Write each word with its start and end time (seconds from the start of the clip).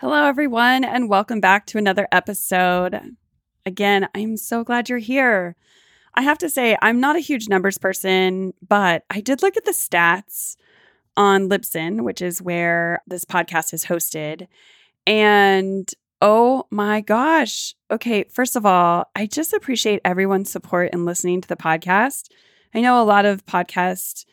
Hello, 0.00 0.26
everyone, 0.26 0.84
and 0.84 1.08
welcome 1.08 1.40
back 1.40 1.66
to 1.66 1.76
another 1.76 2.06
episode. 2.12 3.16
Again, 3.66 4.08
I'm 4.14 4.36
so 4.36 4.62
glad 4.62 4.88
you're 4.88 4.98
here. 4.98 5.56
I 6.14 6.22
have 6.22 6.38
to 6.38 6.48
say, 6.48 6.76
I'm 6.80 7.00
not 7.00 7.16
a 7.16 7.18
huge 7.18 7.48
numbers 7.48 7.78
person, 7.78 8.54
but 8.68 9.02
I 9.10 9.20
did 9.20 9.42
look 9.42 9.56
at 9.56 9.64
the 9.64 9.72
stats 9.72 10.54
on 11.16 11.48
Libsyn, 11.48 12.02
which 12.02 12.22
is 12.22 12.40
where 12.40 13.02
this 13.08 13.24
podcast 13.24 13.74
is 13.74 13.86
hosted. 13.86 14.46
And 15.04 15.92
oh 16.20 16.68
my 16.70 17.00
gosh. 17.00 17.74
Okay, 17.90 18.22
first 18.30 18.54
of 18.54 18.64
all, 18.64 19.06
I 19.16 19.26
just 19.26 19.52
appreciate 19.52 20.00
everyone's 20.04 20.48
support 20.52 20.92
in 20.92 21.06
listening 21.06 21.40
to 21.40 21.48
the 21.48 21.56
podcast. 21.56 22.28
I 22.72 22.82
know 22.82 23.02
a 23.02 23.04
lot 23.04 23.24
of 23.24 23.44
podcast 23.46 24.26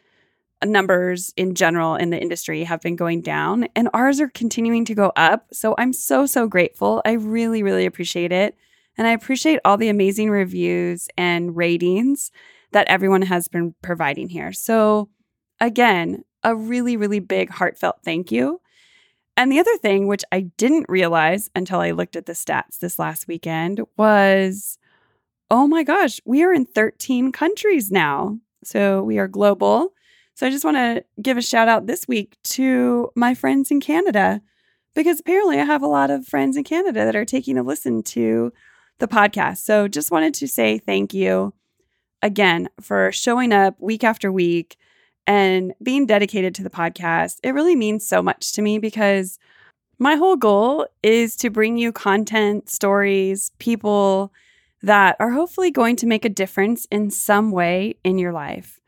numbers 0.66 1.34
in 1.38 1.55
general 1.55 1.95
in 1.95 2.09
the 2.09 2.21
industry 2.21 2.63
have 2.63 2.82
been 2.82 2.95
going 2.95 3.21
down 3.21 3.68
and 3.75 3.89
ours 3.93 4.20
are 4.20 4.29
continuing 4.29 4.86
to 4.86 4.95
go 4.95 5.11
up. 5.15 5.47
So 5.54 5.75
I'm 5.77 5.93
so, 5.93 6.25
so 6.25 6.47
grateful. 6.47 7.02
I 7.05 7.14
really, 7.14 7.64
really 7.64 7.86
appreciate 7.86 8.32
it. 8.32 8.55
And 8.97 9.07
I 9.07 9.11
appreciate 9.11 9.60
all 9.65 9.78
the 9.78 9.89
amazing 9.89 10.29
reviews 10.29 11.07
and 11.18 11.55
ratings 11.55 12.32
that 12.71 12.88
everyone 12.88 13.24
has 13.24 13.47
been 13.47 13.75
providing 13.82 14.29
here. 14.29 14.54
So, 14.54 15.10
again, 15.60 16.24
a 16.43 16.55
really, 16.55 16.96
really 16.96 17.19
big 17.19 17.50
heartfelt 17.50 17.97
thank 18.04 18.32
you. 18.32 18.61
And 19.38 19.52
the 19.52 19.60
other 19.60 19.77
thing, 19.77 20.07
which 20.07 20.24
I 20.32 20.41
didn't 20.57 20.86
realize 20.88 21.50
until 21.55 21.79
I 21.79 21.91
looked 21.91 22.16
at 22.16 22.25
the 22.25 22.33
stats 22.33 22.79
this 22.79 23.00
last 23.00 23.27
weekend, 23.27 23.82
was 23.97 24.77
oh 25.52 25.68
my 25.68 25.83
gosh, 25.83 26.19
we 26.25 26.43
are 26.43 26.54
in 26.54 26.66
13 26.66 27.32
countries 27.32 27.91
now. 27.91 28.39
So 28.63 29.04
we 29.04 29.19
are 29.19 29.27
global. 29.27 29.93
So 30.36 30.46
I 30.46 30.50
just 30.50 30.66
want 30.66 30.75
to 30.75 31.04
give 31.21 31.38
a 31.38 31.42
shout 31.42 31.70
out 31.70 31.88
this 31.88 32.08
week 32.09 32.38
to 32.44 33.09
my 33.16 33.34
friends 33.34 33.72
in 33.72 33.80
Canada 33.80 34.42
because 34.94 35.20
apparently 35.22 35.59
I 35.59 35.64
have 35.64 35.81
a 35.81 35.88
lot 35.88 36.11
of 36.11 36.28
friends 36.28 36.58
in 36.58 36.66
Canada 36.66 37.06
that 37.06 37.16
are 37.16 37.25
taking 37.25 37.58
a 37.58 37.64
listen 37.64 38.03
to 38.03 38.52
the 39.00 39.08
podcast. 39.08 39.59
So 39.59 39.88
just 39.88 40.11
wanted 40.11 40.33
to 40.36 40.47
say 40.47 40.77
thank 40.77 41.14
you 41.14 41.53
again 42.22 42.69
for 42.81 43.14
showing 43.14 43.53
up 43.53 43.75
week 43.80 44.03
after 44.03 44.30
week 44.30 44.75
and 45.25 45.73
being 45.81 46.05
dedicated 46.05 46.53
to 46.55 46.64
the 46.64 46.70
podcast. 46.70 47.39
It 47.42 47.53
really 47.53 47.75
means 47.75 48.05
so 48.05 48.22
much 48.22 48.52
to 48.53 48.61
me 48.61 48.77
because 48.77 49.39
my 49.99 50.16
whole 50.16 50.36
goal 50.36 50.86
is 51.02 51.38
to 51.38 51.49
bring 51.49 51.77
you 51.77 51.94
content, 51.94 52.70
stories, 52.70 53.52
people 53.59 54.33
that 54.81 55.16
are 55.20 55.31
hopefully 55.31 55.72
going 55.72 55.95
to 55.95 56.08
make 56.08 56.25
a 56.25 56.30
difference 56.30 56.86
in 56.92 57.09
some 57.09 57.52
way 57.52 57.95
in 58.03 58.17
your 58.17 58.33
life. 58.33 58.81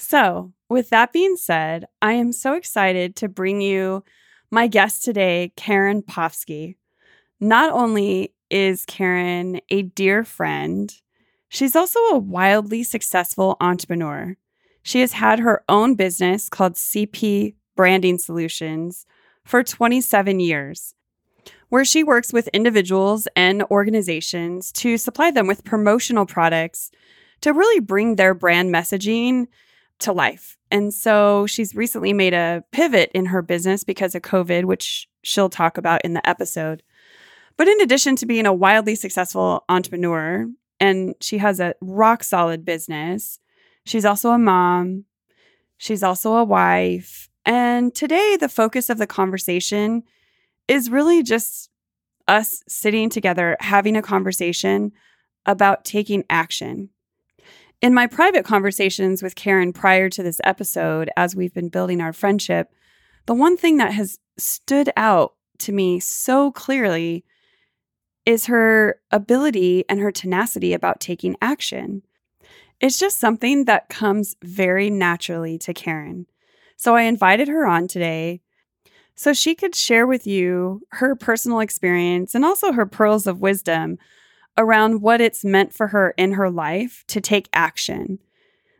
So, 0.00 0.54
with 0.70 0.88
that 0.88 1.12
being 1.12 1.36
said, 1.36 1.84
I 2.00 2.14
am 2.14 2.32
so 2.32 2.54
excited 2.54 3.16
to 3.16 3.28
bring 3.28 3.60
you 3.60 4.02
my 4.50 4.66
guest 4.66 5.04
today, 5.04 5.52
Caren 5.58 6.02
Pofsky. 6.02 6.76
Not 7.38 7.70
only 7.70 8.32
is 8.50 8.86
Caren 8.86 9.60
a 9.68 9.82
dear 9.82 10.24
friend, 10.24 10.90
she's 11.50 11.76
also 11.76 12.00
a 12.00 12.18
wildly 12.18 12.82
successful 12.82 13.58
entrepreneur. 13.60 14.38
She 14.82 15.02
has 15.02 15.12
had 15.12 15.38
her 15.38 15.64
own 15.68 15.96
business 15.96 16.48
called 16.48 16.76
CP 16.76 17.54
Branding 17.76 18.16
Solutions 18.16 19.04
for 19.44 19.62
27 19.62 20.40
years, 20.40 20.94
where 21.68 21.84
she 21.84 22.02
works 22.02 22.32
with 22.32 22.48
individuals 22.48 23.28
and 23.36 23.64
organizations 23.64 24.72
to 24.72 24.96
supply 24.96 25.30
them 25.30 25.46
with 25.46 25.62
promotional 25.62 26.24
products 26.24 26.90
to 27.42 27.52
really 27.52 27.80
bring 27.80 28.16
their 28.16 28.32
brand 28.32 28.74
messaging 28.74 29.46
to 30.00 30.12
life. 30.12 30.56
And 30.70 30.92
so 30.92 31.46
she's 31.46 31.74
recently 31.74 32.12
made 32.12 32.34
a 32.34 32.64
pivot 32.72 33.10
in 33.14 33.26
her 33.26 33.42
business 33.42 33.84
because 33.84 34.14
of 34.14 34.22
COVID, 34.22 34.64
which 34.64 35.08
she'll 35.22 35.48
talk 35.48 35.78
about 35.78 36.04
in 36.04 36.14
the 36.14 36.28
episode. 36.28 36.82
But 37.56 37.68
in 37.68 37.80
addition 37.80 38.16
to 38.16 38.26
being 38.26 38.46
a 38.46 38.54
wildly 38.54 38.94
successful 38.94 39.64
entrepreneur, 39.68 40.46
and 40.78 41.14
she 41.20 41.38
has 41.38 41.60
a 41.60 41.74
rock 41.80 42.24
solid 42.24 42.64
business, 42.64 43.38
she's 43.84 44.04
also 44.04 44.30
a 44.30 44.38
mom, 44.38 45.04
she's 45.76 46.02
also 46.02 46.36
a 46.36 46.44
wife. 46.44 47.28
And 47.44 47.94
today, 47.94 48.36
the 48.38 48.48
focus 48.48 48.90
of 48.90 48.98
the 48.98 49.06
conversation 49.06 50.04
is 50.68 50.90
really 50.90 51.22
just 51.22 51.68
us 52.28 52.62
sitting 52.68 53.10
together, 53.10 53.56
having 53.60 53.96
a 53.96 54.02
conversation 54.02 54.92
about 55.46 55.84
taking 55.84 56.24
action 56.30 56.90
in 57.82 57.94
my 57.94 58.06
private 58.06 58.44
conversations 58.44 59.22
with 59.22 59.34
Caren 59.34 59.74
prior 59.74 60.08
to 60.10 60.22
this 60.22 60.40
episode, 60.44 61.10
as 61.16 61.34
we've 61.34 61.54
been 61.54 61.68
building 61.68 62.00
our 62.00 62.12
friendship, 62.12 62.72
the 63.26 63.34
one 63.34 63.56
thing 63.56 63.78
that 63.78 63.92
has 63.92 64.18
stood 64.36 64.90
out 64.96 65.34
to 65.58 65.72
me 65.72 66.00
so 66.00 66.50
clearly 66.52 67.24
is 68.26 68.46
her 68.46 69.00
ability 69.10 69.84
and 69.88 69.98
her 70.00 70.12
tenacity 70.12 70.74
about 70.74 71.00
taking 71.00 71.36
action. 71.40 72.02
It's 72.80 72.98
just 72.98 73.18
something 73.18 73.64
that 73.64 73.88
comes 73.88 74.36
very 74.42 74.90
naturally 74.90 75.58
to 75.58 75.74
Caren. 75.74 76.26
So 76.76 76.96
I 76.96 77.02
invited 77.02 77.48
her 77.48 77.66
on 77.66 77.88
today 77.88 78.40
so 79.14 79.32
she 79.32 79.54
could 79.54 79.74
share 79.74 80.06
with 80.06 80.26
you 80.26 80.82
her 80.92 81.14
personal 81.14 81.60
experience 81.60 82.34
and 82.34 82.44
also 82.44 82.72
her 82.72 82.86
pearls 82.86 83.26
of 83.26 83.40
wisdom 83.40 83.98
around 84.56 85.00
what 85.00 85.20
it's 85.20 85.44
meant 85.44 85.72
for 85.72 85.88
her 85.88 86.14
in 86.16 86.32
her 86.32 86.50
life 86.50 87.04
to 87.08 87.20
take 87.20 87.48
action. 87.52 88.18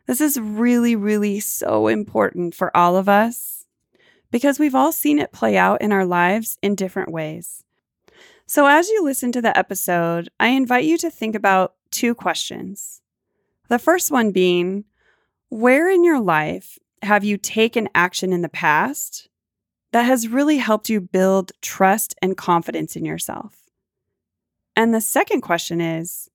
This 0.05 0.21
is 0.21 0.39
really, 0.39 0.95
really 0.95 1.39
so 1.39 1.87
important 1.87 2.55
for 2.55 2.75
all 2.75 2.97
of 2.97 3.07
us 3.07 3.65
because 4.31 4.59
we've 4.59 4.75
all 4.75 4.91
seen 4.91 5.19
it 5.19 5.31
play 5.31 5.57
out 5.57 5.81
in 5.81 5.91
our 5.91 6.05
lives 6.05 6.57
in 6.61 6.75
different 6.75 7.11
ways. 7.11 7.63
So, 8.45 8.67
as 8.67 8.89
you 8.89 9.03
listen 9.03 9.31
to 9.33 9.41
the 9.41 9.57
episode, 9.57 10.29
I 10.39 10.47
invite 10.47 10.83
you 10.83 10.97
to 10.97 11.09
think 11.09 11.35
about 11.35 11.75
two 11.91 12.13
questions. 12.13 13.01
The 13.69 13.79
first 13.79 14.11
one 14.11 14.31
being, 14.31 14.83
where 15.49 15.89
in 15.89 16.03
your 16.03 16.19
life 16.19 16.77
have 17.01 17.23
you 17.23 17.37
taken 17.37 17.87
action 17.95 18.33
in 18.33 18.41
the 18.41 18.49
past 18.49 19.29
that 19.91 20.03
has 20.03 20.27
really 20.27 20.57
helped 20.57 20.89
you 20.89 20.99
build 20.99 21.51
trust 21.61 22.15
and 22.21 22.35
confidence 22.35 22.95
in 22.95 23.05
yourself? 23.05 23.60
And 24.75 24.93
the 24.93 25.01
second 25.01 25.41
question 25.41 25.81
is 25.81 26.29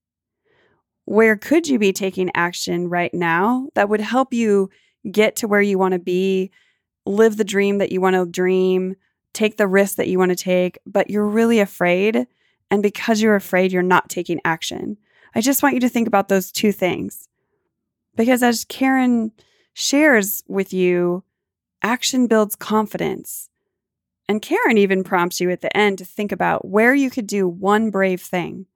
where 1.04 1.36
could 1.36 1.68
you 1.68 1.78
be 1.78 1.92
taking 1.92 2.30
action 2.34 2.88
right 2.88 3.14
now 3.14 3.68
that 3.74 3.88
would 3.88 4.00
help 4.00 4.32
you 4.32 4.70
get 5.10 5.36
to 5.36 5.48
where 5.48 5.62
you 5.62 5.78
want 5.78 5.92
to 5.92 5.98
be, 5.98 6.50
live 7.06 7.36
the 7.36 7.44
dream 7.44 7.78
that 7.78 7.92
you 7.92 8.00
want 8.00 8.14
to 8.14 8.26
dream, 8.26 8.96
take 9.32 9.56
the 9.56 9.68
risk 9.68 9.96
that 9.96 10.08
you 10.08 10.18
want 10.18 10.30
to 10.30 10.36
take, 10.36 10.78
but 10.84 11.08
you're 11.08 11.26
really 11.26 11.60
afraid. 11.60 12.26
And 12.70 12.82
because 12.82 13.22
you're 13.22 13.36
afraid, 13.36 13.70
you're 13.70 13.82
not 13.82 14.08
taking 14.08 14.40
action. 14.44 14.96
I 15.34 15.40
just 15.40 15.62
want 15.62 15.74
you 15.74 15.80
to 15.80 15.88
think 15.88 16.08
about 16.08 16.28
those 16.28 16.50
two 16.50 16.72
things. 16.72 17.28
Because 18.16 18.42
as 18.42 18.64
Caren 18.64 19.30
shares 19.74 20.42
with 20.48 20.72
you, 20.72 21.22
action 21.82 22.26
builds 22.26 22.56
confidence. 22.56 23.50
And 24.28 24.42
Caren 24.42 24.76
even 24.76 25.04
prompts 25.04 25.40
you 25.40 25.50
at 25.50 25.60
the 25.60 25.74
end 25.76 25.98
to 25.98 26.04
think 26.04 26.32
about 26.32 26.66
where 26.66 26.92
you 26.96 27.10
could 27.10 27.28
do 27.28 27.46
one 27.46 27.90
brave 27.90 28.20
thing. 28.20 28.66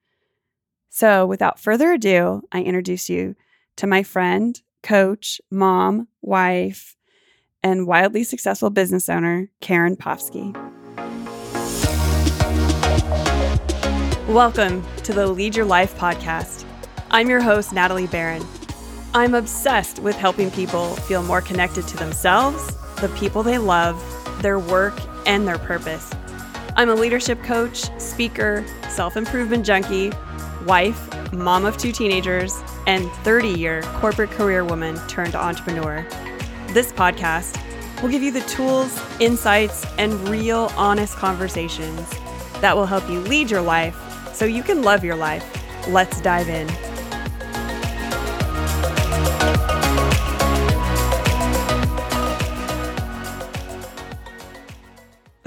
So, 0.91 1.27
without 1.27 1.59
further 1.59 1.91
ado, 1.93 2.43
I 2.53 2.63
introduce 2.63 3.11
you 3.11 3.35
to 3.75 3.89
my 3.89 4.05
friend, 4.05 4.61
coach, 4.85 5.41
mom, 5.51 6.07
wife, 6.23 6.97
and 7.65 7.89
wildly 7.89 8.23
successful 8.23 8.71
business 8.71 9.09
owner, 9.09 9.51
Caren 9.61 9.97
Pofsky. 9.97 10.55
Welcome 14.29 14.87
to 15.03 15.13
the 15.13 15.27
Lead 15.27 15.57
Your 15.57 15.67
Life 15.67 15.97
podcast. 15.99 16.65
I'm 17.11 17.29
your 17.29 17.41
host, 17.41 17.73
Natalie 17.73 18.07
Barron. 18.07 18.47
I'm 19.15 19.35
obsessed 19.35 19.99
with 19.99 20.15
helping 20.15 20.53
people 20.53 20.95
feel 20.95 21.25
more 21.25 21.41
connected 21.41 21.89
to 21.89 21.97
themselves, 21.97 22.77
the 23.01 23.09
people 23.17 23.43
they 23.43 23.59
love, 23.59 24.01
their 24.41 24.59
work, 24.59 24.99
and 25.27 25.47
their 25.47 25.59
purpose. 25.59 26.11
I'm 26.77 26.89
a 26.89 26.95
leadership 26.95 27.43
coach, 27.43 27.91
speaker, 28.01 28.65
self 28.89 29.17
improvement 29.17 29.67
junkie, 29.67 30.13
wife, 30.67 31.33
mom 31.33 31.65
of 31.65 31.77
two 31.77 31.93
teenagers, 31.93 32.63
and 32.87 33.11
30 33.25 33.49
year 33.49 33.83
corporate 33.97 34.31
career 34.31 34.65
woman 34.65 34.97
turned 35.09 35.35
entrepreneur. 35.35 36.07
This 36.69 36.93
podcast 36.93 37.61
will 38.03 38.09
give 38.09 38.23
you 38.23 38.31
the 38.31 38.41
tools, 38.43 39.01
insights, 39.21 39.85
and 39.99 40.29
real 40.29 40.73
honest 40.77 41.17
conversations 41.17 42.09
that 42.61 42.77
will 42.77 42.87
help 42.87 43.09
you 43.09 43.21
lead 43.21 43.51
your 43.51 43.63
life 43.63 43.97
so 44.33 44.45
you 44.45 44.63
can 44.63 44.83
love 44.83 45.05
your 45.05 45.17
life. 45.17 45.45
Let's 45.89 46.21
dive 46.21 46.49
in. 46.49 46.90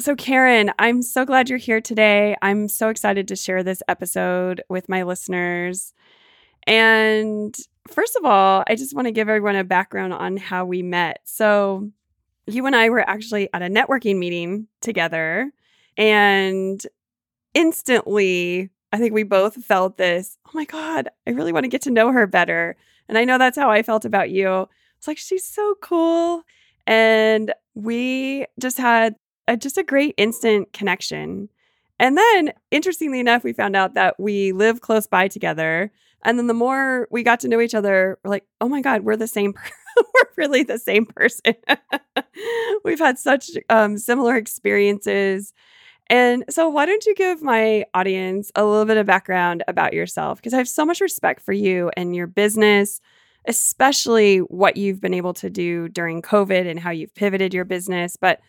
So, 0.03 0.17
Caren, 0.17 0.69
I'm 0.79 1.01
so 1.01 1.23
glad 1.23 1.47
you're 1.47 1.57
here 1.57 1.79
today. 1.79 2.35
I'm 2.41 2.67
so 2.67 2.89
excited 2.89 3.25
to 3.29 3.37
share 3.37 3.63
this 3.63 3.81
episode 3.87 4.61
with 4.67 4.89
my 4.89 5.03
listeners. 5.03 5.93
And 6.67 7.55
first 7.87 8.17
of 8.17 8.25
all, 8.25 8.65
I 8.67 8.75
just 8.75 8.93
want 8.93 9.07
to 9.07 9.13
give 9.13 9.29
everyone 9.29 9.55
a 9.55 9.63
background 9.63 10.11
on 10.11 10.35
how 10.35 10.65
we 10.65 10.81
met. 10.83 11.21
So, 11.23 11.89
you 12.47 12.65
and 12.65 12.75
I 12.75 12.89
were 12.89 13.09
actually 13.09 13.47
at 13.53 13.61
a 13.61 13.67
networking 13.67 14.17
meeting 14.17 14.67
together, 14.81 15.53
And 15.95 16.85
instantly, 17.53 18.71
I 18.91 18.97
think 18.97 19.13
we 19.13 19.23
both 19.23 19.63
felt 19.63 19.97
this 19.97 20.37
oh 20.45 20.51
my 20.53 20.65
God, 20.65 21.07
I 21.25 21.31
really 21.31 21.53
want 21.53 21.63
to 21.63 21.69
get 21.69 21.83
to 21.83 21.91
know 21.91 22.11
her 22.11 22.27
better. 22.27 22.75
And 23.07 23.17
I 23.17 23.23
know 23.23 23.37
that's 23.37 23.57
how 23.57 23.71
I 23.71 23.83
felt 23.83 24.03
about 24.03 24.31
you. 24.31 24.67
It's 24.97 25.07
like, 25.07 25.17
she's 25.17 25.45
so 25.45 25.75
cool. 25.81 26.43
And 26.85 27.53
we 27.73 28.47
just 28.59 28.77
had 28.77 29.15
a, 29.47 29.57
just 29.57 29.77
a 29.77 29.83
great 29.83 30.15
instant 30.17 30.73
connection. 30.73 31.49
And 31.99 32.17
then, 32.17 32.53
interestingly 32.71 33.19
enough, 33.19 33.43
we 33.43 33.53
found 33.53 33.75
out 33.75 33.93
that 33.93 34.19
we 34.19 34.51
live 34.51 34.81
close 34.81 35.07
by 35.07 35.27
together. 35.27 35.91
And 36.23 36.37
then 36.37 36.47
the 36.47 36.53
more 36.53 37.07
we 37.11 37.23
got 37.23 37.39
to 37.41 37.47
know 37.47 37.61
each 37.61 37.75
other, 37.75 38.17
we're 38.23 38.31
like, 38.31 38.45
oh 38.61 38.69
my 38.69 38.81
God, 38.81 39.03
we're 39.03 39.17
the 39.17 39.27
same. 39.27 39.53
we're 39.97 40.29
really 40.35 40.63
the 40.63 40.79
same 40.79 41.05
person. 41.05 41.55
We've 42.83 42.99
had 42.99 43.19
such 43.19 43.51
um, 43.69 43.97
similar 43.97 44.35
experiences. 44.35 45.53
And 46.07 46.43
so, 46.49 46.67
why 46.69 46.85
don't 46.85 47.05
you 47.05 47.15
give 47.15 47.41
my 47.41 47.85
audience 47.93 48.51
a 48.55 48.65
little 48.65 48.85
bit 48.85 48.97
of 48.97 49.05
background 49.05 49.63
about 49.67 49.93
yourself? 49.93 50.39
Because 50.39 50.53
I 50.53 50.57
have 50.57 50.67
so 50.67 50.85
much 50.85 51.01
respect 51.01 51.41
for 51.41 51.53
you 51.53 51.91
and 51.95 52.15
your 52.15 52.27
business, 52.27 52.99
especially 53.47 54.39
what 54.39 54.77
you've 54.77 54.99
been 54.99 55.13
able 55.13 55.33
to 55.35 55.49
do 55.49 55.87
during 55.89 56.21
COVID 56.21 56.69
and 56.69 56.79
how 56.79 56.91
you've 56.91 57.15
pivoted 57.15 57.53
your 57.53 57.65
business. 57.65 58.17
But 58.17 58.41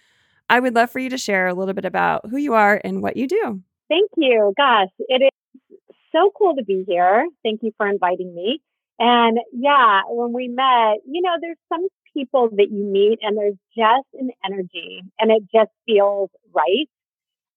I 0.49 0.61
would 0.61 0.75
love 0.75 0.91
for 0.91 0.99
you 0.99 1.11
to 1.11 1.19
share 1.19 1.49
a 1.49 1.55
little 1.55 1.75
bit 1.75 1.85
about 1.85 2.29
who 2.29 2.37
you 2.37 2.55
are 2.55 2.81
and 2.85 3.03
what 3.03 3.17
you 3.17 3.27
do. 3.27 3.63
Thank 3.89 4.11
you. 4.17 4.53
Gosh, 4.57 4.89
it 4.99 5.23
is 5.23 5.97
so 6.13 6.31
cool 6.37 6.55
to 6.57 6.65
be 6.65 6.85
here. 6.87 7.27
Thank 7.43 7.63
you 7.63 7.73
for 7.77 7.87
inviting 7.87 8.35
me. 8.35 8.61
And 8.99 9.39
yeah, 9.53 10.03
when 10.09 10.33
we 10.33 10.49
met, 10.49 10.99
you 11.07 11.21
know, 11.23 11.37
there's 11.41 11.59
some 11.69 11.87
people 12.15 12.49
that 12.51 12.69
you 12.71 12.85
meet 12.85 13.19
and 13.23 13.37
there's 13.37 13.57
just 13.77 14.07
an 14.15 14.31
energy 14.45 15.03
and 15.19 15.31
it 15.31 15.43
just 15.53 15.71
feels 15.87 16.31
right. 16.55 16.89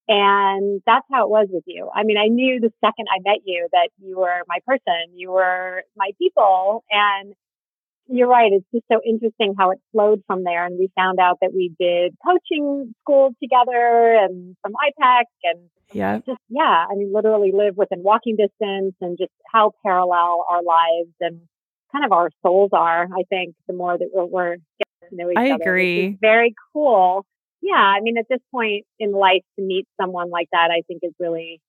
And 0.10 0.82
that's 0.86 1.06
how 1.12 1.26
it 1.26 1.30
was 1.30 1.48
with 1.52 1.66
you. 1.68 1.90
I 1.94 2.04
mean, 2.04 2.18
I 2.18 2.28
knew 2.28 2.60
the 2.60 2.72
second 2.84 3.08
I 3.14 3.20
met 3.20 3.42
you 3.46 3.68
that 3.74 3.90
you 4.00 4.18
were 4.18 4.42
my 4.48 4.60
person, 4.66 5.14
you 5.14 5.32
were 5.32 5.84
my 5.96 6.12
people. 6.18 6.84
And 6.90 7.34
you're 8.10 8.28
right. 8.28 8.52
It's 8.52 8.66
just 8.74 8.86
so 8.92 9.00
interesting 9.06 9.56
how 9.58 9.72
it 9.72 9.80
flowed 9.92 10.24
from 10.28 10.44
there. 10.44 10.66
And 10.66 10.78
we 10.80 10.90
found 10.96 11.20
out 11.20 11.38
that 11.42 11.52
we 11.54 11.74
did 11.80 12.16
coaching 12.26 12.94
school 13.02 13.32
together 13.42 14.18
and 14.22 14.56
some 14.66 14.74
IPEC 14.74 15.24
and 15.44 15.70
yeah, 15.94 16.18
just, 16.26 16.40
yeah. 16.50 16.86
I 16.90 16.96
mean, 16.96 17.14
literally 17.14 17.52
live 17.54 17.78
within 17.78 18.04
walking 18.04 18.36
distance 18.36 18.96
and 19.02 19.18
just 19.18 19.32
how 19.52 19.74
parallel 19.86 20.46
our 20.50 20.62
lives 20.64 21.14
and 21.22 21.42
kind 21.92 22.06
of 22.06 22.12
our 22.12 22.30
souls 22.46 22.72
are. 22.74 23.04
I 23.04 23.24
think 23.30 23.56
the 23.68 23.74
more 23.74 23.98
that 23.98 24.10
we're, 24.14 24.26
we're 24.26 24.56
getting 24.80 25.10
to 25.10 25.16
know 25.16 25.32
each 25.32 25.38
I 25.38 25.52
other. 25.52 25.64
agree. 25.64 26.18
Very 26.20 26.54
cool. 26.74 27.26
Yeah. 27.62 27.76
I 27.76 28.02
mean, 28.02 28.18
at 28.18 28.26
this 28.30 28.42
point 28.52 28.86
in 29.00 29.12
life 29.12 29.44
to 29.58 29.66
meet 29.66 29.88
someone 30.00 30.30
like 30.30 30.48
that, 30.52 30.70
I 30.72 30.82
think 30.88 31.02
is 31.04 31.14
really 31.20 31.62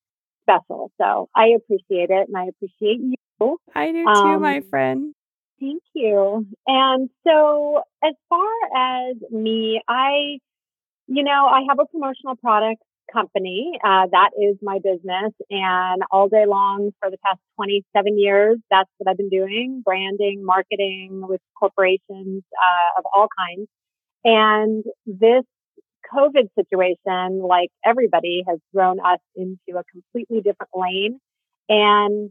special. 0.42 0.90
So 1.00 1.28
I 1.34 1.48
appreciate 1.56 2.10
it 2.10 2.28
and 2.28 2.36
I 2.36 2.46
appreciate 2.46 3.00
you. 3.00 3.14
I 3.74 3.92
do 3.92 4.02
too, 4.02 4.08
um, 4.08 4.42
my 4.42 4.62
friend. 4.68 5.14
Thank 5.60 5.82
you. 5.94 6.46
And 6.66 7.10
so, 7.26 7.82
as 8.04 8.14
far 8.28 9.10
as 9.10 9.16
me, 9.30 9.80
I, 9.88 10.38
you 11.08 11.24
know, 11.24 11.46
I 11.46 11.62
have 11.68 11.78
a 11.80 11.86
promotional 11.86 12.36
products 12.36 12.84
company. 13.12 13.72
Uh, 13.82 14.06
that 14.12 14.30
is 14.40 14.56
my 14.62 14.78
business. 14.82 15.32
And 15.50 16.02
all 16.10 16.28
day 16.28 16.44
long 16.46 16.92
for 17.00 17.10
the 17.10 17.18
past 17.24 17.40
27 17.56 18.18
years, 18.18 18.58
that's 18.70 18.90
what 18.98 19.10
I've 19.10 19.16
been 19.16 19.30
doing 19.30 19.82
branding, 19.84 20.44
marketing 20.44 21.22
with 21.26 21.40
corporations 21.58 22.42
uh, 22.52 22.98
of 22.98 23.04
all 23.14 23.28
kinds. 23.38 23.68
And 24.24 24.84
this 25.06 25.44
COVID 26.14 26.48
situation, 26.54 27.40
like 27.42 27.70
everybody, 27.84 28.42
has 28.48 28.58
thrown 28.72 28.98
us 29.00 29.20
into 29.36 29.78
a 29.78 29.82
completely 29.92 30.40
different 30.40 30.70
lane. 30.74 31.18
And 31.68 32.30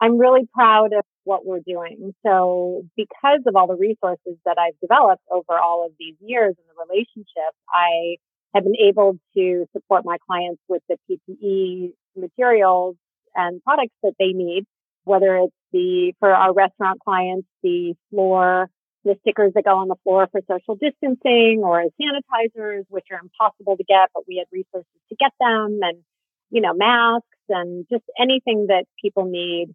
I'm 0.00 0.18
really 0.18 0.48
proud 0.52 0.92
of 0.92 1.04
what 1.26 1.44
we're 1.44 1.60
doing. 1.66 2.14
So 2.24 2.84
because 2.96 3.40
of 3.46 3.56
all 3.56 3.66
the 3.66 3.76
resources 3.76 4.38
that 4.44 4.58
I've 4.58 4.78
developed 4.80 5.22
over 5.30 5.58
all 5.58 5.84
of 5.84 5.92
these 5.98 6.14
years 6.20 6.54
in 6.56 6.64
the 6.68 6.84
relationship, 6.88 7.52
I 7.68 8.16
have 8.54 8.64
been 8.64 8.76
able 8.76 9.18
to 9.36 9.66
support 9.72 10.04
my 10.04 10.16
clients 10.26 10.62
with 10.68 10.82
the 10.88 10.96
PPE 11.10 11.92
materials 12.16 12.96
and 13.34 13.62
products 13.64 13.94
that 14.04 14.14
they 14.18 14.28
need, 14.28 14.64
whether 15.04 15.36
it's 15.36 15.54
the, 15.72 16.14
for 16.20 16.32
our 16.32 16.54
restaurant 16.54 17.00
clients, 17.04 17.48
the 17.62 17.94
floor, 18.10 18.70
the 19.04 19.16
stickers 19.20 19.52
that 19.54 19.64
go 19.64 19.76
on 19.78 19.88
the 19.88 19.96
floor 20.04 20.28
for 20.30 20.40
social 20.48 20.76
distancing 20.76 21.62
or 21.64 21.84
sanitizers, 22.00 22.84
which 22.88 23.06
are 23.10 23.20
impossible 23.20 23.76
to 23.76 23.84
get, 23.84 24.10
but 24.14 24.22
we 24.28 24.36
had 24.36 24.46
resources 24.52 25.00
to 25.08 25.16
get 25.18 25.32
them 25.40 25.80
and, 25.82 25.98
you 26.50 26.60
know, 26.60 26.72
masks 26.72 27.26
and 27.48 27.84
just 27.90 28.04
anything 28.18 28.66
that 28.68 28.84
people 29.02 29.24
need 29.24 29.74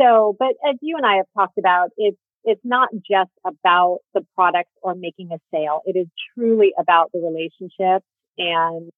so, 0.00 0.36
but 0.38 0.54
as 0.68 0.76
you 0.80 0.96
and 0.96 1.06
I 1.06 1.16
have 1.16 1.26
talked 1.36 1.58
about, 1.58 1.90
it's 1.96 2.18
it's 2.44 2.60
not 2.64 2.88
just 2.94 3.30
about 3.44 3.98
the 4.14 4.24
product 4.34 4.70
or 4.82 4.94
making 4.94 5.30
a 5.32 5.38
sale. 5.52 5.82
It 5.84 5.98
is 5.98 6.06
truly 6.34 6.72
about 6.78 7.10
the 7.12 7.20
relationship 7.20 8.02
and 8.38 8.90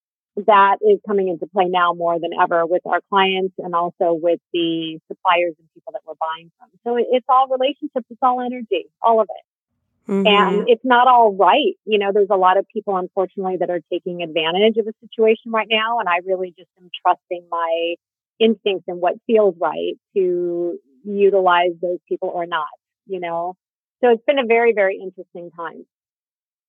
that 0.47 0.77
is 0.83 1.01
coming 1.07 1.29
into 1.29 1.47
play 1.47 1.67
now 1.67 1.93
more 1.93 2.19
than 2.21 2.31
ever 2.41 2.65
with 2.65 2.83
our 2.87 3.01
clients 3.09 3.55
and 3.59 3.75
also 3.75 4.13
with 4.13 4.41
the 4.53 4.99
suppliers 5.09 5.55
and 5.59 5.69
people 5.75 5.93
that 5.93 6.03
we're 6.07 6.15
buying 6.21 6.51
from. 6.59 6.69
So 6.85 6.97
it's 6.97 7.27
all 7.29 7.49
relationships, 7.49 8.07
it's 8.09 8.21
all 8.23 8.41
energy, 8.41 8.87
all 9.03 9.21
of 9.21 9.29
it. 9.29 10.11
Mm-hmm. 10.11 10.27
And 10.27 10.69
it's 10.69 10.85
not 10.85 11.09
all 11.09 11.35
right. 11.35 11.75
You 11.85 11.99
know, 11.99 12.11
there's 12.13 12.31
a 12.31 12.37
lot 12.37 12.57
of 12.57 12.67
people, 12.73 12.97
unfortunately, 12.97 13.59
that 13.59 13.71
are 13.71 13.81
taking 13.93 14.23
advantage 14.23 14.77
of 14.77 14.87
the 14.87 14.95
situation 15.01 15.53
right 15.53 15.69
now. 15.71 15.99
And 15.99 16.09
I 16.09 16.19
really 16.25 16.55
just 16.57 16.71
am 16.81 16.91
trusting 17.05 17.47
my 17.51 17.95
instincts 18.41 18.85
and 18.89 19.01
what 19.01 19.15
feels 19.27 19.55
right 19.61 19.95
to 20.17 20.79
utilize 21.05 21.73
those 21.81 21.99
people 22.09 22.31
or 22.33 22.47
not, 22.47 22.69
you 23.07 23.21
know? 23.21 23.57
So 24.03 24.11
it's 24.11 24.25
been 24.27 24.39
a 24.39 24.47
very, 24.47 24.73
very 24.73 24.99
interesting 25.01 25.51
time. 25.57 25.85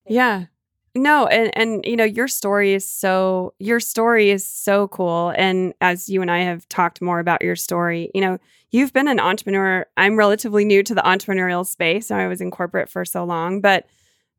Yeah. 0.05 0.45
No, 0.93 1.25
and 1.27 1.55
and 1.55 1.85
you 1.85 1.95
know 1.95 2.03
your 2.03 2.27
story 2.27 2.73
is 2.73 2.85
so 2.85 3.53
your 3.59 3.79
story 3.79 4.29
is 4.29 4.45
so 4.45 4.89
cool 4.89 5.33
and 5.37 5.73
as 5.79 6.09
you 6.09 6.21
and 6.21 6.29
I 6.29 6.39
have 6.39 6.67
talked 6.67 7.01
more 7.01 7.19
about 7.19 7.41
your 7.41 7.55
story, 7.55 8.11
you 8.13 8.19
know, 8.19 8.39
you've 8.71 8.91
been 8.91 9.07
an 9.07 9.19
entrepreneur. 9.19 9.85
I'm 9.95 10.17
relatively 10.17 10.65
new 10.65 10.83
to 10.83 10.93
the 10.93 11.01
entrepreneurial 11.01 11.65
space. 11.65 12.11
I 12.11 12.27
was 12.27 12.41
in 12.41 12.51
corporate 12.51 12.89
for 12.89 13.05
so 13.05 13.23
long, 13.23 13.61
but 13.61 13.85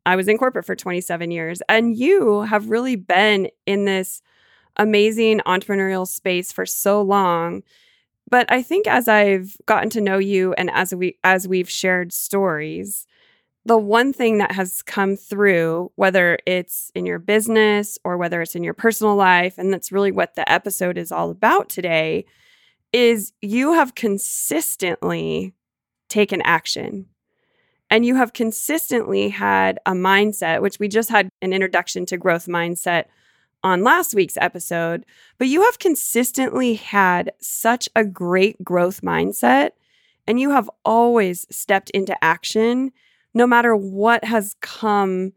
I 0.05 0.15
was 0.15 0.27
in 0.27 0.37
corporate 0.37 0.65
for 0.65 0.75
27 0.75 1.31
years 1.31 1.61
and 1.67 1.97
you 1.97 2.41
have 2.41 2.69
really 2.69 2.97
been 2.97 3.49
in 3.65 3.85
this 3.85 4.21
amazing 4.77 5.39
entrepreneurial 5.47 6.07
space 6.07 6.51
for 6.51 6.67
so 6.67 7.01
long 7.01 7.63
but 8.29 8.51
I 8.51 8.61
think 8.61 8.87
as 8.87 9.07
I've 9.07 9.55
gotten 9.65 9.89
to 9.91 10.01
know 10.01 10.17
you 10.17 10.53
and 10.53 10.69
as 10.71 10.93
we 10.93 11.17
as 11.23 11.47
we've 11.47 11.69
shared 11.69 12.13
stories, 12.13 13.05
the 13.65 13.77
one 13.77 14.11
thing 14.11 14.39
that 14.39 14.51
has 14.53 14.81
come 14.81 15.15
through, 15.15 15.91
whether 15.95 16.37
it's 16.45 16.91
in 16.95 17.05
your 17.05 17.19
business 17.19 17.97
or 18.03 18.17
whether 18.17 18.41
it's 18.41 18.55
in 18.55 18.63
your 18.63 18.73
personal 18.73 19.15
life, 19.15 19.57
and 19.57 19.71
that's 19.71 19.91
really 19.91 20.11
what 20.11 20.35
the 20.35 20.49
episode 20.51 20.97
is 20.97 21.11
all 21.11 21.31
about 21.31 21.69
today, 21.69 22.25
is 22.91 23.33
you 23.41 23.73
have 23.73 23.95
consistently 23.95 25.53
taken 26.09 26.41
action. 26.41 27.07
And 27.89 28.05
you 28.05 28.15
have 28.15 28.33
consistently 28.33 29.29
had 29.29 29.79
a 29.85 29.91
mindset, 29.91 30.63
which 30.63 30.79
we 30.79 30.87
just 30.87 31.09
had 31.09 31.29
an 31.43 31.53
introduction 31.53 32.07
to 32.07 32.17
growth 32.17 32.47
mindset 32.47 33.05
on 33.63 33.83
last 33.83 34.13
week's 34.13 34.37
episode, 34.37 35.05
but 35.37 35.47
you 35.47 35.63
have 35.63 35.79
consistently 35.79 36.75
had 36.75 37.31
such 37.39 37.87
a 37.95 38.03
great 38.03 38.63
growth 38.63 39.01
mindset 39.01 39.71
and 40.27 40.39
you 40.39 40.51
have 40.51 40.69
always 40.85 41.45
stepped 41.49 41.89
into 41.91 42.21
action 42.23 42.91
no 43.33 43.47
matter 43.47 43.75
what 43.75 44.23
has 44.23 44.55
come 44.61 45.33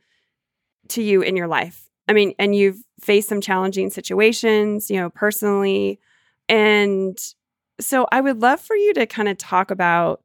to 0.89 1.03
you 1.03 1.23
in 1.23 1.37
your 1.37 1.49
life. 1.49 1.89
I 2.09 2.13
mean, 2.13 2.35
and 2.39 2.55
you've 2.55 2.83
faced 3.01 3.29
some 3.29 3.41
challenging 3.41 3.91
situations, 3.91 4.91
you 4.91 5.01
know, 5.01 5.11
personally. 5.11 5.99
And 6.49 7.19
so 7.81 8.07
I 8.13 8.21
would 8.21 8.41
love 8.41 8.61
for 8.61 8.77
you 8.77 8.95
to 8.95 9.07
kind 9.07 9.29
of 9.29 9.39
talk 9.39 9.71
about 9.71 10.23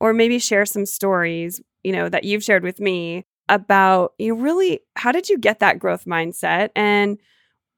or 0.00 0.12
maybe 0.12 0.38
share 0.38 0.66
some 0.66 0.86
stories, 0.86 1.60
you 1.82 1.92
know, 1.92 2.08
that 2.08 2.24
you've 2.24 2.44
shared 2.44 2.62
with 2.62 2.80
me 2.80 3.24
about 3.48 4.14
you 4.18 4.34
really 4.34 4.80
how 4.96 5.12
did 5.12 5.28
you 5.28 5.36
get 5.36 5.58
that 5.58 5.78
growth 5.78 6.06
mindset 6.06 6.70
and 6.74 7.18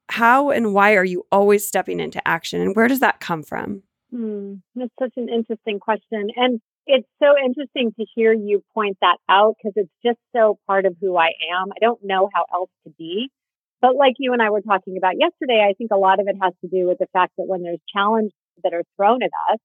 how 0.08 0.50
and 0.50 0.72
why 0.72 0.94
are 0.94 1.04
you 1.04 1.26
always 1.32 1.66
stepping 1.66 2.00
into 2.00 2.26
action 2.26 2.60
and 2.60 2.76
where 2.76 2.88
does 2.88 3.00
that 3.00 3.20
come 3.20 3.42
from? 3.42 3.82
Hmm, 4.10 4.54
that's 4.74 4.92
such 5.00 5.12
an 5.16 5.28
interesting 5.28 5.80
question. 5.80 6.28
And 6.36 6.60
it's 6.86 7.08
so 7.20 7.34
interesting 7.44 7.92
to 7.98 8.06
hear 8.14 8.32
you 8.32 8.62
point 8.72 8.96
that 9.00 9.16
out 9.28 9.56
because 9.58 9.72
it's 9.76 9.92
just 10.04 10.18
so 10.34 10.58
part 10.66 10.86
of 10.86 10.96
who 11.00 11.16
I 11.16 11.30
am. 11.52 11.72
I 11.72 11.80
don't 11.80 12.00
know 12.04 12.30
how 12.32 12.44
else 12.52 12.70
to 12.84 12.92
be. 12.96 13.28
But 13.80 13.96
like 13.96 14.14
you 14.18 14.32
and 14.32 14.40
I 14.40 14.50
were 14.50 14.62
talking 14.62 14.96
about 14.96 15.18
yesterday, 15.18 15.66
I 15.68 15.74
think 15.74 15.90
a 15.92 15.98
lot 15.98 16.20
of 16.20 16.28
it 16.28 16.36
has 16.40 16.54
to 16.62 16.68
do 16.68 16.86
with 16.86 16.98
the 16.98 17.08
fact 17.12 17.32
that 17.36 17.46
when 17.46 17.62
there's 17.62 17.80
challenges 17.92 18.32
that 18.62 18.72
are 18.72 18.84
thrown 18.96 19.22
at 19.22 19.30
us, 19.52 19.58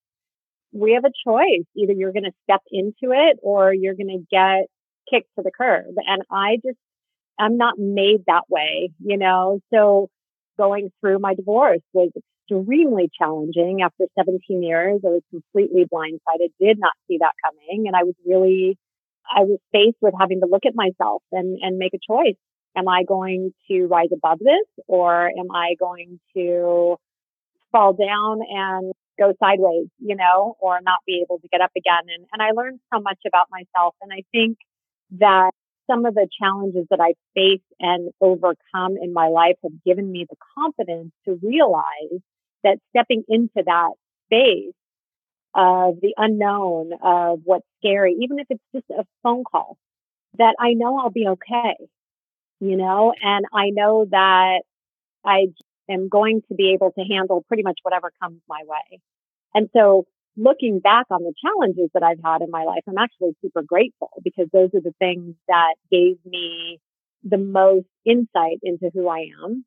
we 0.73 0.93
have 0.93 1.05
a 1.05 1.11
choice. 1.25 1.65
Either 1.77 1.93
you're 1.93 2.11
going 2.11 2.23
to 2.23 2.33
step 2.43 2.61
into 2.71 3.13
it 3.13 3.37
or 3.41 3.73
you're 3.73 3.95
going 3.95 4.07
to 4.07 4.25
get 4.29 4.67
kicked 5.09 5.29
to 5.37 5.43
the 5.43 5.51
curb. 5.51 5.95
And 6.05 6.23
I 6.31 6.57
just, 6.63 6.77
I'm 7.39 7.57
not 7.57 7.75
made 7.77 8.23
that 8.27 8.43
way, 8.49 8.91
you 8.99 9.17
know? 9.17 9.59
So 9.73 10.09
going 10.61 10.91
through 11.01 11.17
my 11.17 11.33
divorce 11.33 11.81
was 11.91 12.11
extremely 12.15 13.09
challenging 13.17 13.79
after 13.83 14.05
17 14.17 14.61
years. 14.61 15.01
I 15.03 15.09
was 15.09 15.23
completely 15.31 15.85
blindsided, 15.91 16.49
did 16.59 16.77
not 16.77 16.93
see 17.07 17.17
that 17.19 17.33
coming. 17.43 17.87
And 17.87 17.95
I 17.95 18.03
was 18.03 18.13
really, 18.25 18.77
I 19.25 19.41
was 19.41 19.57
faced 19.71 19.97
with 20.01 20.13
having 20.19 20.41
to 20.41 20.47
look 20.47 20.65
at 20.67 20.75
myself 20.75 21.23
and, 21.31 21.57
and 21.61 21.79
make 21.79 21.93
a 21.95 21.99
choice. 22.07 22.37
Am 22.75 22.87
I 22.87 23.03
going 23.03 23.53
to 23.69 23.87
rise 23.87 24.09
above 24.13 24.39
this 24.39 24.67
or 24.87 25.27
am 25.27 25.51
I 25.51 25.75
going 25.79 26.19
to 26.37 26.97
fall 27.71 27.93
down 27.93 28.39
and 28.47 28.93
go 29.17 29.33
sideways, 29.39 29.87
you 29.99 30.15
know, 30.15 30.55
or 30.59 30.79
not 30.81 30.99
be 31.07 31.23
able 31.25 31.39
to 31.39 31.47
get 31.47 31.61
up 31.61 31.71
again? 31.75 32.13
And, 32.15 32.27
and 32.31 32.41
I 32.41 32.51
learned 32.51 32.79
so 32.93 33.01
much 33.01 33.19
about 33.27 33.47
myself. 33.49 33.95
And 34.01 34.11
I 34.13 34.23
think 34.31 34.57
that 35.19 35.51
some 35.89 36.05
of 36.05 36.15
the 36.15 36.27
challenges 36.41 36.85
that 36.89 36.99
I 36.99 37.13
faced 37.35 37.63
and 37.79 38.11
overcome 38.21 38.97
in 39.01 39.13
my 39.13 39.27
life 39.27 39.55
have 39.63 39.83
given 39.85 40.11
me 40.11 40.25
the 40.29 40.35
confidence 40.57 41.11
to 41.25 41.39
realize 41.41 42.21
that 42.63 42.77
stepping 42.89 43.23
into 43.27 43.63
that 43.65 43.91
space 44.25 44.73
of 45.53 45.99
the 46.01 46.13
unknown, 46.17 46.91
of 47.01 47.41
what's 47.43 47.65
scary, 47.79 48.15
even 48.21 48.39
if 48.39 48.47
it's 48.49 48.63
just 48.73 48.89
a 48.89 49.05
phone 49.23 49.43
call, 49.43 49.77
that 50.37 50.55
I 50.59 50.73
know 50.73 50.97
I'll 50.99 51.09
be 51.09 51.27
okay, 51.27 51.75
you 52.59 52.77
know, 52.77 53.13
and 53.21 53.45
I 53.53 53.69
know 53.71 54.05
that 54.09 54.61
I 55.25 55.47
am 55.89 56.07
going 56.07 56.41
to 56.47 56.55
be 56.55 56.71
able 56.73 56.91
to 56.91 57.03
handle 57.03 57.43
pretty 57.47 57.63
much 57.63 57.79
whatever 57.83 58.11
comes 58.21 58.39
my 58.47 58.61
way. 58.65 58.99
And 59.53 59.69
so 59.75 60.05
looking 60.37 60.79
back 60.79 61.05
on 61.09 61.23
the 61.23 61.33
challenges 61.43 61.89
that 61.93 62.03
I've 62.03 62.21
had 62.23 62.41
in 62.41 62.49
my 62.51 62.63
life, 62.63 62.83
I'm 62.87 62.97
actually 62.97 63.35
super 63.41 63.61
grateful 63.61 64.09
because 64.23 64.47
those 64.53 64.69
are 64.73 64.81
the 64.81 64.95
things 64.99 65.35
that 65.47 65.75
gave 65.91 66.17
me 66.25 66.79
the 67.23 67.37
most 67.37 67.87
insight 68.05 68.59
into 68.63 68.89
who 68.93 69.07
I 69.07 69.27
am 69.43 69.65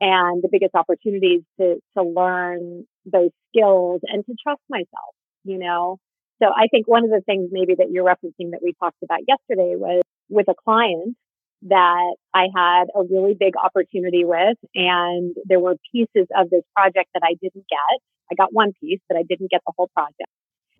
and 0.00 0.42
the 0.42 0.48
biggest 0.50 0.74
opportunities 0.74 1.42
to, 1.60 1.76
to 1.96 2.02
learn 2.02 2.86
those 3.04 3.30
skills 3.50 4.00
and 4.04 4.24
to 4.26 4.34
trust 4.42 4.62
myself, 4.68 5.14
you 5.44 5.58
know? 5.58 5.98
So 6.42 6.48
I 6.48 6.68
think 6.70 6.86
one 6.86 7.04
of 7.04 7.10
the 7.10 7.22
things 7.26 7.48
maybe 7.50 7.74
that 7.78 7.90
you're 7.90 8.04
referencing 8.04 8.52
that 8.52 8.60
we 8.62 8.74
talked 8.80 9.02
about 9.02 9.20
yesterday 9.26 9.74
was 9.76 10.02
with 10.28 10.46
a 10.48 10.54
client 10.54 11.16
that 11.62 12.14
I 12.32 12.46
had 12.54 12.84
a 12.94 13.02
really 13.02 13.34
big 13.38 13.54
opportunity 13.56 14.24
with 14.24 14.56
and 14.74 15.34
there 15.44 15.58
were 15.58 15.74
pieces 15.92 16.28
of 16.36 16.50
this 16.50 16.62
project 16.76 17.10
that 17.14 17.22
I 17.24 17.34
didn't 17.42 17.66
get. 17.68 18.00
I 18.30 18.34
got 18.34 18.52
one 18.52 18.72
piece, 18.80 19.00
but 19.08 19.16
I 19.16 19.22
didn't 19.22 19.50
get 19.50 19.62
the 19.66 19.72
whole 19.76 19.88
project. 19.94 20.30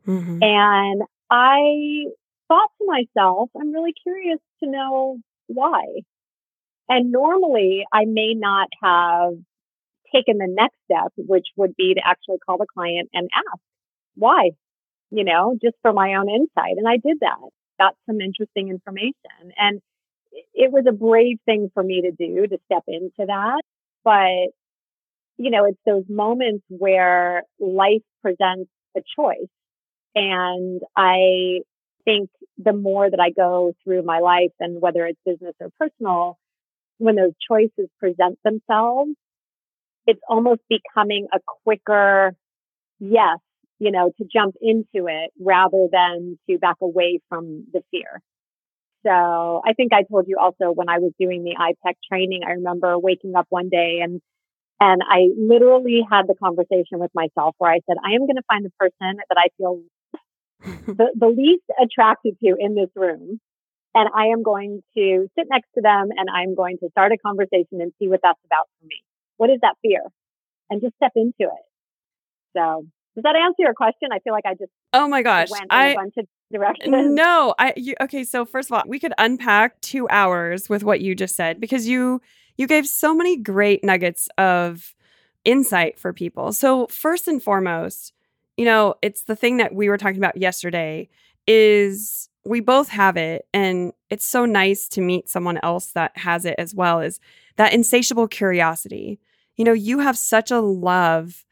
Mm-hmm. 0.06 0.42
And 0.42 1.02
I 1.30 2.04
thought 2.48 2.70
to 2.78 2.86
myself, 2.86 3.50
I'm 3.60 3.72
really 3.72 3.92
curious 4.02 4.38
to 4.62 4.70
know 4.70 5.18
why. 5.46 5.84
And 6.88 7.12
normally 7.12 7.84
I 7.92 8.04
may 8.06 8.34
not 8.34 8.68
have 8.82 9.34
taken 10.14 10.38
the 10.38 10.48
next 10.48 10.76
step, 10.84 11.12
which 11.16 11.46
would 11.56 11.76
be 11.76 11.94
to 11.94 12.00
actually 12.02 12.38
call 12.46 12.56
the 12.56 12.66
client 12.72 13.10
and 13.12 13.28
ask 13.34 13.60
why, 14.14 14.52
you 15.10 15.24
know, 15.24 15.56
just 15.62 15.76
for 15.82 15.92
my 15.92 16.14
own 16.14 16.30
insight. 16.30 16.76
And 16.78 16.88
I 16.88 16.96
did 16.96 17.18
that. 17.20 17.36
Got 17.78 17.94
some 18.06 18.20
interesting 18.20 18.70
information. 18.70 19.52
And 19.56 19.80
it 20.54 20.72
was 20.72 20.84
a 20.88 20.92
brave 20.92 21.36
thing 21.44 21.70
for 21.74 21.82
me 21.82 22.02
to 22.02 22.10
do 22.12 22.46
to 22.46 22.58
step 22.64 22.84
into 22.88 23.26
that. 23.26 23.60
But, 24.04 24.52
you 25.38 25.50
know, 25.50 25.64
it's 25.64 25.78
those 25.86 26.04
moments 26.08 26.64
where 26.68 27.44
life 27.60 28.02
presents 28.22 28.70
a 28.96 29.00
choice. 29.16 29.48
And 30.14 30.80
I 30.96 31.60
think 32.04 32.30
the 32.58 32.72
more 32.72 33.08
that 33.08 33.20
I 33.20 33.30
go 33.30 33.72
through 33.84 34.02
my 34.02 34.18
life 34.18 34.52
and 34.58 34.80
whether 34.80 35.06
it's 35.06 35.20
business 35.24 35.54
or 35.60 35.68
personal, 35.78 36.38
when 36.98 37.14
those 37.14 37.32
choices 37.48 37.88
present 38.00 38.38
themselves, 38.44 39.12
it's 40.06 40.20
almost 40.28 40.60
becoming 40.68 41.28
a 41.32 41.38
quicker 41.64 42.34
yes, 42.98 43.38
you 43.78 43.92
know, 43.92 44.10
to 44.18 44.24
jump 44.32 44.56
into 44.60 45.06
it 45.08 45.30
rather 45.40 45.86
than 45.92 46.38
to 46.48 46.58
back 46.58 46.76
away 46.82 47.20
from 47.28 47.64
the 47.72 47.82
fear. 47.90 48.20
So 49.06 49.62
I 49.64 49.72
think 49.74 49.92
I 49.92 50.02
told 50.02 50.26
you 50.26 50.38
also 50.40 50.72
when 50.72 50.88
I 50.88 50.98
was 50.98 51.12
doing 51.18 51.44
the 51.44 51.54
IPEC 51.56 51.94
training, 52.10 52.42
I 52.46 52.52
remember 52.52 52.98
waking 52.98 53.34
up 53.36 53.46
one 53.48 53.68
day 53.68 54.00
and 54.02 54.20
and 54.80 55.02
I 55.08 55.28
literally 55.36 56.06
had 56.08 56.26
the 56.26 56.34
conversation 56.34 56.98
with 56.98 57.10
myself 57.14 57.54
where 57.58 57.70
I 57.70 57.80
said, 57.86 57.96
I 58.04 58.12
am 58.12 58.20
going 58.20 58.36
to 58.36 58.46
find 58.48 58.64
the 58.64 58.72
person 58.78 59.18
that 59.28 59.36
I 59.36 59.48
feel 59.56 59.82
the, 60.86 61.12
the 61.14 61.28
least 61.28 61.64
attracted 61.82 62.38
to 62.40 62.54
in 62.58 62.74
this 62.74 62.90
room 62.94 63.40
and 63.94 64.08
I 64.14 64.26
am 64.26 64.42
going 64.42 64.82
to 64.96 65.28
sit 65.36 65.46
next 65.50 65.68
to 65.74 65.80
them 65.80 66.08
and 66.16 66.28
I'm 66.32 66.54
going 66.54 66.78
to 66.78 66.88
start 66.90 67.12
a 67.12 67.18
conversation 67.18 67.80
and 67.80 67.92
see 67.98 68.08
what 68.08 68.20
that's 68.22 68.38
about 68.46 68.68
for 68.78 68.86
me. 68.86 69.02
What 69.36 69.50
is 69.50 69.58
that 69.62 69.74
fear? 69.82 70.02
And 70.70 70.80
just 70.80 70.94
step 70.96 71.12
into 71.16 71.32
it. 71.40 71.64
So 72.56 72.86
does 73.14 73.22
that 73.24 73.34
answer 73.36 73.56
your 73.58 73.74
question? 73.74 74.10
I 74.12 74.20
feel 74.20 74.32
like 74.32 74.46
I 74.46 74.54
just 74.54 74.70
oh 74.92 75.08
my 75.08 75.22
gosh, 75.22 75.50
went 75.50 75.64
in 75.64 75.68
I, 75.70 75.86
a 75.88 75.94
bunch 75.94 76.14
of 76.18 76.26
directions. 76.52 77.14
No, 77.14 77.54
I 77.58 77.72
you, 77.76 77.94
okay. 78.00 78.22
So 78.22 78.44
first 78.44 78.70
of 78.70 78.76
all, 78.76 78.84
we 78.86 79.00
could 79.00 79.12
unpack 79.18 79.80
two 79.80 80.08
hours 80.08 80.68
with 80.68 80.84
what 80.84 81.00
you 81.00 81.14
just 81.14 81.34
said 81.34 81.60
because 81.60 81.88
you 81.88 82.20
you 82.58 82.66
gave 82.66 82.86
so 82.86 83.14
many 83.14 83.36
great 83.36 83.82
nuggets 83.82 84.28
of 84.36 84.94
insight 85.44 85.98
for 85.98 86.12
people. 86.12 86.52
So 86.52 86.86
first 86.88 87.28
and 87.28 87.42
foremost, 87.42 88.12
you 88.56 88.64
know, 88.66 88.96
it's 89.00 89.22
the 89.22 89.36
thing 89.36 89.56
that 89.58 89.74
we 89.74 89.88
were 89.88 89.96
talking 89.96 90.18
about 90.18 90.36
yesterday 90.36 91.08
is 91.46 92.28
we 92.44 92.60
both 92.60 92.88
have 92.88 93.16
it 93.16 93.46
and 93.52 93.92
it's 94.10 94.26
so 94.26 94.44
nice 94.44 94.88
to 94.88 95.00
meet 95.00 95.28
someone 95.28 95.58
else 95.62 95.92
that 95.92 96.16
has 96.16 96.44
it 96.44 96.54
as 96.58 96.74
well 96.74 97.00
is 97.00 97.20
that 97.56 97.72
insatiable 97.72 98.28
curiosity 98.28 99.18
you 99.56 99.64
know 99.64 99.72
you 99.72 99.98
have 99.98 100.16
such 100.16 100.50
a 100.50 100.60
love 100.60 101.44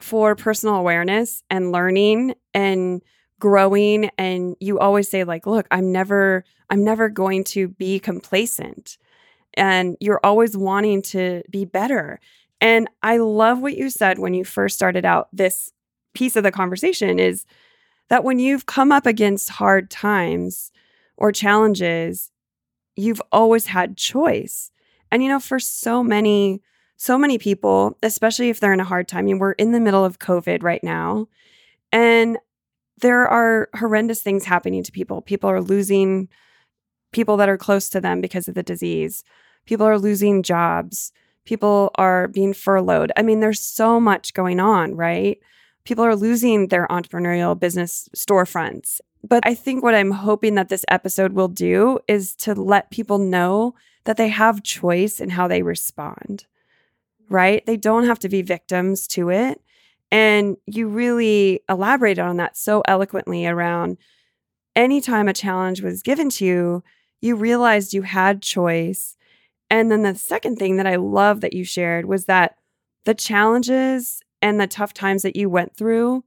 for 0.00 0.34
personal 0.36 0.76
awareness 0.76 1.42
and 1.50 1.72
learning 1.72 2.34
and 2.54 3.02
growing 3.40 4.10
and 4.16 4.56
you 4.60 4.78
always 4.78 5.08
say 5.08 5.24
like 5.24 5.46
look 5.46 5.66
i'm 5.70 5.92
never 5.92 6.44
i'm 6.70 6.84
never 6.84 7.08
going 7.08 7.44
to 7.44 7.68
be 7.68 7.98
complacent 7.98 8.96
and 9.58 9.96
you're 10.00 10.20
always 10.24 10.56
wanting 10.56 11.02
to 11.02 11.42
be 11.50 11.64
better 11.64 12.18
and 12.60 12.88
i 13.02 13.18
love 13.18 13.60
what 13.60 13.76
you 13.76 13.90
said 13.90 14.18
when 14.18 14.32
you 14.32 14.44
first 14.44 14.76
started 14.76 15.04
out 15.04 15.28
this 15.32 15.72
piece 16.14 16.36
of 16.36 16.42
the 16.42 16.52
conversation 16.52 17.18
is 17.18 17.44
that 18.08 18.24
when 18.24 18.38
you've 18.38 18.66
come 18.66 18.90
up 18.90 19.06
against 19.06 19.50
hard 19.50 19.90
times 19.90 20.72
or 21.16 21.32
challenges, 21.32 22.30
you've 22.96 23.22
always 23.32 23.66
had 23.66 23.96
choice. 23.96 24.70
And 25.10 25.22
you 25.22 25.28
know, 25.28 25.40
for 25.40 25.58
so 25.58 26.02
many, 26.02 26.62
so 26.96 27.18
many 27.18 27.38
people, 27.38 27.96
especially 28.02 28.50
if 28.50 28.60
they're 28.60 28.72
in 28.72 28.80
a 28.80 28.84
hard 28.84 29.08
time, 29.08 29.20
I 29.20 29.22
mean, 29.22 29.38
we're 29.38 29.52
in 29.52 29.72
the 29.72 29.80
middle 29.80 30.04
of 30.04 30.18
COVID 30.18 30.62
right 30.62 30.82
now, 30.82 31.28
and 31.92 32.38
there 33.00 33.26
are 33.28 33.68
horrendous 33.76 34.20
things 34.22 34.44
happening 34.44 34.82
to 34.82 34.92
people. 34.92 35.22
People 35.22 35.48
are 35.48 35.62
losing 35.62 36.28
people 37.12 37.36
that 37.36 37.48
are 37.48 37.56
close 37.56 37.88
to 37.90 38.00
them 38.00 38.20
because 38.20 38.48
of 38.48 38.54
the 38.54 38.62
disease. 38.62 39.22
People 39.68 39.86
are 39.86 39.98
losing 39.98 40.42
jobs. 40.42 41.12
People 41.44 41.92
are 41.94 42.26
being 42.26 42.52
furloughed. 42.52 43.12
I 43.16 43.22
mean, 43.22 43.38
there's 43.38 43.60
so 43.60 44.00
much 44.00 44.34
going 44.34 44.58
on, 44.58 44.96
right? 44.96 45.38
people 45.88 46.04
are 46.04 46.14
losing 46.14 46.66
their 46.66 46.86
entrepreneurial 46.88 47.58
business 47.58 48.10
storefronts. 48.14 49.00
But 49.26 49.42
I 49.46 49.54
think 49.54 49.82
what 49.82 49.94
I'm 49.94 50.10
hoping 50.10 50.54
that 50.56 50.68
this 50.68 50.84
episode 50.88 51.32
will 51.32 51.48
do 51.48 51.98
is 52.06 52.36
to 52.36 52.54
let 52.54 52.90
people 52.90 53.16
know 53.16 53.74
that 54.04 54.18
they 54.18 54.28
have 54.28 54.62
choice 54.62 55.18
in 55.18 55.30
how 55.30 55.48
they 55.48 55.62
respond, 55.62 56.44
right? 57.30 57.64
They 57.64 57.78
don't 57.78 58.04
have 58.04 58.18
to 58.18 58.28
be 58.28 58.42
victims 58.42 59.06
to 59.08 59.30
it. 59.30 59.62
And 60.12 60.58
you 60.66 60.88
really 60.88 61.60
elaborated 61.70 62.22
on 62.22 62.36
that 62.36 62.58
so 62.58 62.82
eloquently 62.86 63.46
around 63.46 63.96
anytime 64.76 65.26
a 65.26 65.32
challenge 65.32 65.80
was 65.80 66.02
given 66.02 66.28
to 66.30 66.44
you, 66.44 66.84
you 67.22 67.34
realized 67.34 67.94
you 67.94 68.02
had 68.02 68.42
choice. 68.42 69.16
And 69.70 69.90
then 69.90 70.02
the 70.02 70.14
second 70.14 70.56
thing 70.56 70.76
that 70.76 70.86
I 70.86 70.96
love 70.96 71.40
that 71.40 71.52
you 71.52 71.64
shared 71.64 72.06
was 72.06 72.24
that 72.24 72.56
the 73.04 73.14
challenges 73.14 74.22
and 74.40 74.60
the 74.60 74.66
tough 74.66 74.94
times 74.94 75.22
that 75.22 75.36
you 75.36 75.50
went 75.50 75.76
through, 75.76 76.24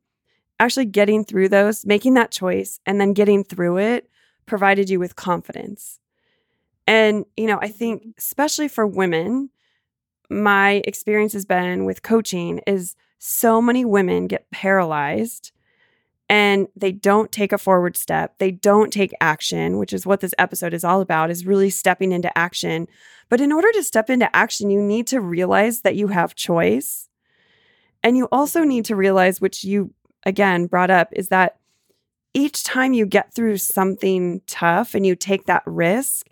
actually 0.59 0.85
getting 0.85 1.23
through 1.23 1.49
those, 1.49 1.85
making 1.85 2.13
that 2.15 2.31
choice, 2.31 2.79
and 2.85 3.01
then 3.01 3.13
getting 3.13 3.43
through 3.43 3.77
it 3.77 4.09
provided 4.45 4.89
you 4.89 4.99
with 4.99 5.15
confidence. 5.15 5.99
And, 6.87 7.25
you 7.37 7.47
know, 7.47 7.59
I 7.61 7.69
think, 7.69 8.01
mm-hmm. 8.01 8.09
especially 8.17 8.67
for 8.67 8.85
women, 8.85 9.49
my 10.29 10.81
experience 10.85 11.33
has 11.33 11.45
been 11.45 11.85
with 11.85 12.03
coaching 12.03 12.61
is 12.67 12.95
so 13.17 13.61
many 13.61 13.85
women 13.85 14.27
get 14.27 14.49
paralyzed 14.51 15.51
and 16.31 16.69
they 16.77 16.93
don't 16.93 17.29
take 17.29 17.51
a 17.51 17.57
forward 17.57 17.97
step. 17.97 18.37
They 18.37 18.51
don't 18.51 18.91
take 18.91 19.13
action, 19.19 19.77
which 19.77 19.91
is 19.91 20.05
what 20.05 20.21
this 20.21 20.33
episode 20.39 20.73
is 20.73 20.85
all 20.85 21.01
about, 21.01 21.29
is 21.29 21.45
really 21.45 21.69
stepping 21.69 22.13
into 22.13 22.35
action. 22.37 22.87
But 23.27 23.41
in 23.41 23.51
order 23.51 23.69
to 23.73 23.83
step 23.83 24.09
into 24.09 24.33
action, 24.33 24.69
you 24.69 24.81
need 24.81 25.07
to 25.07 25.19
realize 25.19 25.81
that 25.81 25.97
you 25.97 26.07
have 26.07 26.33
choice 26.33 27.09
and 28.01 28.15
you 28.15 28.29
also 28.31 28.63
need 28.63 28.85
to 28.85 28.95
realize, 28.95 29.41
which 29.41 29.65
you 29.65 29.93
again 30.25 30.67
brought 30.67 30.89
up, 30.89 31.09
is 31.11 31.27
that 31.27 31.57
each 32.33 32.63
time 32.63 32.93
you 32.93 33.05
get 33.05 33.33
through 33.33 33.57
something 33.57 34.39
tough 34.47 34.95
and 34.95 35.05
you 35.05 35.17
take 35.17 35.47
that 35.47 35.63
risk, 35.65 36.27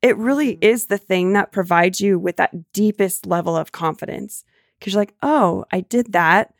it 0.00 0.16
really 0.16 0.54
mm-hmm. 0.54 0.64
is 0.64 0.86
the 0.86 0.96
thing 0.96 1.34
that 1.34 1.52
provides 1.52 2.00
you 2.00 2.18
with 2.18 2.36
that 2.36 2.72
deepest 2.72 3.26
level 3.26 3.58
of 3.58 3.72
confidence. 3.72 4.42
Cause 4.80 4.94
you're 4.94 5.02
like, 5.02 5.14
oh, 5.22 5.66
I 5.70 5.80
did 5.80 6.12
that. 6.12 6.54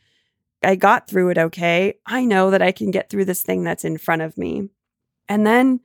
I 0.65 0.75
got 0.75 1.09
through 1.09 1.31
it 1.31 1.39
okay. 1.39 1.95
I 2.07 2.25
know 2.25 2.51
that 2.51 2.63
I 2.63 2.73
can 2.73 2.91
get 2.91 3.11
through 3.11 3.27
this 3.27 3.43
thing 3.43 3.65
that's 3.65 3.85
in 3.85 3.99
front 3.99 4.23
of 4.23 4.37
me. 4.39 4.69
And 5.29 5.47
then 5.47 5.81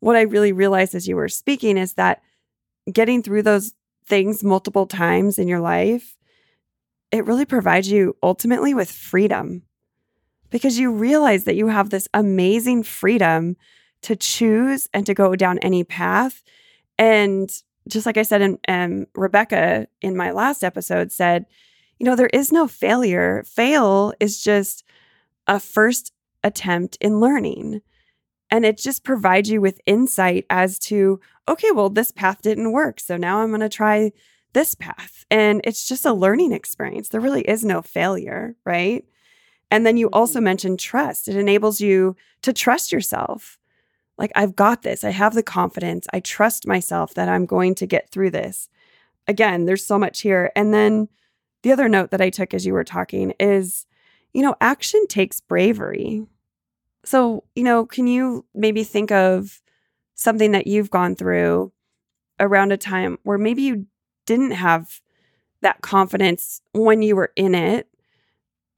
what 0.00 0.16
I 0.16 0.22
really 0.22 0.52
realized 0.52 0.94
as 0.94 1.08
you 1.08 1.16
were 1.16 1.28
speaking 1.28 1.76
is 1.76 1.94
that 1.94 2.22
getting 2.92 3.22
through 3.22 3.42
those 3.42 3.72
things 4.06 4.44
multiple 4.44 4.86
times 4.86 5.38
in 5.38 5.48
your 5.48 5.60
life, 5.60 6.16
it 7.10 7.26
really 7.26 7.44
provides 7.44 7.90
you 7.90 8.16
ultimately 8.22 8.74
with 8.74 8.90
freedom 8.90 9.62
because 10.50 10.78
you 10.78 10.92
realize 10.92 11.44
that 11.44 11.56
you 11.56 11.68
have 11.68 11.90
this 11.90 12.08
amazing 12.14 12.82
freedom 12.82 13.56
to 14.02 14.16
choose 14.16 14.88
and 14.94 15.06
to 15.06 15.14
go 15.14 15.34
down 15.34 15.58
any 15.60 15.82
path. 15.82 16.42
And 16.98 17.50
just 17.88 18.06
like 18.06 18.16
I 18.16 18.22
said, 18.22 18.42
and 18.42 18.58
um, 18.68 19.06
Rebecca 19.14 19.86
in 20.00 20.16
my 20.16 20.30
last 20.30 20.62
episode 20.62 21.12
said, 21.12 21.46
you 21.98 22.04
know, 22.04 22.16
there 22.16 22.30
is 22.32 22.52
no 22.52 22.66
failure. 22.68 23.42
Fail 23.46 24.12
is 24.20 24.42
just 24.42 24.84
a 25.46 25.60
first 25.60 26.12
attempt 26.42 26.96
in 27.00 27.20
learning. 27.20 27.80
And 28.50 28.64
it 28.64 28.78
just 28.78 29.02
provides 29.02 29.50
you 29.50 29.60
with 29.60 29.80
insight 29.86 30.46
as 30.50 30.78
to, 30.80 31.20
okay, 31.48 31.70
well, 31.72 31.90
this 31.90 32.12
path 32.12 32.42
didn't 32.42 32.72
work. 32.72 33.00
So 33.00 33.16
now 33.16 33.40
I'm 33.40 33.48
going 33.48 33.60
to 33.60 33.68
try 33.68 34.12
this 34.52 34.74
path. 34.74 35.24
And 35.30 35.60
it's 35.64 35.88
just 35.88 36.06
a 36.06 36.12
learning 36.12 36.52
experience. 36.52 37.08
There 37.08 37.20
really 37.20 37.42
is 37.42 37.64
no 37.64 37.82
failure, 37.82 38.56
right? 38.64 39.04
And 39.70 39.84
then 39.84 39.96
you 39.96 40.08
also 40.12 40.38
mm-hmm. 40.38 40.44
mentioned 40.44 40.80
trust. 40.80 41.28
It 41.28 41.36
enables 41.36 41.80
you 41.80 42.16
to 42.42 42.52
trust 42.52 42.92
yourself. 42.92 43.58
Like, 44.16 44.32
I've 44.34 44.56
got 44.56 44.82
this. 44.82 45.04
I 45.04 45.10
have 45.10 45.34
the 45.34 45.42
confidence. 45.42 46.06
I 46.12 46.20
trust 46.20 46.66
myself 46.66 47.14
that 47.14 47.28
I'm 47.28 47.46
going 47.46 47.74
to 47.76 47.86
get 47.86 48.10
through 48.10 48.30
this. 48.30 48.68
Again, 49.28 49.64
there's 49.64 49.84
so 49.84 49.98
much 49.98 50.22
here. 50.22 50.52
And 50.54 50.72
then 50.72 51.08
the 51.66 51.72
other 51.72 51.88
note 51.88 52.12
that 52.12 52.20
I 52.20 52.30
took 52.30 52.54
as 52.54 52.64
you 52.64 52.74
were 52.74 52.84
talking 52.84 53.34
is, 53.40 53.86
you 54.32 54.40
know, 54.40 54.54
action 54.60 55.04
takes 55.08 55.40
bravery. 55.40 56.24
So, 57.02 57.42
you 57.56 57.64
know, 57.64 57.84
can 57.84 58.06
you 58.06 58.44
maybe 58.54 58.84
think 58.84 59.10
of 59.10 59.60
something 60.14 60.52
that 60.52 60.68
you've 60.68 60.90
gone 60.90 61.16
through 61.16 61.72
around 62.38 62.70
a 62.70 62.76
time 62.76 63.18
where 63.24 63.36
maybe 63.36 63.62
you 63.62 63.86
didn't 64.26 64.52
have 64.52 65.00
that 65.62 65.80
confidence 65.80 66.60
when 66.72 67.02
you 67.02 67.16
were 67.16 67.32
in 67.34 67.52
it? 67.56 67.88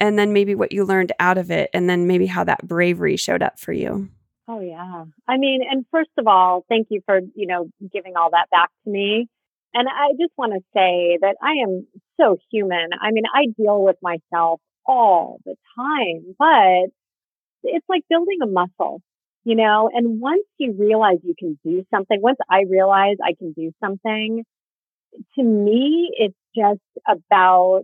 And 0.00 0.18
then 0.18 0.32
maybe 0.32 0.54
what 0.54 0.72
you 0.72 0.86
learned 0.86 1.12
out 1.20 1.36
of 1.36 1.50
it, 1.50 1.68
and 1.74 1.90
then 1.90 2.06
maybe 2.06 2.24
how 2.24 2.44
that 2.44 2.66
bravery 2.66 3.18
showed 3.18 3.42
up 3.42 3.58
for 3.58 3.74
you. 3.74 4.08
Oh, 4.46 4.60
yeah. 4.60 5.04
I 5.26 5.36
mean, 5.36 5.60
and 5.70 5.84
first 5.90 6.12
of 6.16 6.26
all, 6.26 6.64
thank 6.70 6.86
you 6.88 7.02
for, 7.04 7.20
you 7.34 7.48
know, 7.48 7.68
giving 7.92 8.16
all 8.16 8.30
that 8.30 8.48
back 8.50 8.70
to 8.84 8.90
me. 8.90 9.28
And 9.74 9.88
I 9.88 10.12
just 10.18 10.32
want 10.36 10.52
to 10.54 10.60
say 10.74 11.18
that 11.20 11.36
I 11.42 11.62
am 11.62 11.86
so 12.20 12.38
human. 12.50 12.88
I 13.00 13.10
mean, 13.10 13.24
I 13.32 13.46
deal 13.56 13.82
with 13.82 13.96
myself 14.02 14.60
all 14.86 15.38
the 15.44 15.54
time, 15.76 16.34
but 16.38 16.90
it's 17.62 17.86
like 17.88 18.02
building 18.08 18.38
a 18.42 18.46
muscle, 18.46 19.02
you 19.44 19.54
know, 19.54 19.90
and 19.92 20.20
once 20.20 20.44
you 20.58 20.74
realize 20.78 21.18
you 21.22 21.34
can 21.38 21.58
do 21.64 21.84
something, 21.92 22.20
once 22.22 22.38
I 22.50 22.62
realize 22.68 23.16
I 23.22 23.34
can 23.38 23.52
do 23.52 23.72
something, 23.82 24.44
to 25.36 25.42
me, 25.42 26.10
it's 26.16 26.36
just 26.56 26.80
about 27.06 27.82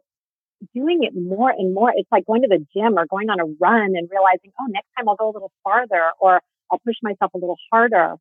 doing 0.74 1.00
it 1.02 1.12
more 1.14 1.50
and 1.50 1.74
more. 1.74 1.92
It's 1.94 2.10
like 2.10 2.24
going 2.26 2.42
to 2.42 2.48
the 2.48 2.64
gym 2.74 2.98
or 2.98 3.06
going 3.06 3.28
on 3.28 3.40
a 3.40 3.44
run 3.60 3.92
and 3.96 4.08
realizing, 4.10 4.52
oh, 4.60 4.66
next 4.68 4.88
time 4.96 5.08
I'll 5.08 5.16
go 5.16 5.30
a 5.30 5.34
little 5.34 5.52
farther 5.62 6.12
or 6.20 6.40
I'll 6.70 6.80
push 6.84 6.96
myself 7.02 7.32
a 7.34 7.38
little 7.38 7.58
harder. 7.70 8.14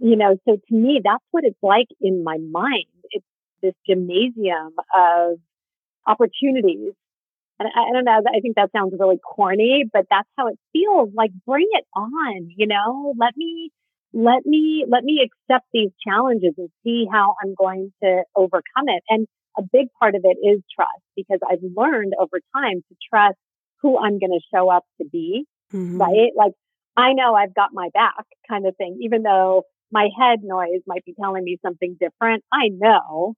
You 0.00 0.16
know, 0.16 0.36
so 0.48 0.56
to 0.56 0.74
me, 0.74 1.00
that's 1.04 1.24
what 1.30 1.44
it's 1.44 1.58
like 1.62 1.88
in 2.00 2.24
my 2.24 2.38
mind. 2.38 2.86
It's 3.10 3.24
this 3.62 3.74
gymnasium 3.86 4.74
of 4.96 5.38
opportunities 6.06 6.94
and 7.60 7.68
I, 7.68 7.90
I 7.90 7.92
don't 7.92 8.04
know, 8.04 8.22
I 8.34 8.40
think 8.40 8.56
that 8.56 8.72
sounds 8.72 8.94
really 8.98 9.18
corny, 9.18 9.84
but 9.92 10.06
that's 10.10 10.28
how 10.36 10.48
it 10.48 10.58
feels. 10.72 11.10
Like 11.14 11.30
bring 11.46 11.68
it 11.72 11.84
on, 11.94 12.48
you 12.56 12.66
know, 12.66 13.12
let 13.18 13.36
me, 13.36 13.70
let 14.14 14.46
me, 14.46 14.86
let 14.88 15.04
me 15.04 15.20
accept 15.22 15.66
these 15.72 15.90
challenges 16.06 16.54
and 16.56 16.70
see 16.82 17.06
how 17.12 17.34
I'm 17.42 17.54
going 17.54 17.92
to 18.02 18.22
overcome 18.34 18.88
it. 18.88 19.02
And 19.10 19.26
a 19.58 19.62
big 19.62 19.88
part 20.00 20.14
of 20.14 20.22
it 20.24 20.38
is 20.42 20.62
trust 20.74 21.04
because 21.14 21.38
I've 21.48 21.60
learned 21.76 22.14
over 22.18 22.40
time 22.56 22.82
to 22.88 22.96
trust 23.12 23.36
who 23.82 23.98
I'm 23.98 24.18
going 24.18 24.32
to 24.32 24.40
show 24.52 24.70
up 24.70 24.84
to 25.00 25.06
be, 25.06 25.44
mm-hmm. 25.72 26.00
right? 26.00 26.30
Like 26.34 26.52
I 26.96 27.12
know 27.12 27.34
I've 27.34 27.54
got 27.54 27.70
my 27.74 27.90
back 27.92 28.24
kind 28.48 28.66
of 28.66 28.74
thing, 28.76 29.00
even 29.02 29.22
though 29.22 29.64
my 29.90 30.08
head 30.18 30.40
noise 30.42 30.82
might 30.86 31.04
be 31.04 31.14
telling 31.20 31.44
me 31.44 31.58
something 31.64 31.96
different. 32.00 32.44
I 32.52 32.68
know 32.70 33.34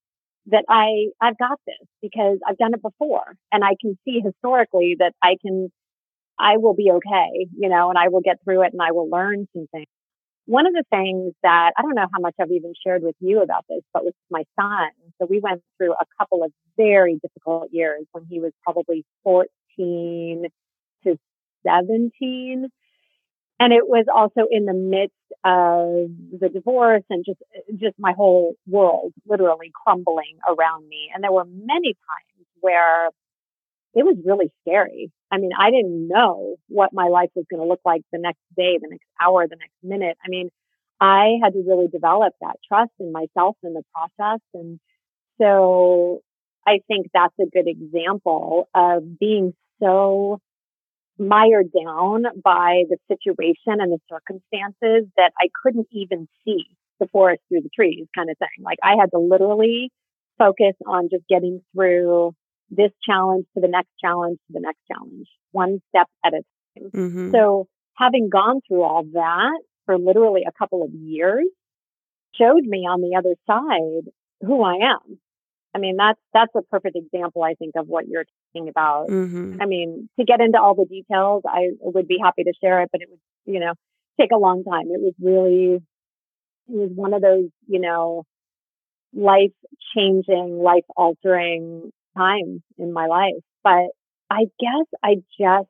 that 0.46 0.64
I, 0.68 1.10
I've 1.20 1.38
got 1.38 1.58
this 1.66 1.86
because 2.00 2.38
I've 2.46 2.58
done 2.58 2.74
it 2.74 2.82
before 2.82 3.36
and 3.52 3.64
I 3.64 3.76
can 3.80 3.96
see 4.04 4.20
historically 4.24 4.96
that 4.98 5.12
I 5.22 5.36
can, 5.40 5.70
I 6.38 6.56
will 6.56 6.74
be 6.74 6.90
okay, 6.90 7.46
you 7.56 7.68
know, 7.68 7.90
and 7.90 7.98
I 7.98 8.08
will 8.08 8.22
get 8.22 8.38
through 8.44 8.62
it 8.62 8.72
and 8.72 8.82
I 8.82 8.92
will 8.92 9.08
learn 9.08 9.46
some 9.54 9.66
things. 9.72 9.86
One 10.46 10.66
of 10.66 10.72
the 10.72 10.82
things 10.90 11.34
that 11.44 11.70
I 11.78 11.82
don't 11.82 11.94
know 11.94 12.08
how 12.12 12.20
much 12.20 12.34
I've 12.40 12.50
even 12.50 12.72
shared 12.84 13.02
with 13.02 13.14
you 13.20 13.42
about 13.42 13.64
this, 13.68 13.82
but 13.94 14.04
with 14.04 14.14
my 14.28 14.42
son. 14.58 14.90
So 15.20 15.26
we 15.30 15.38
went 15.38 15.62
through 15.78 15.92
a 15.92 16.04
couple 16.18 16.42
of 16.42 16.50
very 16.76 17.20
difficult 17.22 17.68
years 17.70 18.04
when 18.10 18.26
he 18.28 18.40
was 18.40 18.50
probably 18.64 19.04
14 19.22 20.46
to 21.04 21.16
17 21.64 22.68
and 23.62 23.72
it 23.72 23.86
was 23.86 24.06
also 24.12 24.48
in 24.50 24.64
the 24.64 24.74
midst 24.74 25.14
of 25.44 26.10
the 26.40 26.48
divorce 26.52 27.04
and 27.10 27.24
just 27.24 27.38
just 27.76 27.94
my 27.96 28.12
whole 28.12 28.54
world 28.66 29.12
literally 29.24 29.70
crumbling 29.84 30.36
around 30.48 30.88
me. 30.88 31.10
And 31.14 31.22
there 31.22 31.30
were 31.30 31.44
many 31.44 31.94
times 31.94 32.46
where 32.60 33.06
it 33.94 34.04
was 34.04 34.16
really 34.24 34.50
scary. 34.62 35.12
I 35.30 35.38
mean 35.38 35.52
i 35.56 35.70
didn't 35.70 36.08
know 36.08 36.56
what 36.68 36.92
my 36.92 37.06
life 37.06 37.30
was 37.36 37.44
going 37.48 37.62
to 37.62 37.68
look 37.68 37.82
like 37.84 38.02
the 38.12 38.18
next 38.18 38.42
day 38.56 38.78
the 38.82 38.88
next 38.90 39.06
hour 39.20 39.46
the 39.46 39.56
next 39.56 39.78
minute. 39.82 40.16
I 40.24 40.28
mean 40.28 40.48
i 41.00 41.38
had 41.42 41.52
to 41.52 41.62
really 41.64 41.86
develop 41.86 42.34
that 42.40 42.56
trust 42.66 42.90
in 42.98 43.12
myself 43.12 43.56
in 43.62 43.74
the 43.74 43.84
process. 43.94 44.40
And 44.54 44.80
so 45.40 46.20
i 46.66 46.80
think 46.88 47.06
that's 47.14 47.38
a 47.40 47.46
good 47.56 47.68
example 47.68 48.68
of 48.74 49.20
being 49.20 49.54
so 49.80 50.40
mired 51.18 51.70
down 51.72 52.24
by 52.42 52.84
the 52.88 52.96
situation 53.08 53.80
and 53.80 53.92
the 53.92 53.98
circumstances 54.08 55.10
that 55.16 55.32
I 55.38 55.48
couldn't 55.62 55.88
even 55.92 56.28
see 56.44 56.64
the 57.00 57.06
forest 57.08 57.42
through 57.48 57.62
the 57.62 57.70
trees 57.74 58.06
kind 58.16 58.30
of 58.30 58.38
thing. 58.38 58.62
Like 58.62 58.78
I 58.82 58.94
had 58.98 59.10
to 59.10 59.18
literally 59.18 59.90
focus 60.38 60.74
on 60.86 61.08
just 61.10 61.24
getting 61.28 61.60
through 61.74 62.34
this 62.70 62.90
challenge 63.06 63.46
to 63.54 63.60
the 63.60 63.68
next 63.68 63.90
challenge 64.00 64.38
to 64.46 64.52
the 64.54 64.60
next 64.60 64.80
challenge, 64.90 65.26
one 65.50 65.80
step 65.90 66.06
at 66.24 66.32
a 66.32 66.42
time. 66.80 66.90
Mm-hmm. 66.90 67.30
So 67.32 67.68
having 67.96 68.30
gone 68.30 68.60
through 68.66 68.82
all 68.82 69.04
that 69.12 69.60
for 69.86 69.98
literally 69.98 70.42
a 70.46 70.52
couple 70.58 70.82
of 70.82 70.90
years 70.92 71.46
showed 72.34 72.64
me 72.64 72.78
on 72.78 73.00
the 73.02 73.16
other 73.18 73.34
side 73.46 74.10
who 74.40 74.62
I 74.62 74.74
am. 74.94 75.18
I 75.74 75.78
mean, 75.78 75.96
that's, 75.96 76.20
that's 76.34 76.52
a 76.54 76.62
perfect 76.62 76.96
example, 76.96 77.42
I 77.42 77.54
think, 77.54 77.74
of 77.76 77.86
what 77.86 78.06
you're 78.06 78.24
talking 78.52 78.68
about. 78.68 79.08
Mm-hmm. 79.08 79.60
I 79.60 79.66
mean, 79.66 80.08
to 80.18 80.24
get 80.24 80.40
into 80.40 80.60
all 80.60 80.74
the 80.74 80.84
details, 80.84 81.42
I 81.46 81.70
would 81.80 82.06
be 82.06 82.18
happy 82.22 82.44
to 82.44 82.52
share 82.62 82.82
it, 82.82 82.90
but 82.92 83.00
it 83.00 83.08
would, 83.10 83.20
you 83.46 83.60
know, 83.60 83.72
take 84.20 84.32
a 84.32 84.38
long 84.38 84.64
time. 84.64 84.88
It 84.90 85.00
was 85.00 85.14
really, 85.20 85.76
it 85.76 85.80
was 86.68 86.90
one 86.94 87.14
of 87.14 87.22
those, 87.22 87.48
you 87.66 87.80
know, 87.80 88.24
life 89.14 89.52
changing, 89.96 90.58
life 90.62 90.84
altering 90.96 91.90
times 92.16 92.60
in 92.78 92.92
my 92.92 93.06
life. 93.06 93.42
But 93.64 93.88
I 94.30 94.44
guess 94.60 94.86
I 95.02 95.16
just 95.38 95.68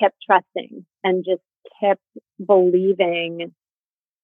kept 0.00 0.16
trusting 0.24 0.86
and 1.04 1.24
just 1.24 1.42
kept 1.80 2.02
believing 2.44 3.52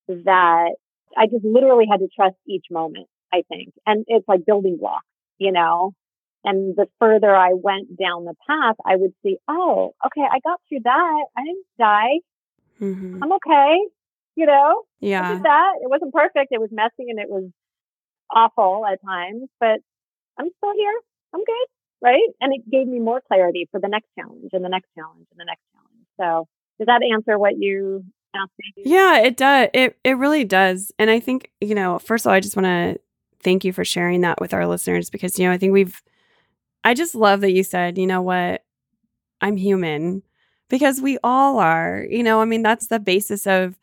that 0.09 0.70
I 1.16 1.26
just 1.26 1.44
literally 1.44 1.87
had 1.90 1.98
to 2.00 2.09
trust 2.14 2.37
each 2.46 2.66
moment, 2.70 3.09
I 3.33 3.43
think. 3.49 3.75
And 3.87 4.05
it's 4.09 4.27
like 4.29 4.47
building 4.47 4.79
blocks 4.81 5.05
you 5.38 5.53
know? 5.53 5.95
And 6.45 6.77
the 6.77 6.87
further 7.01 7.35
I 7.35 7.53
went 7.53 7.99
down 7.99 8.25
the 8.25 8.35
path, 8.49 8.77
I 8.85 8.97
would 8.97 9.12
see, 9.23 9.38
oh, 9.49 9.93
okay, 10.07 10.23
I 10.23 10.38
got 10.45 10.61
through 10.69 10.81
that. 10.85 11.25
I 11.37 11.43
didn't 11.43 11.67
die. 11.79 12.19
Mm-hmm. 12.81 13.23
I'm 13.23 13.33
okay. 13.33 13.79
You 14.37 14.47
know? 14.47 14.83
Yeah. 15.01 15.29
I 15.29 15.35
did 15.35 15.43
that. 15.43 15.73
It 15.83 15.91
wasn't 15.91 16.14
perfect. 16.14 16.53
It 16.53 16.61
was 16.61 16.71
messy 16.71 17.11
and 17.11 17.19
it 17.19 17.29
was 17.29 17.51
awful 18.31 18.85
at 18.87 19.03
times, 19.05 19.49
but 19.59 19.81
I'm 20.38 20.49
still 20.59 20.73
here. 20.77 20.95
I'm 21.35 21.41
good. 21.41 21.67
Right. 22.01 22.29
And 22.41 22.55
it 22.55 22.71
gave 22.71 22.87
me 22.87 23.01
more 23.01 23.21
clarity 23.27 23.67
for 23.73 23.81
the 23.81 23.88
next 23.88 24.07
challenge 24.17 24.51
and 24.53 24.64
the 24.64 24.69
next 24.69 24.88
challenge 24.95 25.27
and 25.33 25.41
the 25.41 25.45
next 25.45 25.62
challenge. 25.73 26.07
So 26.21 26.47
does 26.79 26.87
that 26.87 27.03
answer 27.12 27.37
what 27.37 27.55
you 27.59 28.05
asked 28.37 28.53
me? 28.61 28.85
Yeah, 28.87 29.19
it 29.19 29.37
does. 29.37 29.69
It 29.75 29.99
it 30.05 30.17
really 30.17 30.45
does. 30.45 30.93
And 31.01 31.11
I 31.11 31.19
think, 31.19 31.51
you 31.61 31.75
know, 31.75 31.99
first 31.99 32.25
of 32.25 32.31
all, 32.31 32.37
I 32.37 32.41
just 32.41 32.57
want 32.57 32.67
to 32.67 33.01
thank 33.42 33.64
you 33.64 33.72
for 33.72 33.85
sharing 33.85 34.20
that 34.22 34.40
with 34.40 34.55
our 34.55 34.66
listeners 34.66 35.11
because, 35.11 35.38
you 35.38 35.46
know, 35.46 35.53
I 35.53 35.59
think 35.59 35.72
we've, 35.72 36.03
I 36.85 36.94
just 36.94 37.14
love 37.14 37.40
that 37.42 37.53
you 37.53 37.62
said, 37.62 37.98
you 37.98 38.07
know 38.07 38.22
what, 38.22 38.64
I'm 39.40 39.57
human 39.57 40.22
because 40.68 41.01
we 41.01 41.18
all 41.22 41.59
are. 41.59 42.07
You 42.09 42.22
know, 42.22 42.40
I 42.40 42.44
mean, 42.44 42.62
that's 42.62 42.88
the 42.88 43.01
basis 43.01 43.46
of, 43.46 43.79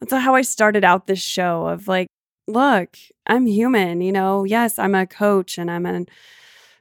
that's 0.00 0.12
how 0.12 0.34
I 0.34 0.42
started 0.42 0.84
out 0.84 1.06
this 1.06 1.22
show 1.22 1.66
of 1.66 1.88
like, 1.88 2.08
look, 2.48 2.96
I'm 3.26 3.46
human, 3.46 4.00
you 4.00 4.12
know. 4.12 4.44
Yes, 4.44 4.78
I'm 4.78 4.94
a 4.94 5.06
coach 5.06 5.58
and 5.58 5.70
I'm 5.70 5.86
an 5.86 6.06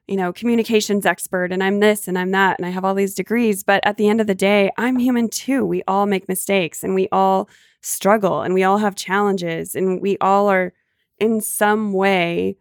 you 0.08 0.17
know, 0.17 0.34
communications 0.34 1.06
expert 1.06 1.54
and 1.54 1.63
I'm 1.63 1.80
this 1.80 2.06
and 2.06 2.19
I'm 2.19 2.32
that 2.32 2.60
and 2.60 2.65
I 2.65 2.69
have 2.69 2.84
all 2.84 2.95
these 2.95 3.13
degrees, 3.13 3.63
but 3.63 3.80
at 3.86 3.95
the 3.95 4.10
end 4.10 4.19
of 4.19 4.28
the 4.28 4.36
day, 4.36 4.69
I'm 4.78 4.97
human 4.97 5.30
too. 5.30 5.65
We 5.65 5.84
all 5.88 6.06
make 6.06 6.28
mistakes 6.28 6.84
and 6.84 6.93
we 6.93 7.08
all 7.13 7.47
struggle 7.82 8.41
and 8.41 8.54
we 8.54 8.63
all 8.63 8.80
have 8.80 8.95
challenges 8.95 9.74
and 9.74 10.02
we 10.02 10.17
all 10.19 10.50
are 10.50 10.74
in 11.22 11.40
some 11.40 11.94
way 11.94 12.58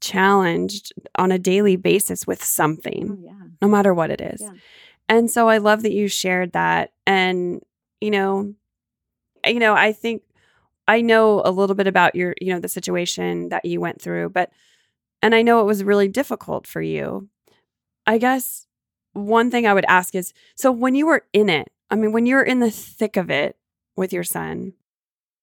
challenged 0.00 0.92
on 1.16 1.32
a 1.32 1.38
daily 1.38 1.76
basis 1.76 2.26
with 2.26 2.42
something, 2.44 3.16
Oh, 3.18 3.24
yeah. 3.24 3.46
no 3.60 3.68
matter 3.68 3.94
what 3.94 4.10
it 4.10 4.20
is. 4.20 4.40
Yeah. 4.40 4.50
And 5.08 5.30
so 5.30 5.48
I 5.48 5.58
love 5.58 5.82
that 5.82 5.92
you 5.92 6.08
shared 6.08 6.52
that. 6.52 6.92
And, 7.06 7.62
you 8.00 8.10
know, 8.10 8.54
you 9.46 9.58
know, 9.58 9.74
I 9.74 9.92
think 9.92 10.22
I 10.88 11.00
know 11.00 11.42
a 11.44 11.50
little 11.50 11.74
bit 11.76 11.86
about 11.86 12.14
your, 12.14 12.34
you 12.40 12.52
know, 12.52 12.60
the 12.60 12.68
situation 12.68 13.48
that 13.50 13.64
you 13.64 13.80
went 13.80 14.00
through, 14.00 14.30
but 14.30 14.50
and 15.22 15.34
I 15.34 15.42
know 15.42 15.60
it 15.60 15.64
was 15.66 15.84
really 15.84 16.08
difficult 16.08 16.66
for 16.66 16.82
you. 16.82 17.28
I 18.06 18.18
guess 18.18 18.66
one 19.12 19.50
thing 19.50 19.66
I 19.66 19.74
would 19.74 19.84
ask 19.86 20.14
is 20.14 20.32
so 20.56 20.72
when 20.72 20.94
you 20.96 21.06
were 21.06 21.24
in 21.32 21.48
it, 21.48 21.68
I 21.90 21.94
mean, 21.94 22.12
when 22.12 22.26
you 22.26 22.34
were 22.36 22.42
in 22.42 22.58
the 22.60 22.70
thick 22.70 23.16
of 23.16 23.30
it 23.30 23.56
with 23.96 24.12
your 24.12 24.24
son, 24.24 24.72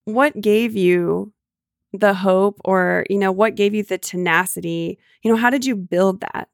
what 0.05 0.41
gave 0.41 0.75
you 0.75 1.31
the 1.93 2.13
hope 2.13 2.59
or, 2.65 3.05
you 3.09 3.17
know, 3.17 3.31
what 3.31 3.55
gave 3.55 3.73
you 3.73 3.83
the 3.83 3.97
tenacity? 3.97 4.97
You 5.23 5.31
know, 5.31 5.37
how 5.37 5.49
did 5.49 5.65
you 5.65 5.75
build 5.75 6.21
that 6.21 6.49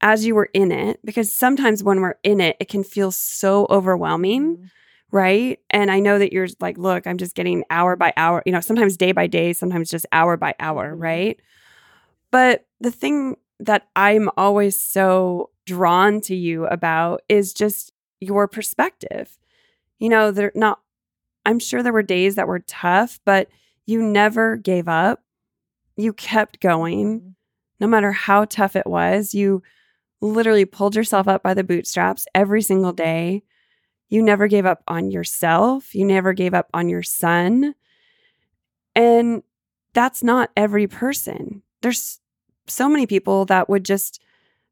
as 0.00 0.24
you 0.26 0.34
were 0.34 0.50
in 0.54 0.72
it? 0.72 1.00
Because 1.04 1.32
sometimes 1.32 1.82
when 1.84 2.00
we're 2.00 2.16
in 2.22 2.40
it, 2.40 2.56
it 2.60 2.68
can 2.68 2.84
feel 2.84 3.10
so 3.12 3.66
overwhelming 3.70 4.56
Mhm. 4.58 4.70
right? 5.10 5.58
And 5.70 5.90
I 5.90 6.00
know 6.00 6.18
that 6.18 6.34
you're 6.34 6.48
like, 6.60 6.76
look, 6.76 7.06
I'm 7.06 7.16
just 7.16 7.34
getting 7.34 7.64
hour 7.70 7.96
by 7.96 8.12
hour, 8.18 8.42
you 8.44 8.52
know, 8.52 8.60
sometimes 8.60 8.96
day 8.96 9.12
by 9.12 9.26
day, 9.26 9.54
sometimes 9.54 9.88
just 9.90 10.04
hour 10.12 10.36
by 10.36 10.54
hour, 10.60 10.94
Mhm. 10.94 11.00
right? 11.02 11.40
But 12.30 12.66
the 12.80 12.90
thing 12.90 13.36
that 13.60 13.88
I'm 13.96 14.30
always 14.36 14.80
so 14.80 15.50
drawn 15.66 16.20
to 16.22 16.34
you 16.36 16.66
about 16.66 17.22
is 17.28 17.52
just 17.52 17.92
your 18.20 18.46
perspective. 18.48 19.36
You 19.98 20.08
know, 20.10 20.30
they're 20.30 20.52
not, 20.54 20.80
I'm 21.46 21.58
sure 21.58 21.82
there 21.82 21.92
were 21.92 22.02
days 22.02 22.36
that 22.36 22.48
were 22.48 22.60
tough, 22.60 23.20
but 23.24 23.48
you 23.88 24.02
never 24.02 24.56
gave 24.56 24.86
up. 24.88 25.24
You 25.96 26.12
kept 26.12 26.60
going 26.60 27.20
Mhm. 27.20 27.34
no 27.80 27.88
matter 27.88 28.12
how 28.12 28.44
tough 28.44 28.76
it 28.76 28.86
was. 28.86 29.34
You 29.34 29.62
literally 30.20 30.64
pulled 30.64 30.94
yourself 30.96 31.26
up 31.28 31.42
by 31.42 31.54
the 31.54 31.64
bootstraps 31.64 32.26
every 32.34 32.62
single 32.62 32.92
day. 32.92 33.42
You 34.08 34.22
never 34.22 34.48
gave 34.48 34.66
up 34.66 34.82
on 34.88 35.10
yourself. 35.10 35.94
You 35.94 36.04
never 36.04 36.32
gave 36.34 36.54
up 36.54 36.68
on 36.74 36.88
your 36.88 37.02
son. 37.02 37.74
And 38.94 39.42
that's 39.94 40.22
not 40.22 40.50
every 40.56 40.86
person. 40.86 41.62
There's 41.82 42.20
so 42.66 42.88
many 42.88 43.06
people 43.06 43.44
that 43.46 43.68
would 43.68 43.84
just 43.84 44.20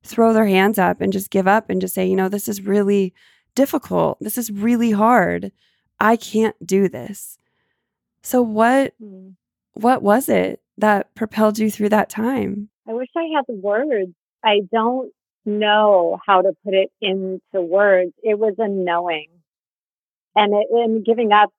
throw 0.02 0.32
their 0.32 0.46
hands 0.46 0.78
up 0.78 1.00
and 1.00 1.12
just 1.12 1.30
give 1.30 1.48
up 1.48 1.70
and 1.70 1.80
just 1.80 1.94
say, 1.94 2.06
you 2.06 2.16
know, 2.16 2.28
this 2.28 2.48
is 2.48 2.62
really 2.62 3.14
difficult. 3.54 4.18
This 4.20 4.38
is 4.38 4.50
really 4.50 4.90
hard. 4.92 5.52
I 5.98 6.16
can't 6.16 6.56
do 6.66 6.88
this. 6.88 7.38
So 8.26 8.42
what 8.42 8.92
Mhm. 9.00 9.36
what 9.74 10.02
was 10.02 10.28
it 10.28 10.60
that 10.78 11.14
propelled 11.14 11.60
you 11.60 11.70
through 11.70 11.90
that 11.90 12.10
time? 12.10 12.70
I 12.88 12.92
wish 12.92 13.08
I 13.16 13.26
had 13.36 13.44
the 13.46 13.54
words. 13.54 14.14
I 14.42 14.62
don't 14.72 15.12
know 15.44 16.18
how 16.26 16.42
to 16.42 16.52
put 16.64 16.74
it 16.74 16.90
into 17.00 17.62
words. 17.62 18.12
It 18.24 18.36
was 18.36 18.54
a 18.58 18.66
knowing. 18.66 19.28
And 20.34 20.54
it, 20.54 20.66
and 20.72 21.04
giving 21.04 21.30
up 21.30 21.50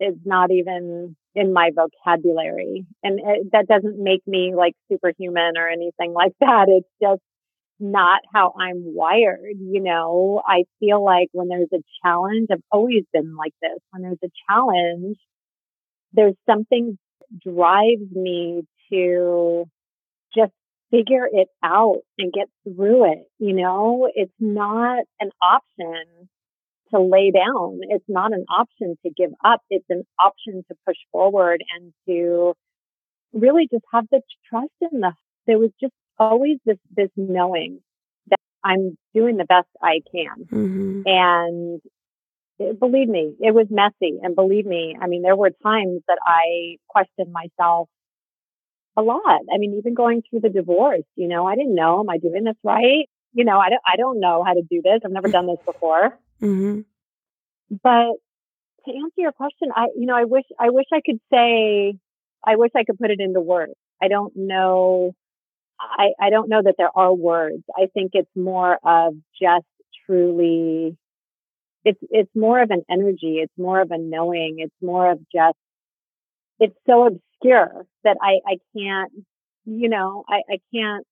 is 0.00 0.16
not 0.24 0.50
even 0.50 1.16
in 1.36 1.52
my 1.52 1.70
vocabulary. 1.70 2.84
And 3.04 3.20
it, 3.20 3.52
that 3.52 3.68
doesn't 3.68 4.02
make 4.02 4.26
me 4.26 4.54
like 4.56 4.74
superhuman 4.90 5.56
or 5.56 5.68
anything 5.68 6.12
like 6.22 6.32
that. 6.40 6.66
It's 6.68 6.88
just 7.00 7.22
not 7.78 8.22
how 8.34 8.54
I'm 8.58 8.94
wired. 8.94 9.56
You 9.60 9.82
know, 9.82 10.42
I 10.44 10.64
feel 10.80 11.04
like 11.04 11.28
when 11.32 11.48
there's 11.48 11.72
a 11.72 11.84
challenge, 12.04 12.48
I've 12.50 12.62
always 12.72 13.04
been 13.12 13.36
like 13.36 13.54
this. 13.62 13.78
When 13.92 14.02
there's 14.02 14.18
a 14.24 14.30
challenge, 14.50 15.16
there's 16.12 16.36
something 16.48 16.98
drives 17.44 18.10
me 18.12 18.62
to 18.90 19.64
just 20.34 20.52
figure 20.90 21.28
it 21.30 21.48
out 21.62 21.98
and 22.18 22.32
get 22.32 22.48
through 22.64 23.12
it. 23.12 23.26
You 23.38 23.54
know, 23.54 24.08
it's 24.14 24.32
not 24.40 25.04
an 25.20 25.30
option 25.42 26.28
to 26.90 27.00
lay 27.00 27.30
down. 27.30 27.80
It's 27.82 28.04
not 28.08 28.32
an 28.32 28.46
option 28.48 28.96
to 29.04 29.10
give 29.14 29.30
up. 29.44 29.60
It's 29.68 29.84
an 29.90 30.04
option 30.18 30.64
to 30.68 30.76
push 30.86 30.96
forward 31.12 31.62
and 31.76 31.92
to 32.06 32.54
really 33.32 33.68
just 33.70 33.84
have 33.92 34.06
the 34.10 34.22
trust 34.48 34.72
in 34.80 35.00
the, 35.00 35.12
there 35.46 35.58
was 35.58 35.70
just 35.80 35.92
always 36.18 36.58
this, 36.64 36.78
this 36.96 37.10
knowing 37.16 37.80
that 38.28 38.40
I'm 38.64 38.96
doing 39.14 39.36
the 39.36 39.44
best 39.44 39.68
I 39.82 40.00
can. 40.10 40.46
Mm-hmm. 40.46 41.02
And 41.04 41.80
it- 42.58 42.78
believe 42.80 43.08
me, 43.08 43.34
it 43.40 43.54
was 43.54 43.66
messy. 43.70 44.18
And 44.22 44.34
believe 44.34 44.66
me, 44.66 44.96
I 45.00 45.06
mean, 45.06 45.22
there 45.22 45.36
were 45.36 45.50
times 45.50 46.02
that 46.08 46.18
I 46.24 46.76
questioned 46.88 47.32
myself 47.32 47.88
a 48.96 49.02
lot. 49.02 49.40
I 49.52 49.58
mean, 49.58 49.74
even 49.74 49.94
going 49.94 50.22
through 50.28 50.40
the 50.40 50.48
divorce, 50.48 51.04
you 51.14 51.28
know, 51.28 51.46
I 51.46 51.54
didn't 51.54 51.74
know, 51.74 52.00
am 52.00 52.10
I 52.10 52.18
doing 52.18 52.44
this 52.44 52.56
right? 52.64 53.08
You 53.32 53.44
know, 53.44 53.58
I 53.58 53.70
don't, 53.70 53.82
I 53.86 53.96
don't 53.96 54.20
know 54.20 54.42
how 54.44 54.54
to 54.54 54.62
do 54.68 54.82
this. 54.82 55.00
I've 55.04 55.12
never 55.12 55.28
done 55.28 55.46
this 55.46 55.60
before. 55.64 56.18
Mm-hmm. 56.40 56.82
But 57.82 58.12
to 58.84 58.96
answer 58.96 59.14
your 59.16 59.32
question, 59.32 59.70
I, 59.74 59.86
you 59.96 60.06
know, 60.06 60.14
I 60.14 60.22
wish, 60.22 60.44
I 60.56 60.70
wish 60.70 60.86
I 60.92 61.00
could 61.04 61.18
say, 61.32 61.98
I 62.46 62.54
wish 62.54 62.70
I 62.76 62.84
could 62.84 62.96
put 62.96 63.10
it 63.10 63.18
into 63.18 63.40
words. 63.40 63.74
I 64.00 64.06
don't 64.06 64.32
know. 64.36 65.16
I, 65.80 66.10
I 66.20 66.30
don't 66.30 66.48
know 66.48 66.62
that 66.62 66.76
there 66.78 66.96
are 66.96 67.12
words. 67.12 67.64
I 67.76 67.86
think 67.92 68.12
it's 68.14 68.30
more 68.36 68.78
of 68.84 69.14
just 69.40 69.66
truly, 70.06 70.96
it's, 71.84 71.98
it's 72.10 72.30
more 72.34 72.60
of 72.60 72.70
an 72.70 72.82
energy. 72.90 73.38
It's 73.42 73.52
more 73.56 73.80
of 73.80 73.90
a 73.90 73.98
knowing. 73.98 74.56
It's 74.58 74.74
more 74.82 75.10
of 75.10 75.18
just, 75.34 75.56
it's 76.60 76.76
so 76.86 77.06
obscure 77.06 77.86
that 78.04 78.16
I, 78.20 78.38
I 78.46 78.56
can't, 78.76 79.12
you 79.64 79.88
know, 79.88 80.24
I, 80.28 80.36
I 80.50 80.58
can't, 80.74 81.06